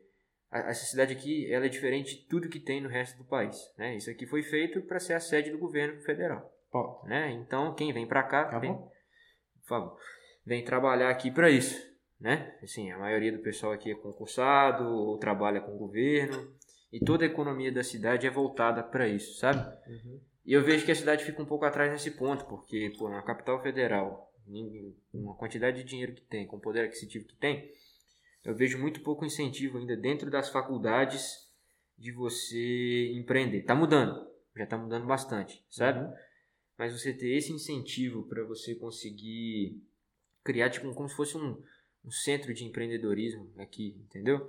[0.52, 3.56] essa cidade aqui ela é diferente de tudo que tem no resto do país.
[3.78, 3.96] Né?
[3.96, 6.52] Isso aqui foi feito para ser a sede do governo federal.
[6.72, 7.02] Bom.
[7.06, 7.32] Né?
[7.34, 9.98] Então, quem vem para cá, tá vem, por favor,
[10.46, 11.78] vem trabalhar aqui para isso.
[12.20, 12.58] Né?
[12.64, 16.52] Assim, a maioria do pessoal aqui é concursado ou trabalha com o governo
[16.94, 19.60] e toda a economia da cidade é voltada para isso, sabe?
[19.88, 20.20] Uhum.
[20.46, 23.24] E eu vejo que a cidade fica um pouco atrás nesse ponto, porque pô, na
[23.24, 24.32] capital federal,
[25.12, 27.68] uma quantidade de dinheiro que tem, com o poder aquisitivo que tem,
[28.44, 31.50] eu vejo muito pouco incentivo ainda dentro das faculdades
[31.98, 33.64] de você empreender.
[33.64, 36.00] Tá mudando, já tá mudando bastante, sabe?
[36.00, 36.14] Uhum.
[36.78, 39.82] Mas você ter esse incentivo para você conseguir
[40.44, 41.60] criar tipo como se fosse um,
[42.06, 44.48] um centro de empreendedorismo aqui, entendeu?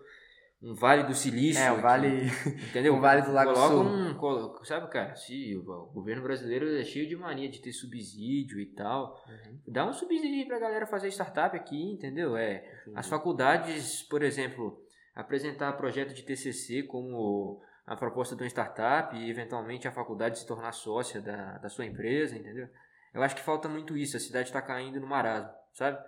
[0.64, 1.62] Um Vale do Silício.
[1.62, 2.26] É, um Vale.
[2.70, 2.94] Entendeu?
[2.94, 4.60] um Vale do Lago Coloca Sul.
[4.60, 5.62] Um, sabe, cara, se o
[5.92, 9.22] governo brasileiro é cheio de mania de ter subsídio e tal.
[9.28, 9.58] Uhum.
[9.68, 12.34] Dá um subsídio pra galera fazer startup aqui, entendeu?
[12.34, 14.82] É, as faculdades, por exemplo,
[15.14, 20.46] apresentar projeto de TCC como a proposta de uma startup e eventualmente a faculdade se
[20.46, 22.68] tornar sócia da, da sua empresa, entendeu?
[23.12, 24.16] Eu acho que falta muito isso.
[24.16, 26.02] A cidade está caindo no marasmo, sabe?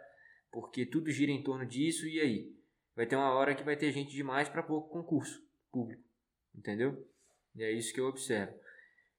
[0.51, 2.56] Porque tudo gira em torno disso e aí?
[2.97, 5.39] Vai ter uma hora que vai ter gente demais para pouco concurso
[5.71, 6.03] público,
[6.55, 7.07] entendeu?
[7.55, 8.59] E é isso que eu observo.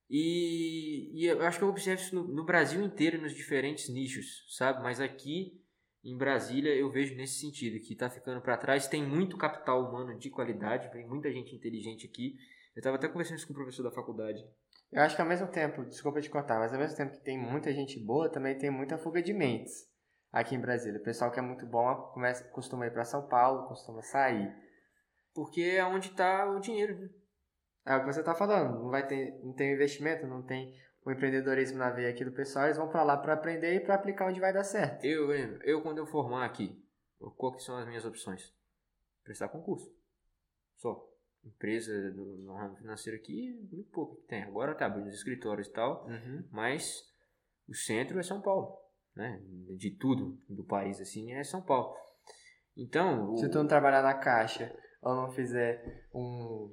[0.10, 4.46] E, e eu acho que eu observo isso no, no Brasil inteiro, nos diferentes nichos,
[4.58, 4.82] sabe?
[4.82, 5.62] Mas aqui
[6.04, 8.88] em Brasília eu vejo nesse sentido, que está ficando para trás.
[8.88, 12.36] Tem muito capital humano de qualidade, tem muita gente inteligente aqui.
[12.76, 14.44] Eu estava até conversando isso com o professor da faculdade.
[14.92, 17.38] Eu acho que ao mesmo tempo, desculpa te cortar, mas ao mesmo tempo que tem
[17.38, 19.87] muita gente boa, também tem muita fuga de mentes
[20.40, 21.00] aqui em Brasília.
[21.00, 24.54] O pessoal que é muito bom começa, costuma ir para São Paulo, costuma sair.
[25.34, 27.10] Porque é onde está o dinheiro, né?
[27.86, 28.80] É o que você está falando.
[28.80, 30.76] Não vai ter, não tem investimento, não tem
[31.06, 32.66] o empreendedorismo na veia aqui do pessoal.
[32.66, 35.04] Eles vão para lá para aprender e para aplicar onde vai dar certo.
[35.06, 36.84] Eu, eu quando eu formar aqui,
[37.20, 38.54] que são as minhas opções?
[39.24, 39.90] Prestar concurso.
[40.78, 41.06] Só.
[41.44, 44.44] Empresa no, ramo financeiro aqui, muito pouco que tem.
[44.44, 46.46] Agora tá abrindo os escritórios e tal, uhum.
[46.52, 47.04] mas
[47.70, 48.87] o centro é São Paulo
[49.18, 49.42] né,
[49.78, 51.96] de tudo do país assim é São Paulo.
[52.76, 56.72] Então, se tu não trabalhar na caixa ou não fizer um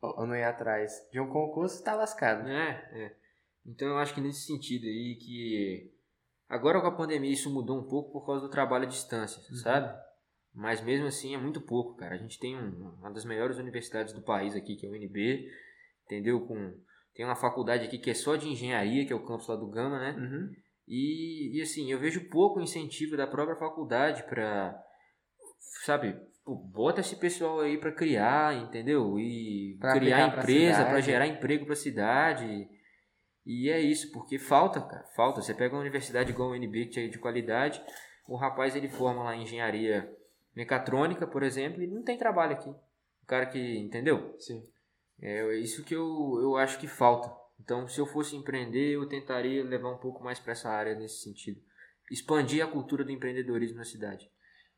[0.00, 2.46] ou não ir atrás de um concurso, tá lascado.
[2.46, 3.16] É, é.
[3.64, 5.90] Então eu acho que nesse sentido aí que
[6.48, 9.56] agora com a pandemia isso mudou um pouco por causa do trabalho à distância, uhum.
[9.56, 9.98] sabe?
[10.52, 12.14] Mas mesmo assim é muito pouco, cara.
[12.14, 15.48] A gente tem um, uma das melhores universidades do país aqui, que é o UNB,
[16.04, 16.46] entendeu?
[16.46, 16.74] Com
[17.14, 19.68] tem uma faculdade aqui que é só de engenharia, que é o campus lá do
[19.68, 20.16] Gama, né?
[20.18, 20.52] Uhum.
[20.86, 24.78] E, e assim, eu vejo pouco incentivo da própria faculdade para,
[25.84, 26.14] sabe,
[26.44, 29.18] pô, bota esse pessoal aí para criar, entendeu?
[29.18, 32.68] E pra criar empresa, para gerar emprego para a cidade.
[33.46, 35.40] E é isso, porque falta, cara, falta.
[35.40, 37.82] Você pega uma universidade igual o UNB, que é de qualidade,
[38.26, 40.10] o rapaz ele forma lá engenharia
[40.54, 42.70] mecatrônica, por exemplo, e não tem trabalho aqui.
[42.70, 44.34] O cara que, entendeu?
[44.38, 44.62] Sim.
[45.20, 47.43] É isso que eu, eu acho que falta.
[47.60, 51.22] Então, se eu fosse empreender, eu tentaria levar um pouco mais para essa área nesse
[51.22, 51.60] sentido.
[52.10, 54.30] Expandir a cultura do empreendedorismo na cidade.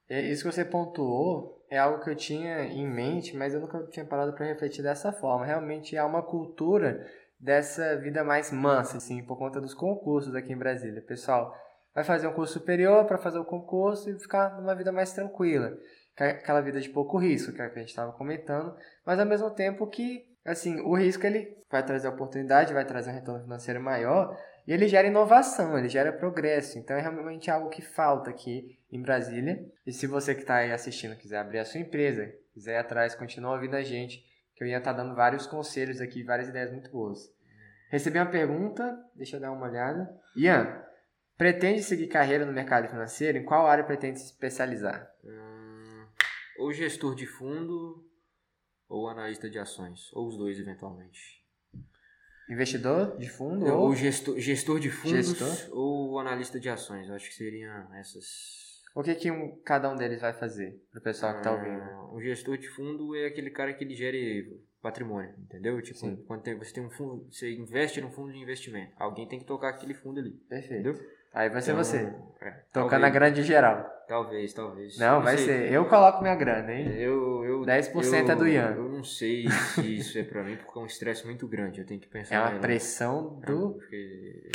[0.08, 3.84] É, isso que você pontuou é algo que eu tinha em mente, mas eu nunca
[3.88, 5.44] tinha parado para refletir dessa forma.
[5.44, 7.04] Realmente há uma cultura
[7.38, 11.02] dessa vida mais mansa, assim, por conta dos concursos aqui em Brasília.
[11.02, 11.54] Pessoal,
[11.94, 15.76] vai fazer um curso superior para fazer o concurso e ficar numa vida mais tranquila.
[16.16, 18.74] Aquela vida de pouco risco, que é que a gente estava comentando,
[19.04, 23.14] mas ao mesmo tempo que assim, o risco ele vai trazer oportunidade, vai trazer um
[23.14, 26.78] retorno financeiro maior e ele gera inovação, ele gera progresso.
[26.78, 29.64] Então é realmente algo que falta aqui em Brasília.
[29.86, 33.14] E se você que está aí assistindo quiser abrir a sua empresa, quiser ir atrás,
[33.14, 34.24] continua ouvindo a gente,
[34.54, 37.34] que eu ia estar tá dando vários conselhos aqui, várias ideias muito boas.
[37.90, 40.08] Recebi uma pergunta, deixa eu dar uma olhada.
[40.36, 40.82] Ian,
[41.36, 43.38] pretende seguir carreira no mercado financeiro?
[43.38, 45.08] Em qual área pretende se especializar?
[45.24, 46.06] Hum,
[46.58, 48.05] ou gestor de fundo
[48.88, 51.44] ou analista de ações, ou os dois eventualmente.
[52.48, 53.66] Investidor de fundo?
[53.66, 55.76] ou gestor, gestor de fundos gestor?
[55.76, 57.10] ou analista de ações.
[57.10, 58.84] Acho que seriam essas.
[58.94, 61.82] O que, que um, cada um deles vai fazer para o pessoal que está ouvindo?
[61.82, 65.82] Ah, o gestor de fundo é aquele cara que ele gere patrimônio, entendeu?
[65.82, 66.24] Tipo, Sim.
[66.26, 69.44] quando tem, você tem um fundo, você investe num fundo de investimento, alguém tem que
[69.44, 70.30] tocar aquele fundo ali.
[70.48, 70.88] Perfeito.
[70.88, 71.15] Entendeu?
[71.36, 72.14] Aí vai ser então, você.
[72.40, 73.84] É, Tocando a grande geral.
[74.08, 74.96] Talvez, talvez.
[74.96, 75.46] Não, não vai sei.
[75.46, 75.72] ser.
[75.72, 76.88] Eu coloco minha grana, hein?
[76.96, 78.70] Eu, eu, 10% eu, é do Ian.
[78.70, 81.80] Eu não sei se isso é pra mim, porque é um estresse muito grande.
[81.80, 82.36] Eu tenho que pensar.
[82.36, 83.72] É uma pressão do.
[83.72, 84.50] É, porque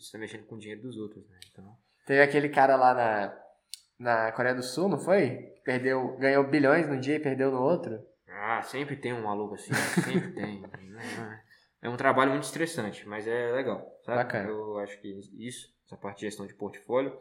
[0.00, 1.36] você tá mexendo com o dinheiro dos outros, né?
[1.52, 1.76] Então...
[2.06, 3.38] Teve aquele cara lá na,
[3.98, 5.52] na Coreia do Sul, não foi?
[5.62, 8.00] Perdeu, ganhou bilhões num dia e perdeu no outro.
[8.26, 9.74] Ah, sempre tem um maluco assim.
[9.74, 10.62] sempre tem.
[11.82, 14.00] É um trabalho muito estressante, mas é legal.
[14.04, 14.18] Sabe?
[14.18, 14.48] Bacana.
[14.48, 17.16] Eu acho que isso essa parte de gestão de portfólio.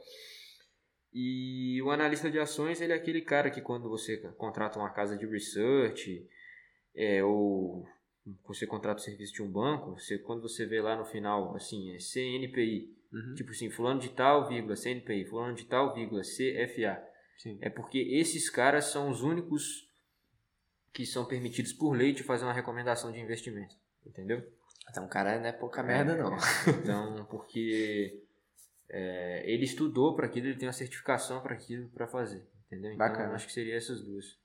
[1.14, 5.18] E o analista de ações, ele é aquele cara que quando você contrata uma casa
[5.18, 6.26] de research,
[6.96, 7.86] é, ou
[8.48, 11.94] você contrata o serviço de um banco, você, quando você vê lá no final, assim,
[11.94, 13.34] é CNPI, uhum.
[13.36, 17.04] tipo assim, fulano de tal, vírgula, CNPI, fulano de tal, vírgula, CFA.
[17.38, 17.58] Sim.
[17.60, 19.90] É porque esses caras são os únicos
[20.94, 23.76] que são permitidos por lei de fazer uma recomendação de investimento,
[24.06, 24.42] entendeu?
[24.90, 26.36] Então o cara não é pouca merda, não.
[26.82, 28.24] Então, porque
[28.90, 32.94] é, ele estudou para aquilo, ele tem uma certificação para aquilo, para fazer, entendeu?
[32.94, 33.34] Então, Bacana.
[33.34, 34.40] acho que seria essas duas.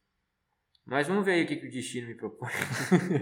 [0.85, 2.51] Mas vamos ver aí o que, que o destino me propõe.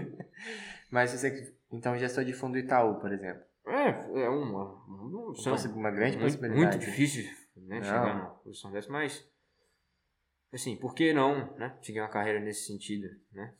[0.91, 3.43] Mas você, então, gestor de fundo Itaú, por exemplo.
[3.65, 3.89] É,
[4.21, 6.77] é uma, uma, uma grande muito, possibilidade.
[6.77, 7.25] Muito difícil
[7.55, 9.27] né, chegar numa posição dessa, mas
[10.53, 11.77] assim, por que não, né?
[11.81, 13.53] Seguir uma carreira nesse sentido, né?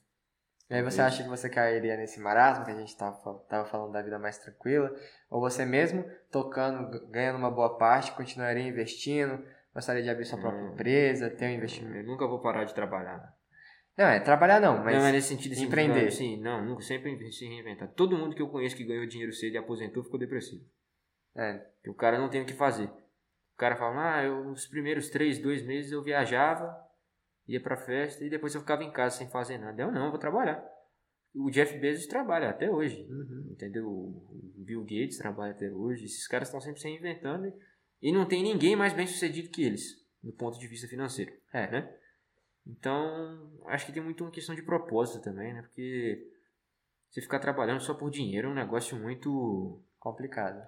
[0.70, 3.16] E aí você acha que você cairia nesse marasmo que a gente estava
[3.48, 4.92] tava falando da vida mais tranquila?
[5.30, 10.64] Ou você mesmo, tocando, ganhando uma boa parte, continuaria investindo, gostaria de abrir sua própria
[10.64, 11.98] hum, empresa, ter um investimento?
[11.98, 13.32] Eu nunca vou parar de trabalhar.
[13.96, 16.12] Não, é trabalhar não, mas não, é nesse sentido de empreender.
[16.12, 17.88] Sim, não, nunca, sempre se reinventar.
[17.90, 20.66] Todo mundo que eu conheço que ganhou dinheiro cedo e aposentou ficou depressivo.
[21.36, 21.54] É.
[21.54, 22.90] Porque o cara não tem o que fazer.
[23.54, 26.76] O cara fala, ah, eu, nos primeiros três, dois meses eu viajava,
[27.48, 29.82] ia pra festa e depois eu ficava em casa sem fazer nada.
[29.82, 30.64] Eu não, eu vou trabalhar.
[31.34, 33.50] O Jeff Bezos trabalha até hoje, uhum.
[33.52, 33.88] entendeu?
[33.88, 36.06] O Bill Gates trabalha até hoje.
[36.06, 37.54] Esses caras estão sempre se reinventando
[38.02, 41.34] e não tem ninguém mais bem sucedido que eles, do ponto de vista financeiro.
[41.54, 41.94] É, né?
[42.66, 45.62] Então, acho que tem muito uma questão de propósito também, né?
[45.62, 46.26] Porque
[47.10, 50.66] você ficar trabalhando só por dinheiro é um negócio muito complicado.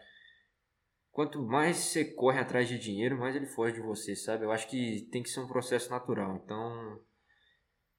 [1.18, 4.45] Quanto mais você corre atrás de dinheiro, mais ele foge de você, sabe?
[4.45, 6.35] Eu acho que tem que ser um processo natural.
[6.35, 7.03] Então,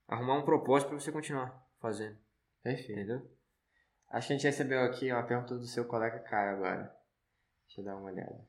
[0.06, 2.16] arrumar um propósito para você continuar fazendo.
[2.62, 2.92] Perfeito.
[2.92, 3.28] Entendeu?
[4.08, 6.96] Acho que a gente recebeu aqui uma pergunta do seu colega Caio agora.
[7.66, 8.48] Deixa eu dar uma olhada.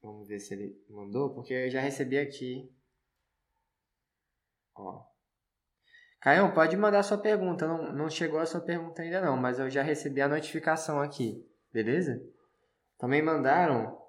[0.00, 2.74] Vamos ver se ele mandou, porque eu já recebi aqui.
[4.74, 5.13] Ó.
[6.24, 7.68] Caio, pode mandar sua pergunta.
[7.68, 11.46] Não, não chegou a sua pergunta ainda não, mas eu já recebi a notificação aqui.
[11.70, 12.18] Beleza?
[12.98, 14.00] Também mandaram.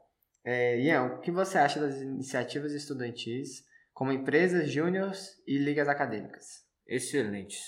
[0.41, 6.65] É, Ian, o que você acha das iniciativas estudantis como empresas júniores e ligas acadêmicas?
[6.87, 7.59] Excelentes.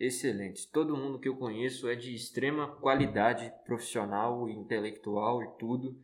[0.00, 0.66] Excelentes.
[0.66, 5.96] Todo mundo que eu conheço é de extrema qualidade profissional, intelectual e tudo.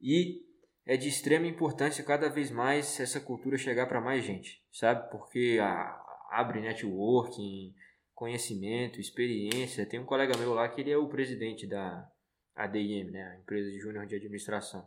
[0.00, 0.40] E
[0.86, 5.10] é de extrema importância cada vez mais essa cultura chegar para mais gente, sabe?
[5.10, 6.01] Porque a,
[6.32, 7.74] abre networking,
[8.14, 9.86] conhecimento, experiência.
[9.86, 12.10] Tem um colega meu lá que ele é o presidente da
[12.56, 14.86] ADM, né, a empresa de júnior de administração.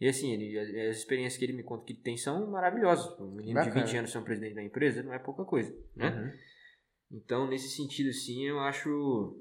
[0.00, 3.18] E assim, ele, as experiências que ele me conta que ele tem são maravilhosas.
[3.20, 3.74] Um menino Bacana.
[3.74, 6.08] de 20 anos ser um presidente da empresa não é pouca coisa, né?
[6.08, 7.18] Uhum.
[7.18, 9.36] Então, nesse sentido, assim, eu acho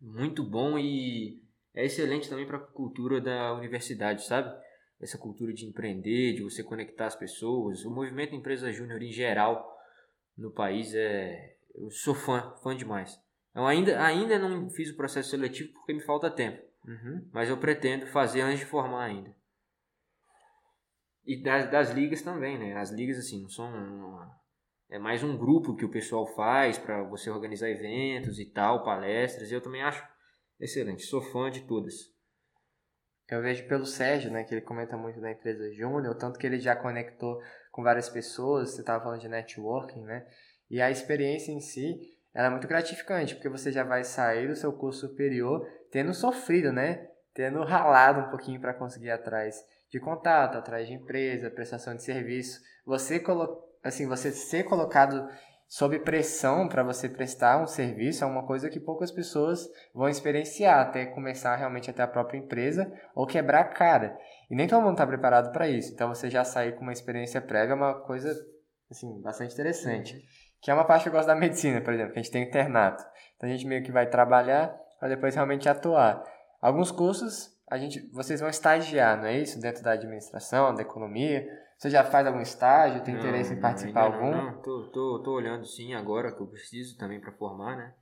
[0.00, 1.42] muito bom e
[1.74, 4.50] é excelente também para a cultura da universidade, sabe?
[4.98, 7.84] Essa cultura de empreender, de você conectar as pessoas.
[7.84, 9.72] O movimento Empresa Júnior em geral
[10.36, 11.56] no país é.
[11.74, 13.18] Eu sou fã, fã demais.
[13.54, 16.62] Eu ainda, ainda não fiz o processo seletivo porque me falta tempo.
[16.86, 17.28] Uhum.
[17.32, 19.34] Mas eu pretendo fazer antes de formar ainda.
[21.24, 22.76] E das, das ligas também, né?
[22.76, 23.66] As ligas, assim, não são.
[23.66, 24.36] Uma,
[24.90, 29.50] é mais um grupo que o pessoal faz para você organizar eventos e tal, palestras.
[29.50, 30.06] E eu também acho
[30.58, 31.04] excelente.
[31.04, 32.12] Sou fã de todas.
[33.28, 36.58] Eu vejo pelo Sérgio, né, que ele comenta muito da empresa Júnior, tanto que ele
[36.58, 37.40] já conectou
[37.72, 40.26] com várias pessoas, você estava falando de networking, né?
[40.70, 41.98] E a experiência em si,
[42.32, 46.70] ela é muito gratificante, porque você já vai sair do seu curso superior tendo sofrido,
[46.72, 47.08] né?
[47.34, 49.56] Tendo ralado um pouquinho para conseguir atrás
[49.90, 52.60] de contato, atrás de empresa, prestação de serviço.
[52.86, 55.28] Você colo assim, você ser colocado
[55.72, 60.80] sob pressão para você prestar um serviço é uma coisa que poucas pessoas vão experienciar
[60.80, 64.18] até começar realmente a ter a própria empresa ou quebrar a cara.
[64.52, 65.94] E nem todo mundo está preparado para isso.
[65.94, 68.38] Então você já sair com uma experiência prévia é uma coisa
[68.90, 70.14] assim, bastante interessante.
[70.14, 70.22] Uhum.
[70.60, 72.42] Que é uma parte que eu gosto da medicina, por exemplo, que a gente tem
[72.42, 73.02] internato.
[73.34, 76.22] Então a gente meio que vai trabalhar para depois realmente atuar.
[76.60, 79.58] Alguns cursos a gente, vocês vão estagiar, não é isso?
[79.58, 81.48] Dentro da administração, da economia.
[81.78, 83.02] Você já faz algum estágio?
[83.02, 84.36] Tem não, interesse em participar não, algum?
[84.36, 87.94] Não, tô, tô, tô olhando sim agora que eu preciso também para formar, né?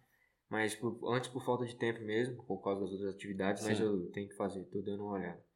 [0.51, 3.69] Mas por, antes por falta de tempo mesmo, por causa das outras atividades, sim.
[3.69, 5.50] mas eu tenho que fazer, tô dando uma olhada.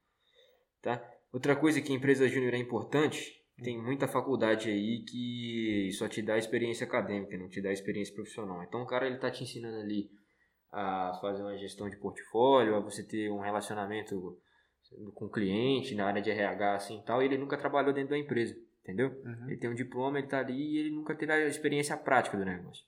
[0.85, 1.02] Tá?
[1.32, 6.20] Outra coisa que a empresa júnior é importante, tem muita faculdade aí que só te
[6.20, 8.62] dá experiência acadêmica, não te dá experiência profissional.
[8.62, 10.11] Então o cara ele tá te ensinando ali
[10.70, 14.39] a fazer uma gestão de portfólio, a você ter um relacionamento
[15.15, 18.19] com o cliente na área de RH assim tal, e ele nunca trabalhou dentro da
[18.19, 19.09] empresa, entendeu?
[19.24, 19.48] Uhum.
[19.48, 22.44] Ele tem um diploma, ele tá ali e ele nunca teve a experiência prática do
[22.44, 22.85] negócio.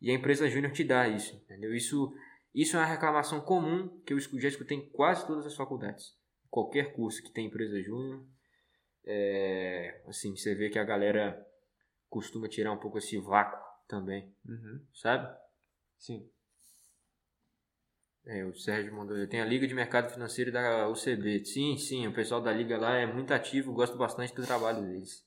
[0.00, 1.74] E a empresa júnior te dá isso, entendeu?
[1.74, 2.10] Isso,
[2.54, 6.16] isso é uma reclamação comum que eu já escutei em quase todas as faculdades
[6.50, 8.24] qualquer curso que tem empresa júnior,
[9.04, 11.46] é, assim, você vê que a galera
[12.10, 14.80] costuma tirar um pouco esse vácuo também, Uhum.
[14.94, 15.34] sabe?
[15.98, 16.28] Sim.
[18.26, 19.16] É, o Sérgio mandou.
[19.16, 21.44] Eu tenho a Liga de Mercado Financeiro da UCB.
[21.46, 25.26] Sim, sim, o pessoal da Liga lá é muito ativo, gosto bastante do trabalho deles.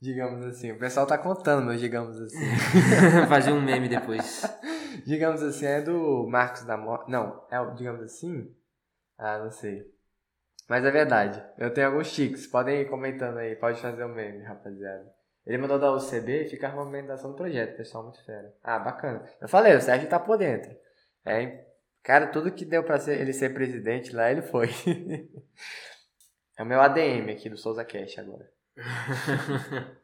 [0.00, 2.38] Digamos assim, o pessoal tá contando, mas digamos assim.
[3.28, 4.42] Fazer um meme depois.
[5.06, 7.10] digamos assim, é do Marcos da Morte.
[7.10, 8.52] Não, é o, digamos assim.
[9.24, 9.88] Ah, não sei.
[10.68, 11.40] Mas é verdade.
[11.56, 12.44] Eu tenho alguns tics.
[12.48, 13.54] Podem ir comentando aí.
[13.54, 15.14] Pode fazer o um meme, rapaziada.
[15.46, 18.52] Ele mandou da UCB, fica a movimentação do projeto, pessoal, muito fera.
[18.64, 19.24] Ah, bacana.
[19.40, 20.76] Eu falei, o Sérgio tá por dentro.
[21.24, 21.66] É,
[22.02, 24.70] cara, tudo que deu pra ser, ele ser presidente lá, ele foi.
[26.58, 28.50] é o meu ADM aqui do Souza Cash agora.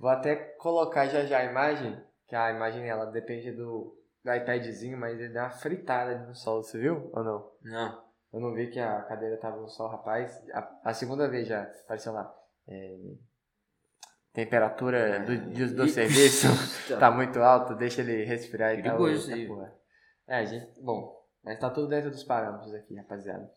[0.00, 4.98] Vou até colocar já já a imagem, que a imagem ela depende do, do iPadzinho,
[4.98, 7.52] mas ele deu uma fritada ali no sol, você viu ou não?
[7.62, 8.13] Não.
[8.34, 10.42] Eu não vi que a cadeira tava no sol, rapaz.
[10.52, 12.34] A, a segunda vez já apareceu lá.
[12.66, 12.96] É,
[14.32, 16.48] temperatura do, do, do serviço
[16.98, 18.96] tá muito alta, deixa ele respirar e tal.
[18.96, 19.72] Perigoso Tá.
[20.26, 23.48] É, gente, bom, mas tá tudo dentro dos parâmetros aqui, rapaziada.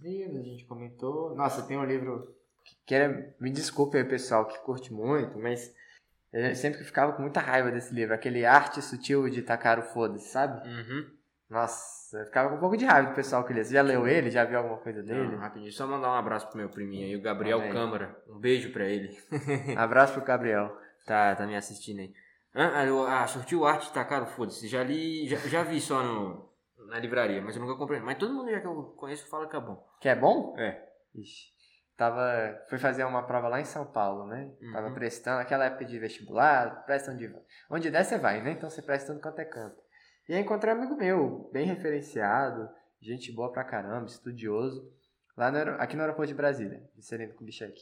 [0.00, 1.36] Livro, a gente comentou.
[1.36, 2.34] Nossa, tem um livro
[2.84, 5.72] que era, me desculpe aí, pessoal, que curte muito, mas
[6.32, 10.28] eu sempre ficava com muita raiva desse livro, aquele Arte Sutil de Tacar o Foda-se,
[10.28, 10.68] sabe?
[10.68, 11.17] Uhum.
[11.50, 13.64] Nossa, eu ficava com um pouco de raiva do pessoal que lia.
[13.64, 14.30] Você já leu ele?
[14.30, 15.28] Já viu alguma coisa dele?
[15.28, 17.72] Não, rapidinho, só mandar um abraço pro meu priminho aí, o Gabriel Amém.
[17.72, 18.22] Câmara.
[18.28, 19.16] Um beijo pra ele.
[19.76, 20.76] Abraço pro Gabriel.
[21.06, 22.12] Tá, tá me assistindo aí.
[22.54, 24.68] Ah, ah sortiu arte, tá caro, foda-se.
[24.68, 26.50] Já li, já, já vi só no,
[26.88, 28.00] na livraria, mas eu nunca comprei.
[28.00, 29.88] Mas todo mundo já que eu conheço fala que é bom.
[30.00, 30.54] Que é bom?
[30.58, 30.86] É.
[31.14, 31.56] Ixi.
[31.96, 32.60] Tava.
[32.68, 34.52] Fui fazer uma prova lá em São Paulo, né?
[34.60, 34.72] Uhum.
[34.72, 37.42] Tava prestando, aquela época de vestibular, presta onde vai.
[37.70, 38.52] Onde der, você vai, né?
[38.52, 39.87] Então você presta tudo quanto é canto.
[40.28, 42.68] E aí encontrei um amigo meu, bem referenciado,
[43.00, 44.92] gente boa pra caramba, estudioso,
[45.36, 47.80] lá no, aqui no aeroporto de Brasília, Sereno Kubitschek.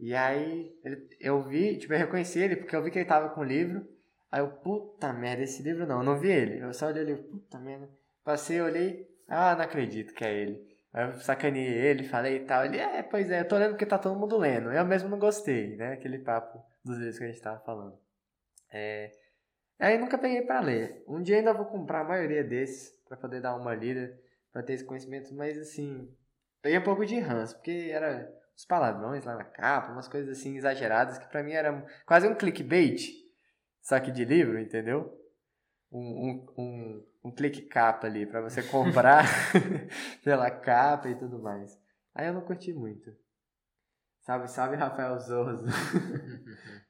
[0.00, 3.30] E aí ele- eu vi, tipo, eu reconheci ele porque eu vi que ele tava
[3.30, 3.86] com o livro.
[4.30, 6.62] Aí eu, puta merda, esse livro não, eu não vi ele.
[6.62, 7.88] Eu só olhei ali, puta merda.
[8.22, 10.68] Passei, olhei, ah, não acredito que é ele.
[10.92, 12.64] Aí eu sacaneei ele, falei e tal.
[12.64, 14.70] Ele, é, pois é, eu tô lendo porque tá todo mundo lendo.
[14.72, 15.94] Eu mesmo não gostei, né?
[15.94, 17.98] Aquele papo dos livros que a gente tava falando.
[18.70, 19.10] É...
[19.78, 21.04] Aí nunca peguei pra ler.
[21.06, 24.18] Um dia ainda vou comprar a maioria desses pra poder dar uma lida,
[24.52, 26.12] pra ter esse conhecimento, mas assim,
[26.60, 30.56] peguei um pouco de ranço, porque era os palavrões lá na capa, umas coisas assim
[30.56, 33.12] exageradas que pra mim era quase um clickbait,
[33.80, 35.16] só que de livro, entendeu?
[35.90, 39.24] Um, um, um, um clique capa ali pra você comprar
[40.24, 41.78] pela capa e tudo mais.
[42.14, 43.16] Aí eu não curti muito.
[44.20, 45.64] Salve, salve Rafael Zorzo.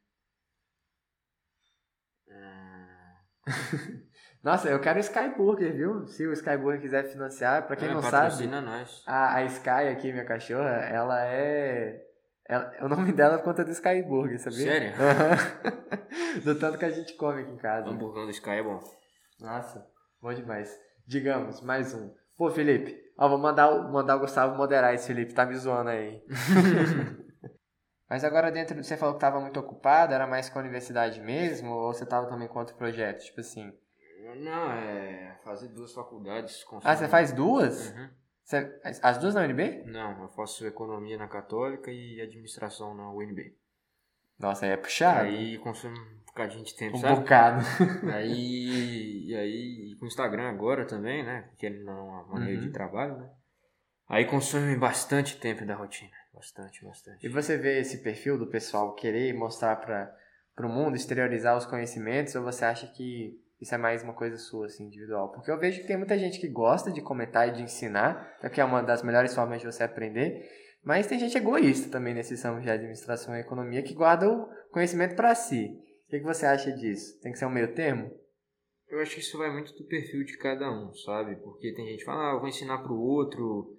[4.42, 6.06] Nossa, eu quero Skyburger, viu?
[6.06, 9.02] Se o Skyburger quiser financiar, pra quem é, não sabe, nós.
[9.06, 12.00] a, a Sky aqui, minha cachorra, ela é.
[12.48, 14.58] ela- o nome dela é por conta do Skyburger, sabia?
[14.64, 14.92] Sério?
[16.44, 17.88] Do tanto que a gente come aqui em casa.
[17.88, 18.80] O hamburgão do Sky é bom.
[19.40, 19.84] Nossa,
[20.22, 20.72] bom demais.
[21.06, 22.12] Digamos, mais um.
[22.36, 26.22] Pô, Felipe, ó, vou mandar, mandar o Gustavo moderar esse Felipe, tá me zoando aí.
[28.08, 31.70] Mas agora dentro, você falou que tava muito ocupado, era mais com a universidade mesmo,
[31.70, 33.72] ou você tava também com outro projeto, tipo assim?
[34.36, 36.64] Não, é fazer duas faculdades.
[36.84, 37.90] Ah, você faz duas?
[37.90, 38.08] Uhum.
[38.44, 39.82] Você- as duas na UNB?
[39.86, 43.54] Não, eu faço economia na Católica e administração na UNB.
[44.38, 45.20] Nossa, aí é puxado.
[45.26, 47.16] Aí consome um bocadinho de tempo, um sabe?
[47.20, 47.60] bocado.
[48.14, 51.42] Aí, e aí, com o Instagram agora também, né?
[51.50, 52.66] Porque não é uma maneira Uhum.
[52.66, 53.28] de trabalho, né?
[54.08, 56.12] Aí consome bastante tempo da rotina.
[56.38, 57.26] Bastante, bastante.
[57.26, 62.32] E você vê esse perfil do pessoal querer mostrar para o mundo, exteriorizar os conhecimentos,
[62.36, 65.32] ou você acha que isso é mais uma coisa sua, assim, individual?
[65.32, 68.60] Porque eu vejo que tem muita gente que gosta de comentar e de ensinar, que
[68.60, 70.48] é uma das melhores formas de você aprender,
[70.84, 75.16] mas tem gente egoísta também nesse ramo de administração e economia que guarda o conhecimento
[75.16, 75.66] para si.
[76.06, 77.20] O que, que você acha disso?
[77.20, 78.08] Tem que ser um meio termo?
[78.86, 81.34] Eu acho que isso vai muito do perfil de cada um, sabe?
[81.42, 83.74] Porque tem gente que fala, ah, eu vou ensinar pro outro,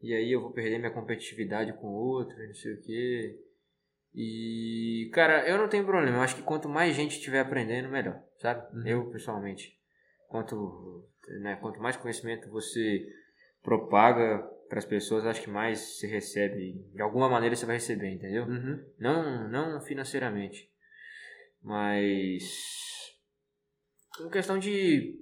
[0.00, 3.40] e aí eu vou perder minha competitividade com outro, não sei o quê.
[4.14, 6.16] E, cara, eu não tenho problema.
[6.16, 8.66] Eu acho que quanto mais gente estiver aprendendo, melhor, sabe?
[8.76, 8.86] Uhum.
[8.86, 9.78] Eu, pessoalmente.
[10.28, 11.08] Quanto,
[11.40, 13.06] né, quanto mais conhecimento você
[13.62, 16.88] propaga para as pessoas, acho que mais você recebe.
[16.92, 18.44] De alguma maneira você vai receber, entendeu?
[18.44, 18.84] Uhum.
[18.98, 20.70] Não, não financeiramente,
[21.62, 22.44] mas
[24.20, 25.18] uma questão de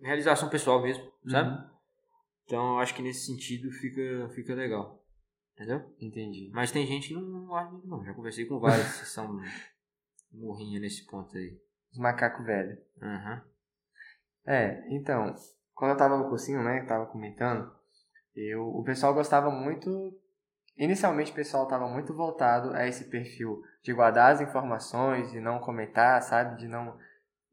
[0.00, 1.50] realização pessoal mesmo, sabe?
[1.50, 1.69] Uhum.
[2.50, 5.00] Então eu acho que nesse sentido fica, fica legal,
[5.54, 5.88] entendeu?
[6.00, 6.50] Entendi.
[6.52, 8.04] Mas tem gente que não, não acha muito não.
[8.04, 9.40] Já conversei com vários que são
[10.34, 11.56] morrinha nesse ponto aí.
[11.92, 12.76] Os macacos velhos.
[13.00, 13.44] Aham.
[14.44, 15.32] É, então,
[15.76, 17.72] quando eu tava no cursinho, né, que tava comentando,
[18.34, 20.12] Eu, o pessoal gostava muito.
[20.76, 25.60] Inicialmente o pessoal estava muito voltado a esse perfil de guardar as informações, de não
[25.60, 26.56] comentar, sabe?
[26.58, 26.98] De não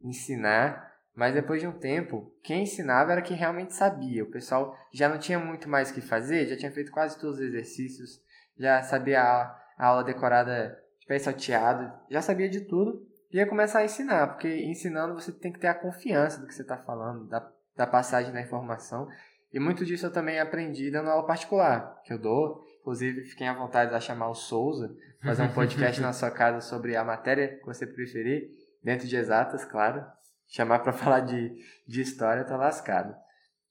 [0.02, 0.86] ensinar.
[1.18, 4.23] Mas depois de um tempo, quem ensinava era quem realmente sabia.
[4.23, 7.38] O pessoal já não tinha muito mais o que fazer, já tinha feito quase todos
[7.38, 8.22] os exercícios,
[8.56, 13.03] já sabia a, a aula decorada de pé salteado, já sabia de tudo.
[13.31, 16.53] E ia começar a ensinar, porque ensinando você tem que ter a confiança do que
[16.53, 19.07] você está falando, da, da passagem da informação.
[19.52, 22.64] E muito disso eu também aprendi dando aula particular, que eu dou.
[22.81, 26.95] Inclusive, fiquem à vontade de chamar o Souza, fazer um podcast na sua casa sobre
[26.95, 28.52] a matéria que você preferir,
[28.84, 30.06] dentro de exatas, claro.
[30.48, 31.56] Chamar para falar de,
[31.88, 33.15] de história, tô lascado.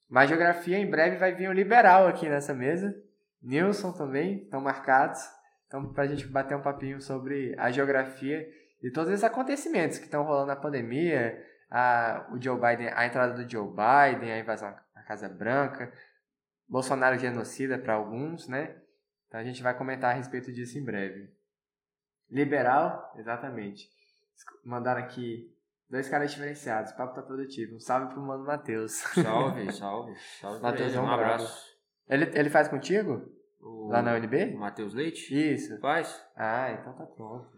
[0.09, 2.95] Mas geografia, em breve vai vir um liberal aqui nessa mesa.
[3.41, 5.21] Nilson também, estão marcados.
[5.67, 8.47] Então, para a gente bater um papinho sobre a geografia
[8.81, 13.33] e todos esses acontecimentos que estão rolando na pandemia, a, o Joe Biden, a entrada
[13.33, 15.91] do Joe Biden, a invasão à Casa Branca,
[16.67, 18.75] Bolsonaro genocida para alguns, né?
[19.27, 21.29] Então a gente vai comentar a respeito disso em breve.
[22.29, 23.89] Liberal, exatamente.
[24.63, 25.53] Mandaram aqui
[25.89, 26.91] dois caras diferenciados.
[26.91, 27.75] O papo tá produtivo.
[27.75, 28.93] Um salve pro mano Matheus.
[28.93, 30.15] Salve, salve.
[30.39, 31.77] salve Matheus é um abraço.
[32.09, 33.29] Ele, ele faz contigo?
[33.59, 34.55] O, Lá na UNB?
[34.55, 35.33] O Matheus Leite?
[35.33, 35.79] Isso.
[35.79, 36.23] Faz.
[36.35, 37.57] Ah, então tá pronto.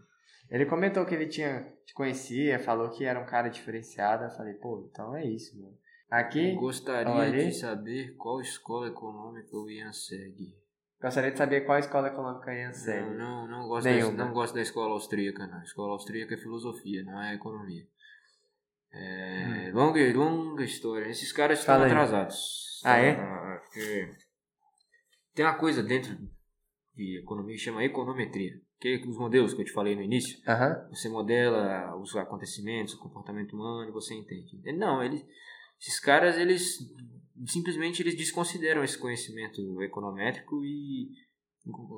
[0.50, 4.24] Ele comentou que ele tinha te conhecia, falou que era um cara diferenciado.
[4.24, 5.78] Eu falei, pô, então é isso, mano.
[6.10, 6.54] Aqui.
[6.54, 10.58] Eu gostaria de saber qual escola econômica o Ian segue.
[11.00, 13.10] Gostaria de saber qual escola econômica Ian segue.
[13.12, 15.60] Não, não, não gosto, da, não gosto da escola austríaca, não.
[15.60, 17.86] A escola austríaca é filosofia, não é economia.
[18.91, 21.07] É, longa, longa história.
[21.10, 22.82] Esses caras estão atrasados.
[22.84, 23.16] Ah, é?
[23.60, 24.11] Porque
[25.34, 26.18] tem uma coisa dentro
[26.95, 30.90] de economia que chama econometria que os modelos que eu te falei no início, uhum.
[30.90, 34.57] você modela os acontecimentos, o comportamento humano, você entende.
[34.78, 35.26] Não, eles,
[35.80, 36.78] esses caras, eles
[37.45, 41.10] simplesmente eles desconsideram esse conhecimento econométrico e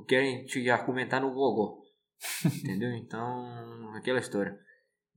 [0.08, 1.80] querem te argumentar no gogó.
[2.46, 2.92] entendeu?
[2.94, 4.58] Então, aquela história.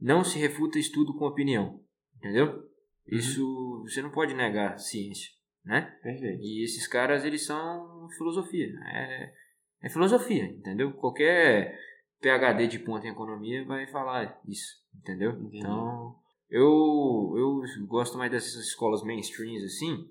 [0.04, 1.80] Não se refuta estudo com opinião.
[2.16, 2.46] Entendeu?
[2.46, 3.18] Uhum.
[3.18, 5.30] Isso você não pode negar ciência,
[5.64, 5.96] né?
[6.02, 6.42] Perfeito.
[6.42, 8.68] E esses caras, eles são filosofia.
[8.86, 9.44] É
[9.84, 10.92] é filosofia, entendeu?
[10.92, 11.78] Qualquer
[12.18, 15.32] PhD de ponta em economia vai falar isso, entendeu?
[15.32, 15.58] Entendi.
[15.58, 16.16] Então,
[16.48, 20.08] eu, eu gosto mais dessas escolas mainstreams assim,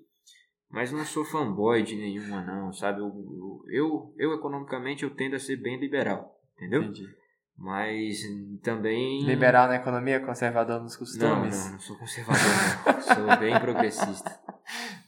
[0.70, 3.00] mas não sou fanboy de nenhuma não, sabe?
[3.00, 6.84] Eu, eu, eu, economicamente eu tendo a ser bem liberal, entendeu?
[6.84, 7.08] Entendi.
[7.56, 8.20] Mas
[8.62, 9.24] também...
[9.24, 11.56] Liberal na economia, conservador nos costumes?
[11.56, 12.42] Não, não, não sou conservador
[12.86, 13.00] não.
[13.00, 14.40] sou bem progressista.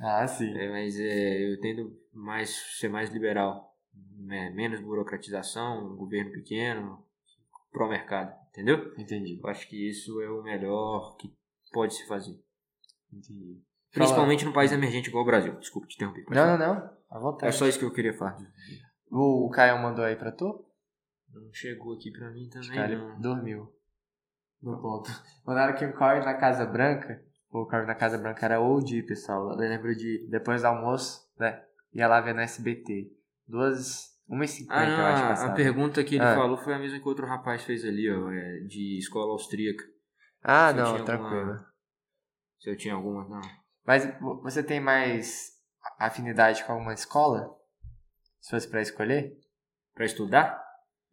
[0.01, 0.57] Ah, sim.
[0.57, 3.77] É, mas é, eu tendo mais ser mais liberal
[4.19, 7.05] né, menos burocratização, um governo pequeno,
[7.73, 8.93] pro mercado, entendeu?
[8.97, 9.39] Entendi.
[9.43, 11.33] Eu acho que isso é o melhor que
[11.73, 12.39] pode se fazer.
[13.13, 13.61] Entendi.
[13.93, 14.51] Principalmente Fala.
[14.51, 15.55] num país emergente igual o Brasil.
[15.57, 16.25] Desculpa te interromper.
[16.31, 16.91] Não, não, não.
[17.11, 17.49] À vontade.
[17.49, 18.37] É só isso que eu queria falar.
[19.11, 20.66] O Caio mandou aí pra tu?
[21.41, 23.21] Não chegou aqui pra mim também, Cara, não.
[23.21, 23.73] dormiu.
[24.63, 25.11] No ponto.
[25.47, 27.23] Mandaram um Caio na Casa Branca.
[27.51, 29.51] O Caio na Casa Branca era OG, pessoal.
[29.51, 31.63] Eu lembro de, depois do almoço, né?
[31.93, 33.13] Ia lá ver no SBT.
[33.47, 35.51] Duas 1,50 ah, eu acho passado.
[35.51, 36.35] A pergunta que ele ah.
[36.35, 39.85] falou foi a mesma que outro rapaz fez ali, ó, é, de escola austríaca.
[40.43, 41.39] Ah, se não, tranquilo.
[41.39, 41.73] Alguma...
[42.59, 43.41] Se eu tinha alguma, não.
[43.85, 44.05] Mas
[44.43, 45.53] você tem mais
[45.99, 47.57] afinidade com alguma escola?
[48.41, 49.39] Se fosse para escolher?
[49.95, 50.66] Para estudar?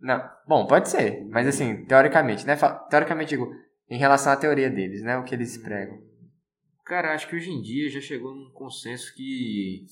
[0.04, 0.22] Não.
[0.46, 2.58] Bom, pode ser, mas assim, teoricamente, né?
[2.90, 3.50] Teoricamente, digo,
[3.90, 5.18] em relação à teoria deles, né?
[5.18, 5.98] O que eles pregam.
[6.84, 9.86] Cara, acho que hoje em dia já chegou num consenso que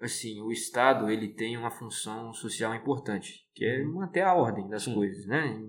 [0.00, 3.94] assim, o Estado ele tem uma função social importante, que é uhum.
[3.94, 4.94] manter a ordem das Sim.
[4.94, 5.60] coisas, né?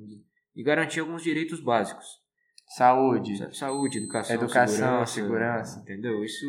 [0.55, 2.21] E, garantir alguns direitos básicos.
[2.67, 3.35] Saúde.
[3.53, 5.79] Saúde, educação, educação segurança, segurança.
[5.81, 6.23] Entendeu?
[6.23, 6.45] Isso,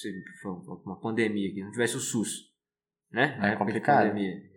[0.00, 0.22] se
[0.86, 2.50] uma pandemia aqui, não tivesse o SUS,
[3.10, 3.36] né?
[3.42, 4.14] É complicado.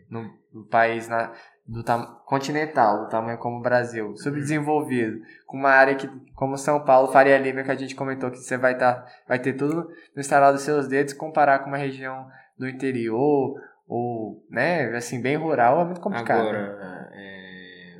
[0.10, 1.34] No, no, país na,
[1.68, 1.84] do
[2.26, 7.38] continental, do tamanho como o Brasil, subdesenvolvido, com uma área que, como São Paulo, Faria
[7.38, 10.64] Lima, que a gente comentou que você vai, tá, vai ter tudo no instalar dos
[10.64, 16.00] seus dedos, comparar com uma região do interior ou, né, assim, bem rural é muito
[16.00, 16.40] complicado.
[16.40, 18.00] Agora, é,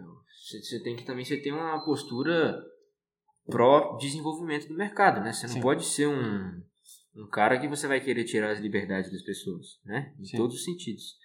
[0.60, 2.56] você tem que também você tem uma postura
[3.48, 5.34] pró desenvolvimento do mercado, né?
[5.34, 5.62] Você não Sim.
[5.62, 6.62] pode ser um,
[7.16, 10.14] um cara que você vai querer tirar as liberdades das pessoas, né?
[10.20, 10.38] Em Sim.
[10.38, 11.18] todos os sentidos.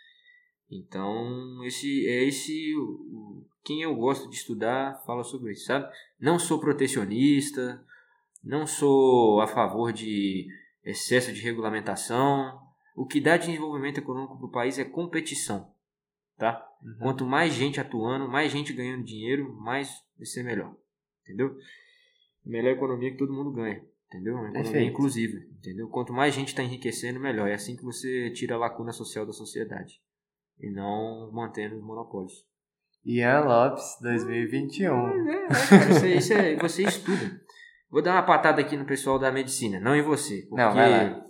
[0.71, 2.75] Então, esse é esse
[3.65, 5.93] quem eu gosto de estudar fala sobre isso, sabe?
[6.21, 7.85] Não sou protecionista,
[8.43, 10.47] não sou a favor de
[10.85, 12.61] excesso de regulamentação,
[12.95, 15.71] o que dá desenvolvimento econômico para o país é competição.
[16.37, 16.65] Tá?
[16.83, 16.97] Uhum.
[17.01, 20.75] Quanto mais gente atuando, mais gente ganhando dinheiro, mais vai ser melhor.
[21.23, 21.57] Entendeu?
[22.45, 23.85] Melhor economia que todo mundo ganha.
[24.09, 24.35] Entendeu?
[24.35, 24.93] Uma economia Perfeito.
[24.93, 25.89] inclusiva, entendeu?
[25.89, 27.49] Quanto mais gente está enriquecendo, melhor.
[27.49, 30.01] É assim que você tira a lacuna social da sociedade.
[30.61, 32.45] E não mantendo os monopólios.
[33.05, 35.29] Ian Lopes 2021.
[35.29, 37.41] É, é, cara, isso, isso é, você estuda.
[37.89, 40.43] Vou dar uma patada aqui no pessoal da medicina, não em você.
[40.49, 41.27] Porque Não, vai lá.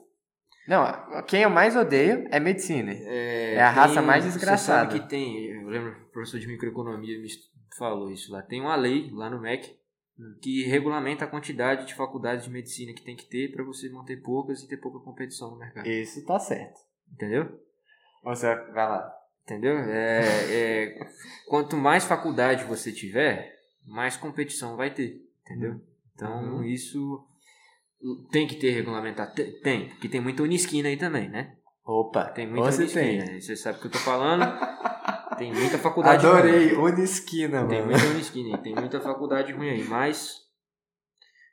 [0.66, 2.93] Não, quem eu mais odeio é medicina.
[2.93, 4.90] É, É a raça mais Você desgraçada.
[4.90, 7.28] sabe que tem, eu lembro, o professor de microeconomia me
[7.78, 8.43] falou isso lá.
[8.43, 9.77] Tem uma lei lá no MEC
[10.40, 14.23] que regulamenta a quantidade de faculdades de medicina que tem que ter para você manter
[14.23, 15.86] poucas e ter pouca competição no mercado.
[15.86, 16.81] Isso tá certo.
[17.12, 17.61] Entendeu?
[18.27, 19.12] Você vai lá.
[19.44, 19.78] Entendeu?
[19.78, 20.20] É,
[20.51, 21.11] é,
[21.48, 23.55] quanto mais faculdade você tiver,
[23.86, 25.23] mais competição vai ter.
[25.43, 25.81] Entendeu?
[26.15, 26.65] Então, Uhum.
[26.65, 27.24] isso
[28.32, 29.32] tem que ter regulamentado.
[29.35, 31.57] Tem, Tem, porque tem muita unisquina aí também, né?
[31.85, 33.24] Opa, Tem muita você unisquina.
[33.27, 33.40] tem.
[33.40, 34.43] Você sabe o que eu tô falando.
[35.39, 37.93] tem muita faculdade Adorei, Unisquina, Tem mano.
[37.93, 40.40] muita unisquina aí, tem muita faculdade ruim aí, mas.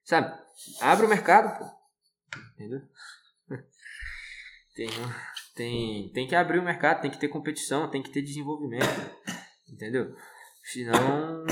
[0.03, 0.35] Sabe,
[0.81, 1.65] abre o mercado, pô.
[2.55, 2.81] Entendeu?
[4.75, 5.13] Tem, um-
[5.55, 8.85] tem, tem que abrir o mercado, tem que ter competição, tem que ter desenvolvimento.
[9.71, 10.13] Entendeu?
[10.63, 11.43] Senão.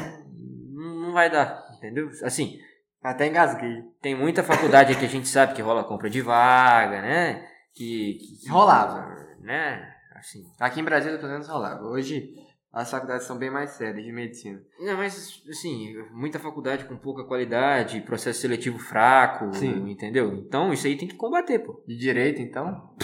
[0.73, 2.09] Não vai dar, entendeu?
[2.23, 2.57] Assim,
[3.03, 3.83] Até engasguei.
[4.01, 7.47] tem muita faculdade que a gente sabe que rola compra de vaga, né?
[7.73, 8.13] Que.
[8.19, 9.07] que- que- Rolava.
[9.41, 9.91] Né?
[10.15, 10.43] Assim.
[10.59, 11.83] Aqui em Brasília, pelo menos, rolava.
[11.83, 12.33] Hoje,
[12.71, 14.61] as faculdades são bem mais sérias de medicina.
[14.79, 19.89] Não, mas assim, muita faculdade com pouca qualidade, processo seletivo fraco, Sim.
[19.89, 20.33] entendeu?
[20.35, 21.83] Então isso aí tem que combater, pô.
[21.87, 22.95] De direito, então?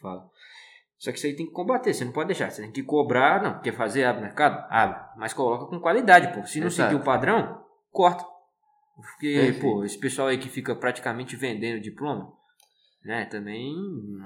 [0.00, 0.28] Fala.
[0.98, 2.50] Só que isso aí tem que combater, você não pode deixar.
[2.50, 4.66] Você tem que cobrar, não, quer fazer, abre mercado?
[4.68, 5.00] Abre.
[5.16, 6.46] Mas coloca com qualidade, pô.
[6.46, 6.90] Se não Exato.
[6.90, 8.22] seguir o padrão, corta.
[8.96, 9.60] Porque, Perfeito.
[9.60, 12.30] pô, esse pessoal aí que fica praticamente vendendo diploma,
[13.02, 13.74] né, também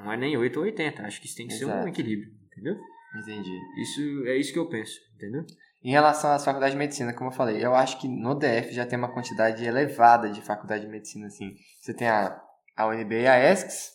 [0.02, 1.02] não é nem 8 ou 80.
[1.02, 1.88] Acho que isso tem que ser um Exato.
[1.88, 2.76] equilíbrio, entendeu?
[3.22, 3.56] Entendi.
[3.80, 5.44] Isso é isso que eu penso, entendeu?
[5.84, 8.86] Em relação às faculdades de medicina, como eu falei, eu acho que no DF já
[8.86, 11.54] tem uma quantidade elevada de faculdade de medicina, assim.
[11.80, 12.40] Você tem a,
[12.74, 13.92] a UNB e a ESCS,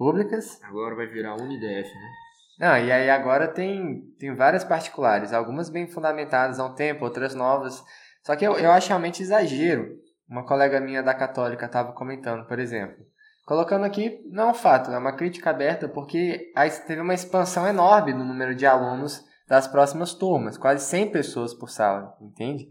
[0.00, 0.58] públicas.
[0.64, 2.10] Agora vai virar UniDF, né?
[2.58, 7.34] Não, e aí agora tem, tem várias particulares, algumas bem fundamentadas há um tempo, outras
[7.34, 7.84] novas.
[8.24, 9.98] Só que eu, eu acho realmente exagero.
[10.26, 12.96] Uma colega minha da Católica estava comentando, por exemplo.
[13.44, 17.66] Colocando aqui, não é um fato, é uma crítica aberta, porque aí teve uma expansão
[17.66, 22.68] enorme no número de alunos das próximas turmas, quase 100 pessoas por sala, entende?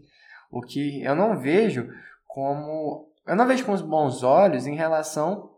[0.50, 1.88] O que eu não vejo
[2.26, 3.08] como.
[3.24, 5.50] Eu não vejo com os bons olhos em relação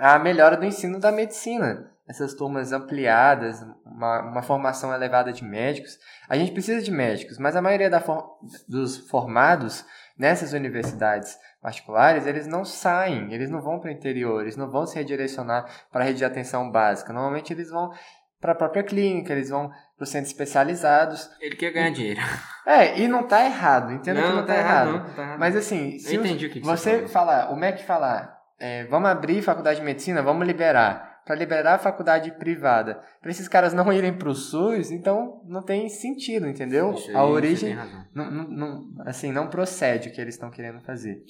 [0.00, 1.90] à melhora do ensino da medicina.
[2.08, 5.96] Essas turmas ampliadas, uma, uma formação elevada de médicos.
[6.28, 8.36] A gente precisa de médicos, mas a maioria da for-
[8.68, 9.84] dos formados
[10.18, 14.86] nessas universidades particulares, eles não saem, eles não vão para o interior, eles não vão
[14.86, 17.12] se redirecionar para a rede de atenção básica.
[17.12, 17.92] Normalmente eles vão
[18.40, 21.30] para a própria clínica, eles vão para os centros especializados.
[21.40, 22.20] Ele quer ganhar dinheiro.
[22.66, 24.92] É, e não tá errado, entendo que não tá errado.
[24.92, 25.38] não, tá errado.
[25.38, 29.42] Mas assim, se o que, que você você falar, o MEC falar, é, vamos abrir
[29.42, 31.10] faculdade de medicina, vamos liberar.
[31.24, 35.62] Para liberar a faculdade privada, para esses caras não irem para o SUS, então não
[35.62, 36.94] tem sentido, entendeu?
[37.08, 37.76] Aí, a origem
[38.14, 41.22] não, não, não- assim, não procede o que eles estão querendo fazer.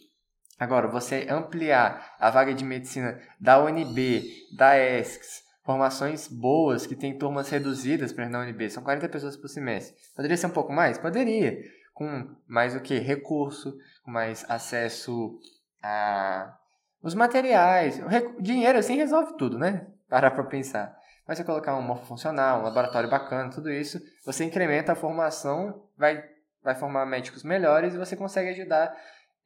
[0.59, 4.23] Agora, você ampliar a vaga de medicina da UNB,
[4.57, 9.49] da ESCS, formações boas que tem turmas reduzidas para na UNB, são 40 pessoas por
[9.49, 9.95] semestre.
[10.15, 10.99] Poderia ser um pouco mais?
[10.99, 11.59] Poderia.
[11.95, 12.99] Com mais o que?
[12.99, 13.75] Recurso,
[14.05, 15.39] com mais acesso
[15.83, 16.55] a
[17.03, 18.01] os materiais.
[18.39, 19.87] O dinheiro assim resolve tudo, né?
[20.09, 20.97] Parar para pensar.
[21.27, 25.87] Mas você colocar um morfo funcional, um laboratório bacana, tudo isso, você incrementa a formação,
[25.97, 26.25] vai,
[26.63, 28.93] vai formar médicos melhores e você consegue ajudar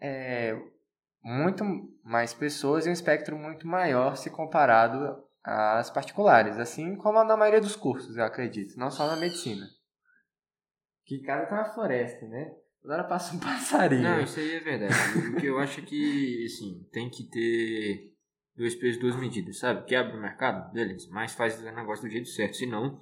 [0.01, 0.59] é,
[1.23, 1.65] muito
[2.03, 7.61] mais pessoas e um espectro muito maior se comparado às particulares, assim como na maioria
[7.61, 9.67] dos cursos, eu acredito, não só na medicina.
[11.05, 12.51] Que cada tá uma floresta, né?
[12.85, 14.03] Toda hora passa um passarinho.
[14.03, 14.95] Não, isso aí é verdade.
[15.31, 18.13] o que eu acho é que, assim, tem que ter
[18.55, 19.87] dois pesos, duas medidas, sabe?
[19.87, 22.59] Que abre o mercado, beleza, mas faz o negócio do jeito certo.
[22.59, 23.01] Senão,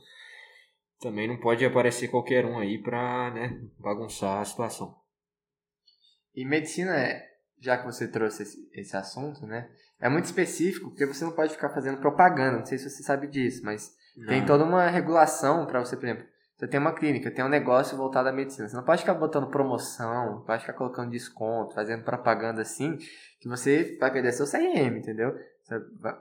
[1.01, 4.97] também não pode aparecer qualquer um aí pra, né, bagunçar a situação.
[6.33, 7.29] E medicina, é-
[7.61, 9.69] já que você trouxe esse, esse assunto, né?
[10.01, 13.27] É muito específico, porque você não pode ficar fazendo propaganda, não sei se você sabe
[13.27, 13.93] disso, mas
[14.29, 14.47] tem Não.
[14.47, 16.27] toda uma regulação para você, por exemplo,
[16.63, 18.69] você tem uma clínica, tem um negócio voltado à medicina.
[18.69, 22.97] Você não pode ficar botando promoção, pode ficar colocando desconto, fazendo propaganda assim,
[23.41, 25.37] que você vai perder seu CRM, entendeu?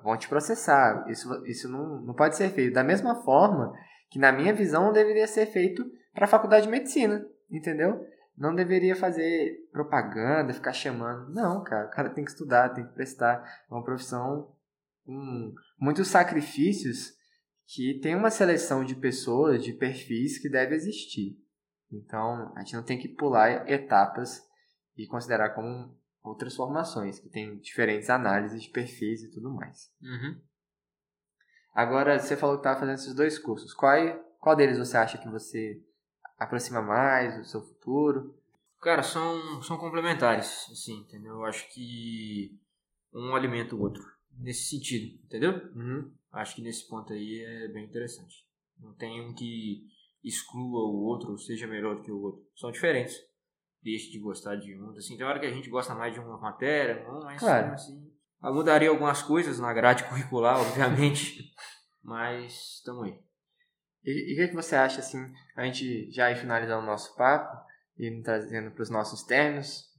[0.03, 1.05] Vão te processar.
[1.07, 2.73] Isso, isso não, não pode ser feito.
[2.73, 3.71] Da mesma forma
[4.09, 8.03] que, na minha visão, deveria ser feito para a faculdade de medicina, entendeu?
[8.35, 11.31] Não deveria fazer propaganda, ficar chamando.
[11.31, 13.43] Não, cara, o cara tem que estudar, tem que prestar.
[13.69, 14.51] É uma profissão
[15.05, 17.20] com muitos sacrifícios
[17.73, 21.39] que tem uma seleção de pessoas, de perfis que deve existir.
[21.89, 24.45] Então, a gente não tem que pular etapas
[24.97, 29.89] e considerar como outras formações, que tem diferentes análises de perfis e tudo mais.
[30.01, 30.41] Uhum.
[31.73, 33.73] Agora, você falou que estava fazendo esses dois cursos.
[33.73, 33.95] Qual,
[34.39, 35.81] qual deles você acha que você
[36.37, 38.37] aproxima mais do seu futuro?
[38.81, 41.35] Cara, são, são complementares, assim, entendeu?
[41.35, 42.59] Eu acho que
[43.13, 44.03] um alimenta o outro.
[44.37, 45.53] Nesse sentido, entendeu?
[45.73, 46.11] Uhum.
[46.31, 48.45] Acho que nesse ponto aí é bem interessante.
[48.79, 49.83] Não tem um que
[50.23, 52.41] exclua o outro ou seja melhor do que o outro.
[52.55, 53.15] São diferentes.
[53.83, 54.91] Deixe de gostar de um.
[54.91, 57.73] Assim, tem hora que a gente gosta mais de uma matéria, não, mas Claro.
[57.73, 58.11] assim.
[58.43, 61.51] Eu mudaria algumas coisas na grade curricular, obviamente.
[62.03, 63.19] mas estamos aí.
[64.03, 65.19] E e o que, que você acha, assim,
[65.55, 67.55] a gente já ir finalizando o nosso papo
[67.97, 69.89] e trazendo para os nossos termos?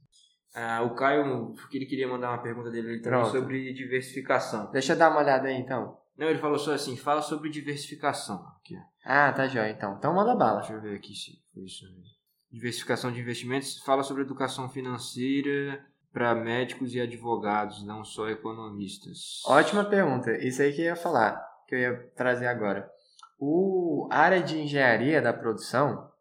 [0.55, 3.31] Ah, o Caio, porque ele queria mandar uma pergunta dele também Pronto.
[3.31, 4.69] sobre diversificação.
[4.71, 5.97] Deixa eu dar uma olhada aí, então.
[6.17, 8.45] Não, ele falou só assim, fala sobre diversificação.
[8.59, 8.75] Aqui.
[9.03, 9.95] Ah, tá jóia, então.
[9.97, 10.59] Então manda bala.
[10.59, 12.03] Deixa eu ver aqui se foi isso mesmo.
[12.51, 19.41] Diversificação de investimentos fala sobre educação financeira para médicos e advogados, não só economistas.
[19.47, 20.31] Ótima pergunta.
[20.37, 22.87] Isso aí que eu ia falar, que eu ia trazer agora.
[23.39, 26.11] O área de engenharia da produção,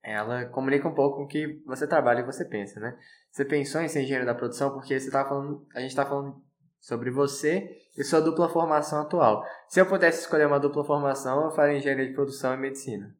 [0.00, 2.96] ela comunica um pouco com o que você trabalha e você pensa, né?
[3.30, 6.40] Você pensou em ser engenheiro da produção porque você tá falando, a gente está falando
[6.82, 9.46] sobre você e sua dupla formação atual.
[9.68, 13.16] Se eu pudesse escolher uma dupla formação, eu faria engenharia de produção e medicina.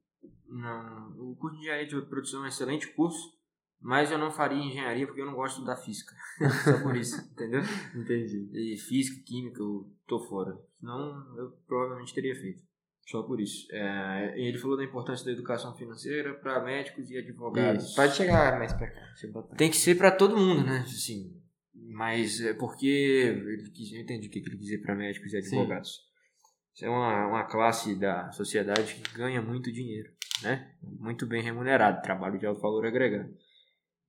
[0.49, 3.39] Não, o curso de engenharia de produção é um excelente curso,
[3.81, 6.13] mas eu não faria engenharia porque eu não gosto da física.
[6.65, 7.63] só por isso, entendeu?
[7.95, 8.51] Entendi.
[8.53, 10.59] E física, química, eu tô fora.
[10.81, 12.63] Senão eu provavelmente teria feito.
[13.07, 13.67] Só por isso.
[13.73, 17.85] É, ele falou da importância da educação financeira para médicos e advogados.
[17.85, 17.97] Isso.
[17.97, 19.01] Pode chegar mais pra cá.
[19.57, 20.81] Tem que ser para todo mundo, né?
[20.81, 21.42] Assim,
[21.75, 25.43] mas é porque ele quis, eu entendi o que ele quis dizer para médicos e
[25.43, 25.57] Sim.
[25.59, 25.91] advogados.
[26.75, 30.11] Isso é uma, uma classe da sociedade que ganha muito dinheiro,
[30.43, 30.73] né?
[30.83, 33.29] Muito bem remunerado, trabalho de alto valor agregado.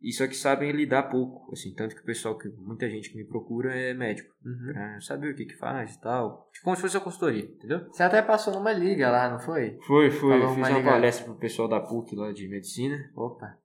[0.01, 3.15] E só que sabem lidar pouco, assim, tanto que o pessoal que muita gente que
[3.17, 4.73] me procura é médico, Uhum.
[4.73, 7.87] pra saber o que que faz e tal, como se fosse a consultoria, entendeu?
[7.89, 9.77] Você até passou numa liga lá, não foi?
[9.87, 13.57] Foi, foi, Falou fiz uma uma palestra pro pessoal da PUC lá de medicina, Opa.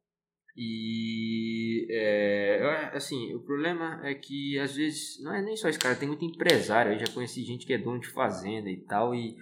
[0.60, 5.94] E é, assim, o problema é que às vezes não é nem só esse cara,
[5.94, 6.92] tem muito empresário.
[6.92, 9.36] Eu já conheci gente que é dono de fazenda e tal, e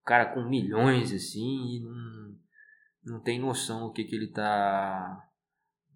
[0.00, 2.36] o cara com milhões assim, e não,
[3.04, 5.28] não tem noção do que, que ele tá.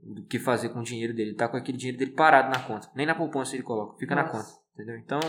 [0.02, 1.30] do que fazer com o dinheiro dele.
[1.30, 2.90] Ele tá com aquele dinheiro dele parado na conta.
[2.96, 4.54] Nem na poupança ele coloca, fica na Nossa.
[4.54, 4.60] conta.
[4.74, 4.96] Entendeu?
[4.98, 5.20] Então,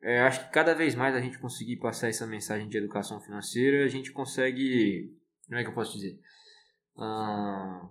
[0.00, 3.84] é, acho que cada vez mais a gente conseguir passar essa mensagem de educação financeira,
[3.84, 5.12] a gente consegue.
[5.48, 6.20] Como é que eu posso dizer?
[6.96, 7.90] Ah,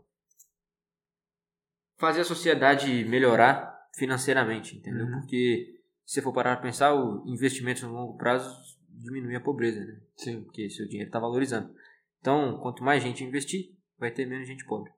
[2.02, 5.06] fazer a sociedade melhorar financeiramente, entendeu?
[5.06, 5.19] Uhum.
[5.22, 8.53] Porque se você for parar para pensar, o investimento no longo prazo
[8.90, 10.02] diminui a pobreza, né?
[10.18, 10.44] Sim.
[10.44, 11.73] Porque seu dinheiro está valorizando.
[12.19, 14.91] Então, quanto mais gente investir, vai ter menos gente pobre.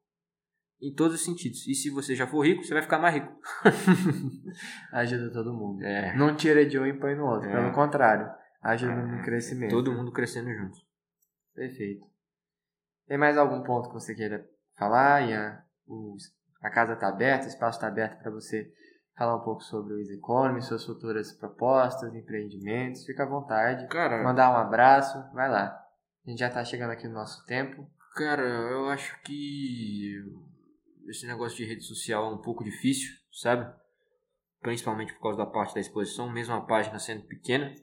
[0.82, 1.66] Em todos os sentidos.
[1.68, 3.32] E se você já for rico, você vai ficar mais rico.
[4.92, 5.84] Ajuda todo mundo.
[5.84, 6.16] É.
[6.16, 7.50] Não tira de um e põe no outro.
[7.50, 7.54] É.
[7.54, 8.30] Pelo contrário,
[8.62, 9.72] ajuda no É, crescimento.
[9.72, 10.78] Todo mundo crescendo junto.
[11.54, 12.06] Perfeito.
[13.08, 14.46] Tem mais algum ponto que você queira
[14.78, 15.64] falar, Ian?
[15.88, 16.16] O-
[16.64, 18.72] a casa está aberta, o espaço está aberto para você
[19.18, 23.06] falar um pouco sobre o Easy Economy, suas futuras propostas, empreendimentos.
[23.06, 23.88] Fica à vontade.
[23.90, 25.78] Cara, Mandar um abraço, vai lá.
[26.26, 27.86] A gente já está chegando aqui no nosso tempo.
[28.16, 30.24] Cara, eu acho que
[31.08, 33.70] esse negócio de rede social é um pouco difícil, sabe?
[34.62, 37.76] Principalmente por causa da parte da exposição, mesmo a página sendo pequena,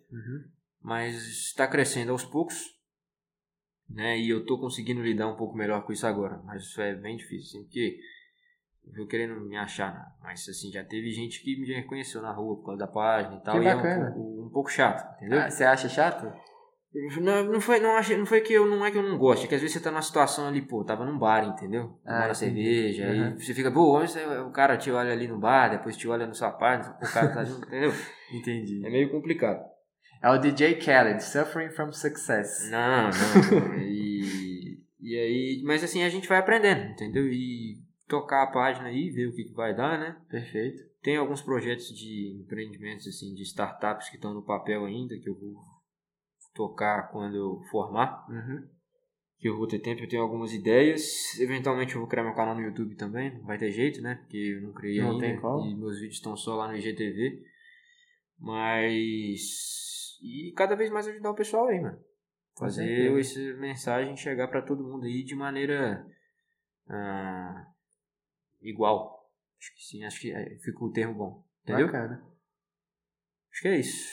[0.80, 2.56] mas está crescendo aos poucos,
[3.88, 4.18] né?
[4.18, 7.18] E eu tô conseguindo lidar um pouco melhor com isso agora, mas isso é bem
[7.18, 8.00] difícil, assim, porque
[8.96, 10.04] eu querendo me achar, né?
[10.22, 13.40] mas assim, já teve gente que me reconheceu na rua por causa da página e
[13.42, 14.12] tal, Que e é um bacana.
[14.12, 15.40] pouco, um pouco chato, entendeu?
[15.40, 16.32] Ah, você acha chato?
[17.20, 19.44] Não, não foi, não, achei, não foi que eu não é que eu não gosto,
[19.44, 21.96] é que às vezes você tá numa situação ali, pô, tava num bar, entendeu?
[22.04, 22.64] Ah, Tomando entendi.
[22.64, 23.10] cerveja, Uhum.
[23.28, 26.08] aí você fica, pô, onde você- o cara te olha ali no bar, depois te
[26.08, 27.92] olha no sua página, o cara tá junto, entendeu?
[28.34, 28.84] Entendi.
[28.84, 29.64] É meio complicado.
[30.20, 32.68] É o DJ Khaled, Suffering from Success.
[32.70, 33.74] Não, não.
[33.78, 37.26] e, e aí, mas assim, a gente vai aprendendo, entendeu?
[37.28, 37.76] E
[38.10, 40.20] tocar a página aí, ver o que, que vai dar, né?
[40.28, 40.82] Perfeito.
[41.00, 45.34] Tem alguns projetos de empreendimentos, assim, de startups que estão no papel ainda, que eu
[45.38, 45.54] vou
[46.54, 48.26] tocar quando eu formar.
[48.28, 48.68] Uhum.
[49.38, 51.38] que eu vou ter tempo, eu tenho algumas ideias.
[51.38, 54.16] Eventualmente eu vou criar meu canal no YouTube também, não vai ter jeito, né?
[54.16, 55.26] Porque eu não criei Não ainda.
[55.26, 55.66] tem como.
[55.66, 57.42] E meus vídeos estão só lá no IGTV.
[58.38, 59.40] Mas.
[60.22, 61.98] E cada vez mais ajudar o pessoal aí, mano.
[62.58, 66.04] Fazer essa mensagem chegar pra todo mundo aí de maneira.
[66.88, 67.66] ah,
[68.62, 69.20] igual.
[69.58, 71.44] Acho que sim, acho que é, fica o termo bom.
[71.62, 71.86] Entendeu?
[71.86, 72.22] Bacana.
[73.52, 74.08] Acho que é isso.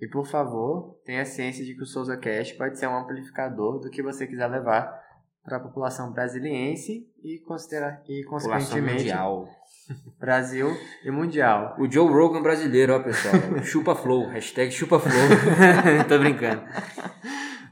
[0.00, 3.90] E por favor, tenha ciência de que o Souza Cash pode ser um amplificador do
[3.90, 5.08] que você quiser levar
[5.48, 9.48] para a população brasiliense e, considerar, e consequentemente mundial.
[10.20, 10.68] Brasil
[11.04, 11.74] e Mundial.
[11.78, 13.34] O Joe Rogan brasileiro, ó, pessoal.
[13.64, 14.28] chupa flow.
[14.28, 15.12] Hashtag chupa flow.
[16.08, 16.62] Tô brincando.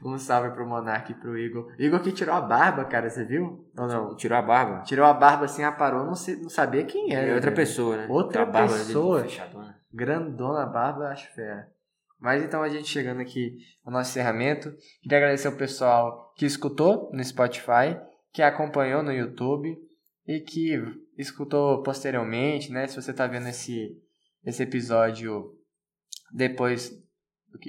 [0.03, 1.73] Um salve pro Monark e pro Igor.
[1.77, 3.65] Igor que tirou a barba, cara, você viu?
[3.77, 4.15] Ou não?
[4.15, 4.81] Tirou a barba?
[4.81, 7.27] Tirou a barba assim, aparou, não, sei, não sabia quem era.
[7.27, 7.55] É outra velho.
[7.55, 8.07] pessoa, né?
[8.09, 9.23] Outra pessoa.
[9.23, 9.77] fechadona.
[9.93, 11.67] Grandona barba, acho fera.
[12.19, 14.73] Mas então a gente chegando aqui ao nosso encerramento.
[15.01, 17.99] Queria agradecer o pessoal que escutou no Spotify,
[18.33, 19.77] que acompanhou no YouTube
[20.27, 20.73] e que
[21.17, 22.87] escutou posteriormente, né?
[22.87, 23.95] Se você está vendo esse,
[24.43, 25.53] esse episódio
[26.31, 26.91] depois.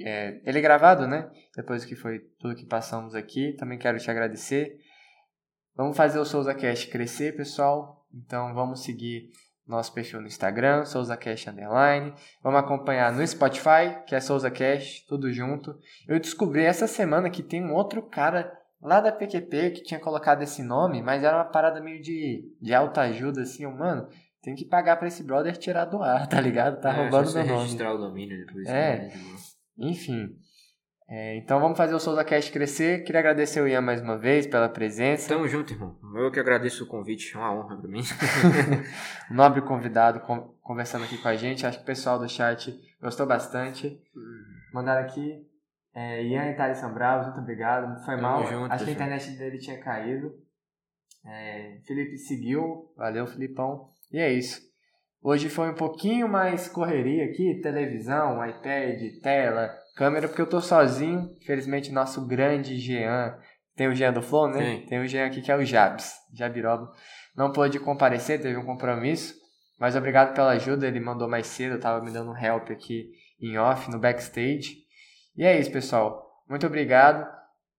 [0.03, 1.29] É, ele é gravado, né?
[1.55, 3.53] Depois que foi tudo que passamos aqui.
[3.57, 4.77] Também quero te agradecer.
[5.75, 8.05] Vamos fazer o Souza Cash crescer, pessoal.
[8.13, 9.29] Então vamos seguir
[9.67, 12.13] nosso perfil no Instagram, Souza Cash Underline.
[12.43, 15.77] Vamos acompanhar no Spotify, que é Souza Cash, tudo junto.
[16.07, 18.51] Eu descobri essa semana que tem um outro cara
[18.81, 22.73] lá da PQP que tinha colocado esse nome, mas era uma parada meio de, de
[22.73, 24.07] alta ajuda, assim, eu, mano,
[24.41, 26.79] tem que pagar pra esse brother tirar do ar, tá ligado?
[26.81, 27.59] Tá É, roubando meu nome.
[27.59, 28.67] registrar o domínio depois.
[28.67, 28.97] É.
[28.99, 29.11] né.
[29.79, 30.35] Enfim.
[31.11, 33.03] É, então vamos fazer o Souza Cash crescer.
[33.03, 35.27] Queria agradecer o Ian mais uma vez pela presença.
[35.29, 35.97] Tamo junto, irmão.
[36.15, 37.35] Eu que agradeço o convite.
[37.35, 38.01] É uma honra pra mim.
[39.31, 41.65] Um nobre convidado con- conversando aqui com a gente.
[41.65, 43.99] Acho que o pessoal do chat gostou bastante.
[44.71, 45.47] Mandaram aqui.
[45.95, 47.95] É, Ian e Thaleson Bravos, muito obrigado.
[48.05, 48.45] Foi Tamo mal.
[48.45, 50.31] junto, Acho que a internet dele tinha caído.
[51.25, 52.93] É, Felipe seguiu.
[52.95, 53.89] Valeu, Filipão.
[54.11, 54.61] E é isso.
[55.21, 61.29] Hoje foi um pouquinho mais correria aqui, televisão, iPad, tela, câmera, porque eu tô sozinho.
[61.41, 63.37] Infelizmente, nosso grande Jean,
[63.75, 64.83] tem o Jean do Flow, né?
[64.87, 64.99] Tem.
[64.99, 66.89] o Jean aqui que é o Jabs, Jabiroba.
[67.35, 69.35] Não pôde comparecer, teve um compromisso,
[69.77, 73.09] mas obrigado pela ajuda, ele mandou mais cedo, eu tava me dando um help aqui
[73.41, 74.77] em off, no backstage.
[75.35, 76.43] E é isso, pessoal.
[76.49, 77.25] Muito obrigado.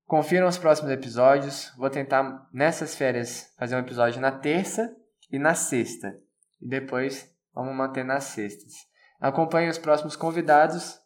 [0.07, 1.73] Confiram os próximos episódios.
[1.77, 4.95] Vou tentar, nessas férias, fazer um episódio na terça
[5.31, 6.15] e na sexta.
[6.61, 8.73] E depois vamos manter nas sextas.
[9.21, 10.99] Acompanhem os próximos convidados.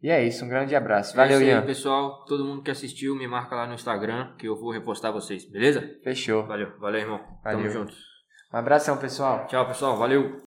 [0.00, 1.16] E é isso, um grande abraço.
[1.16, 1.66] Valeu, é aí, Ian.
[1.66, 2.24] pessoal.
[2.24, 5.82] Todo mundo que assistiu, me marca lá no Instagram que eu vou repostar vocês, beleza?
[6.04, 6.46] Fechou.
[6.46, 7.20] Valeu, valeu, irmão.
[7.42, 7.58] Valeu.
[7.58, 7.94] Tamo junto.
[8.52, 9.46] Um abração, pessoal.
[9.46, 9.96] Tchau, pessoal.
[9.98, 10.40] Valeu.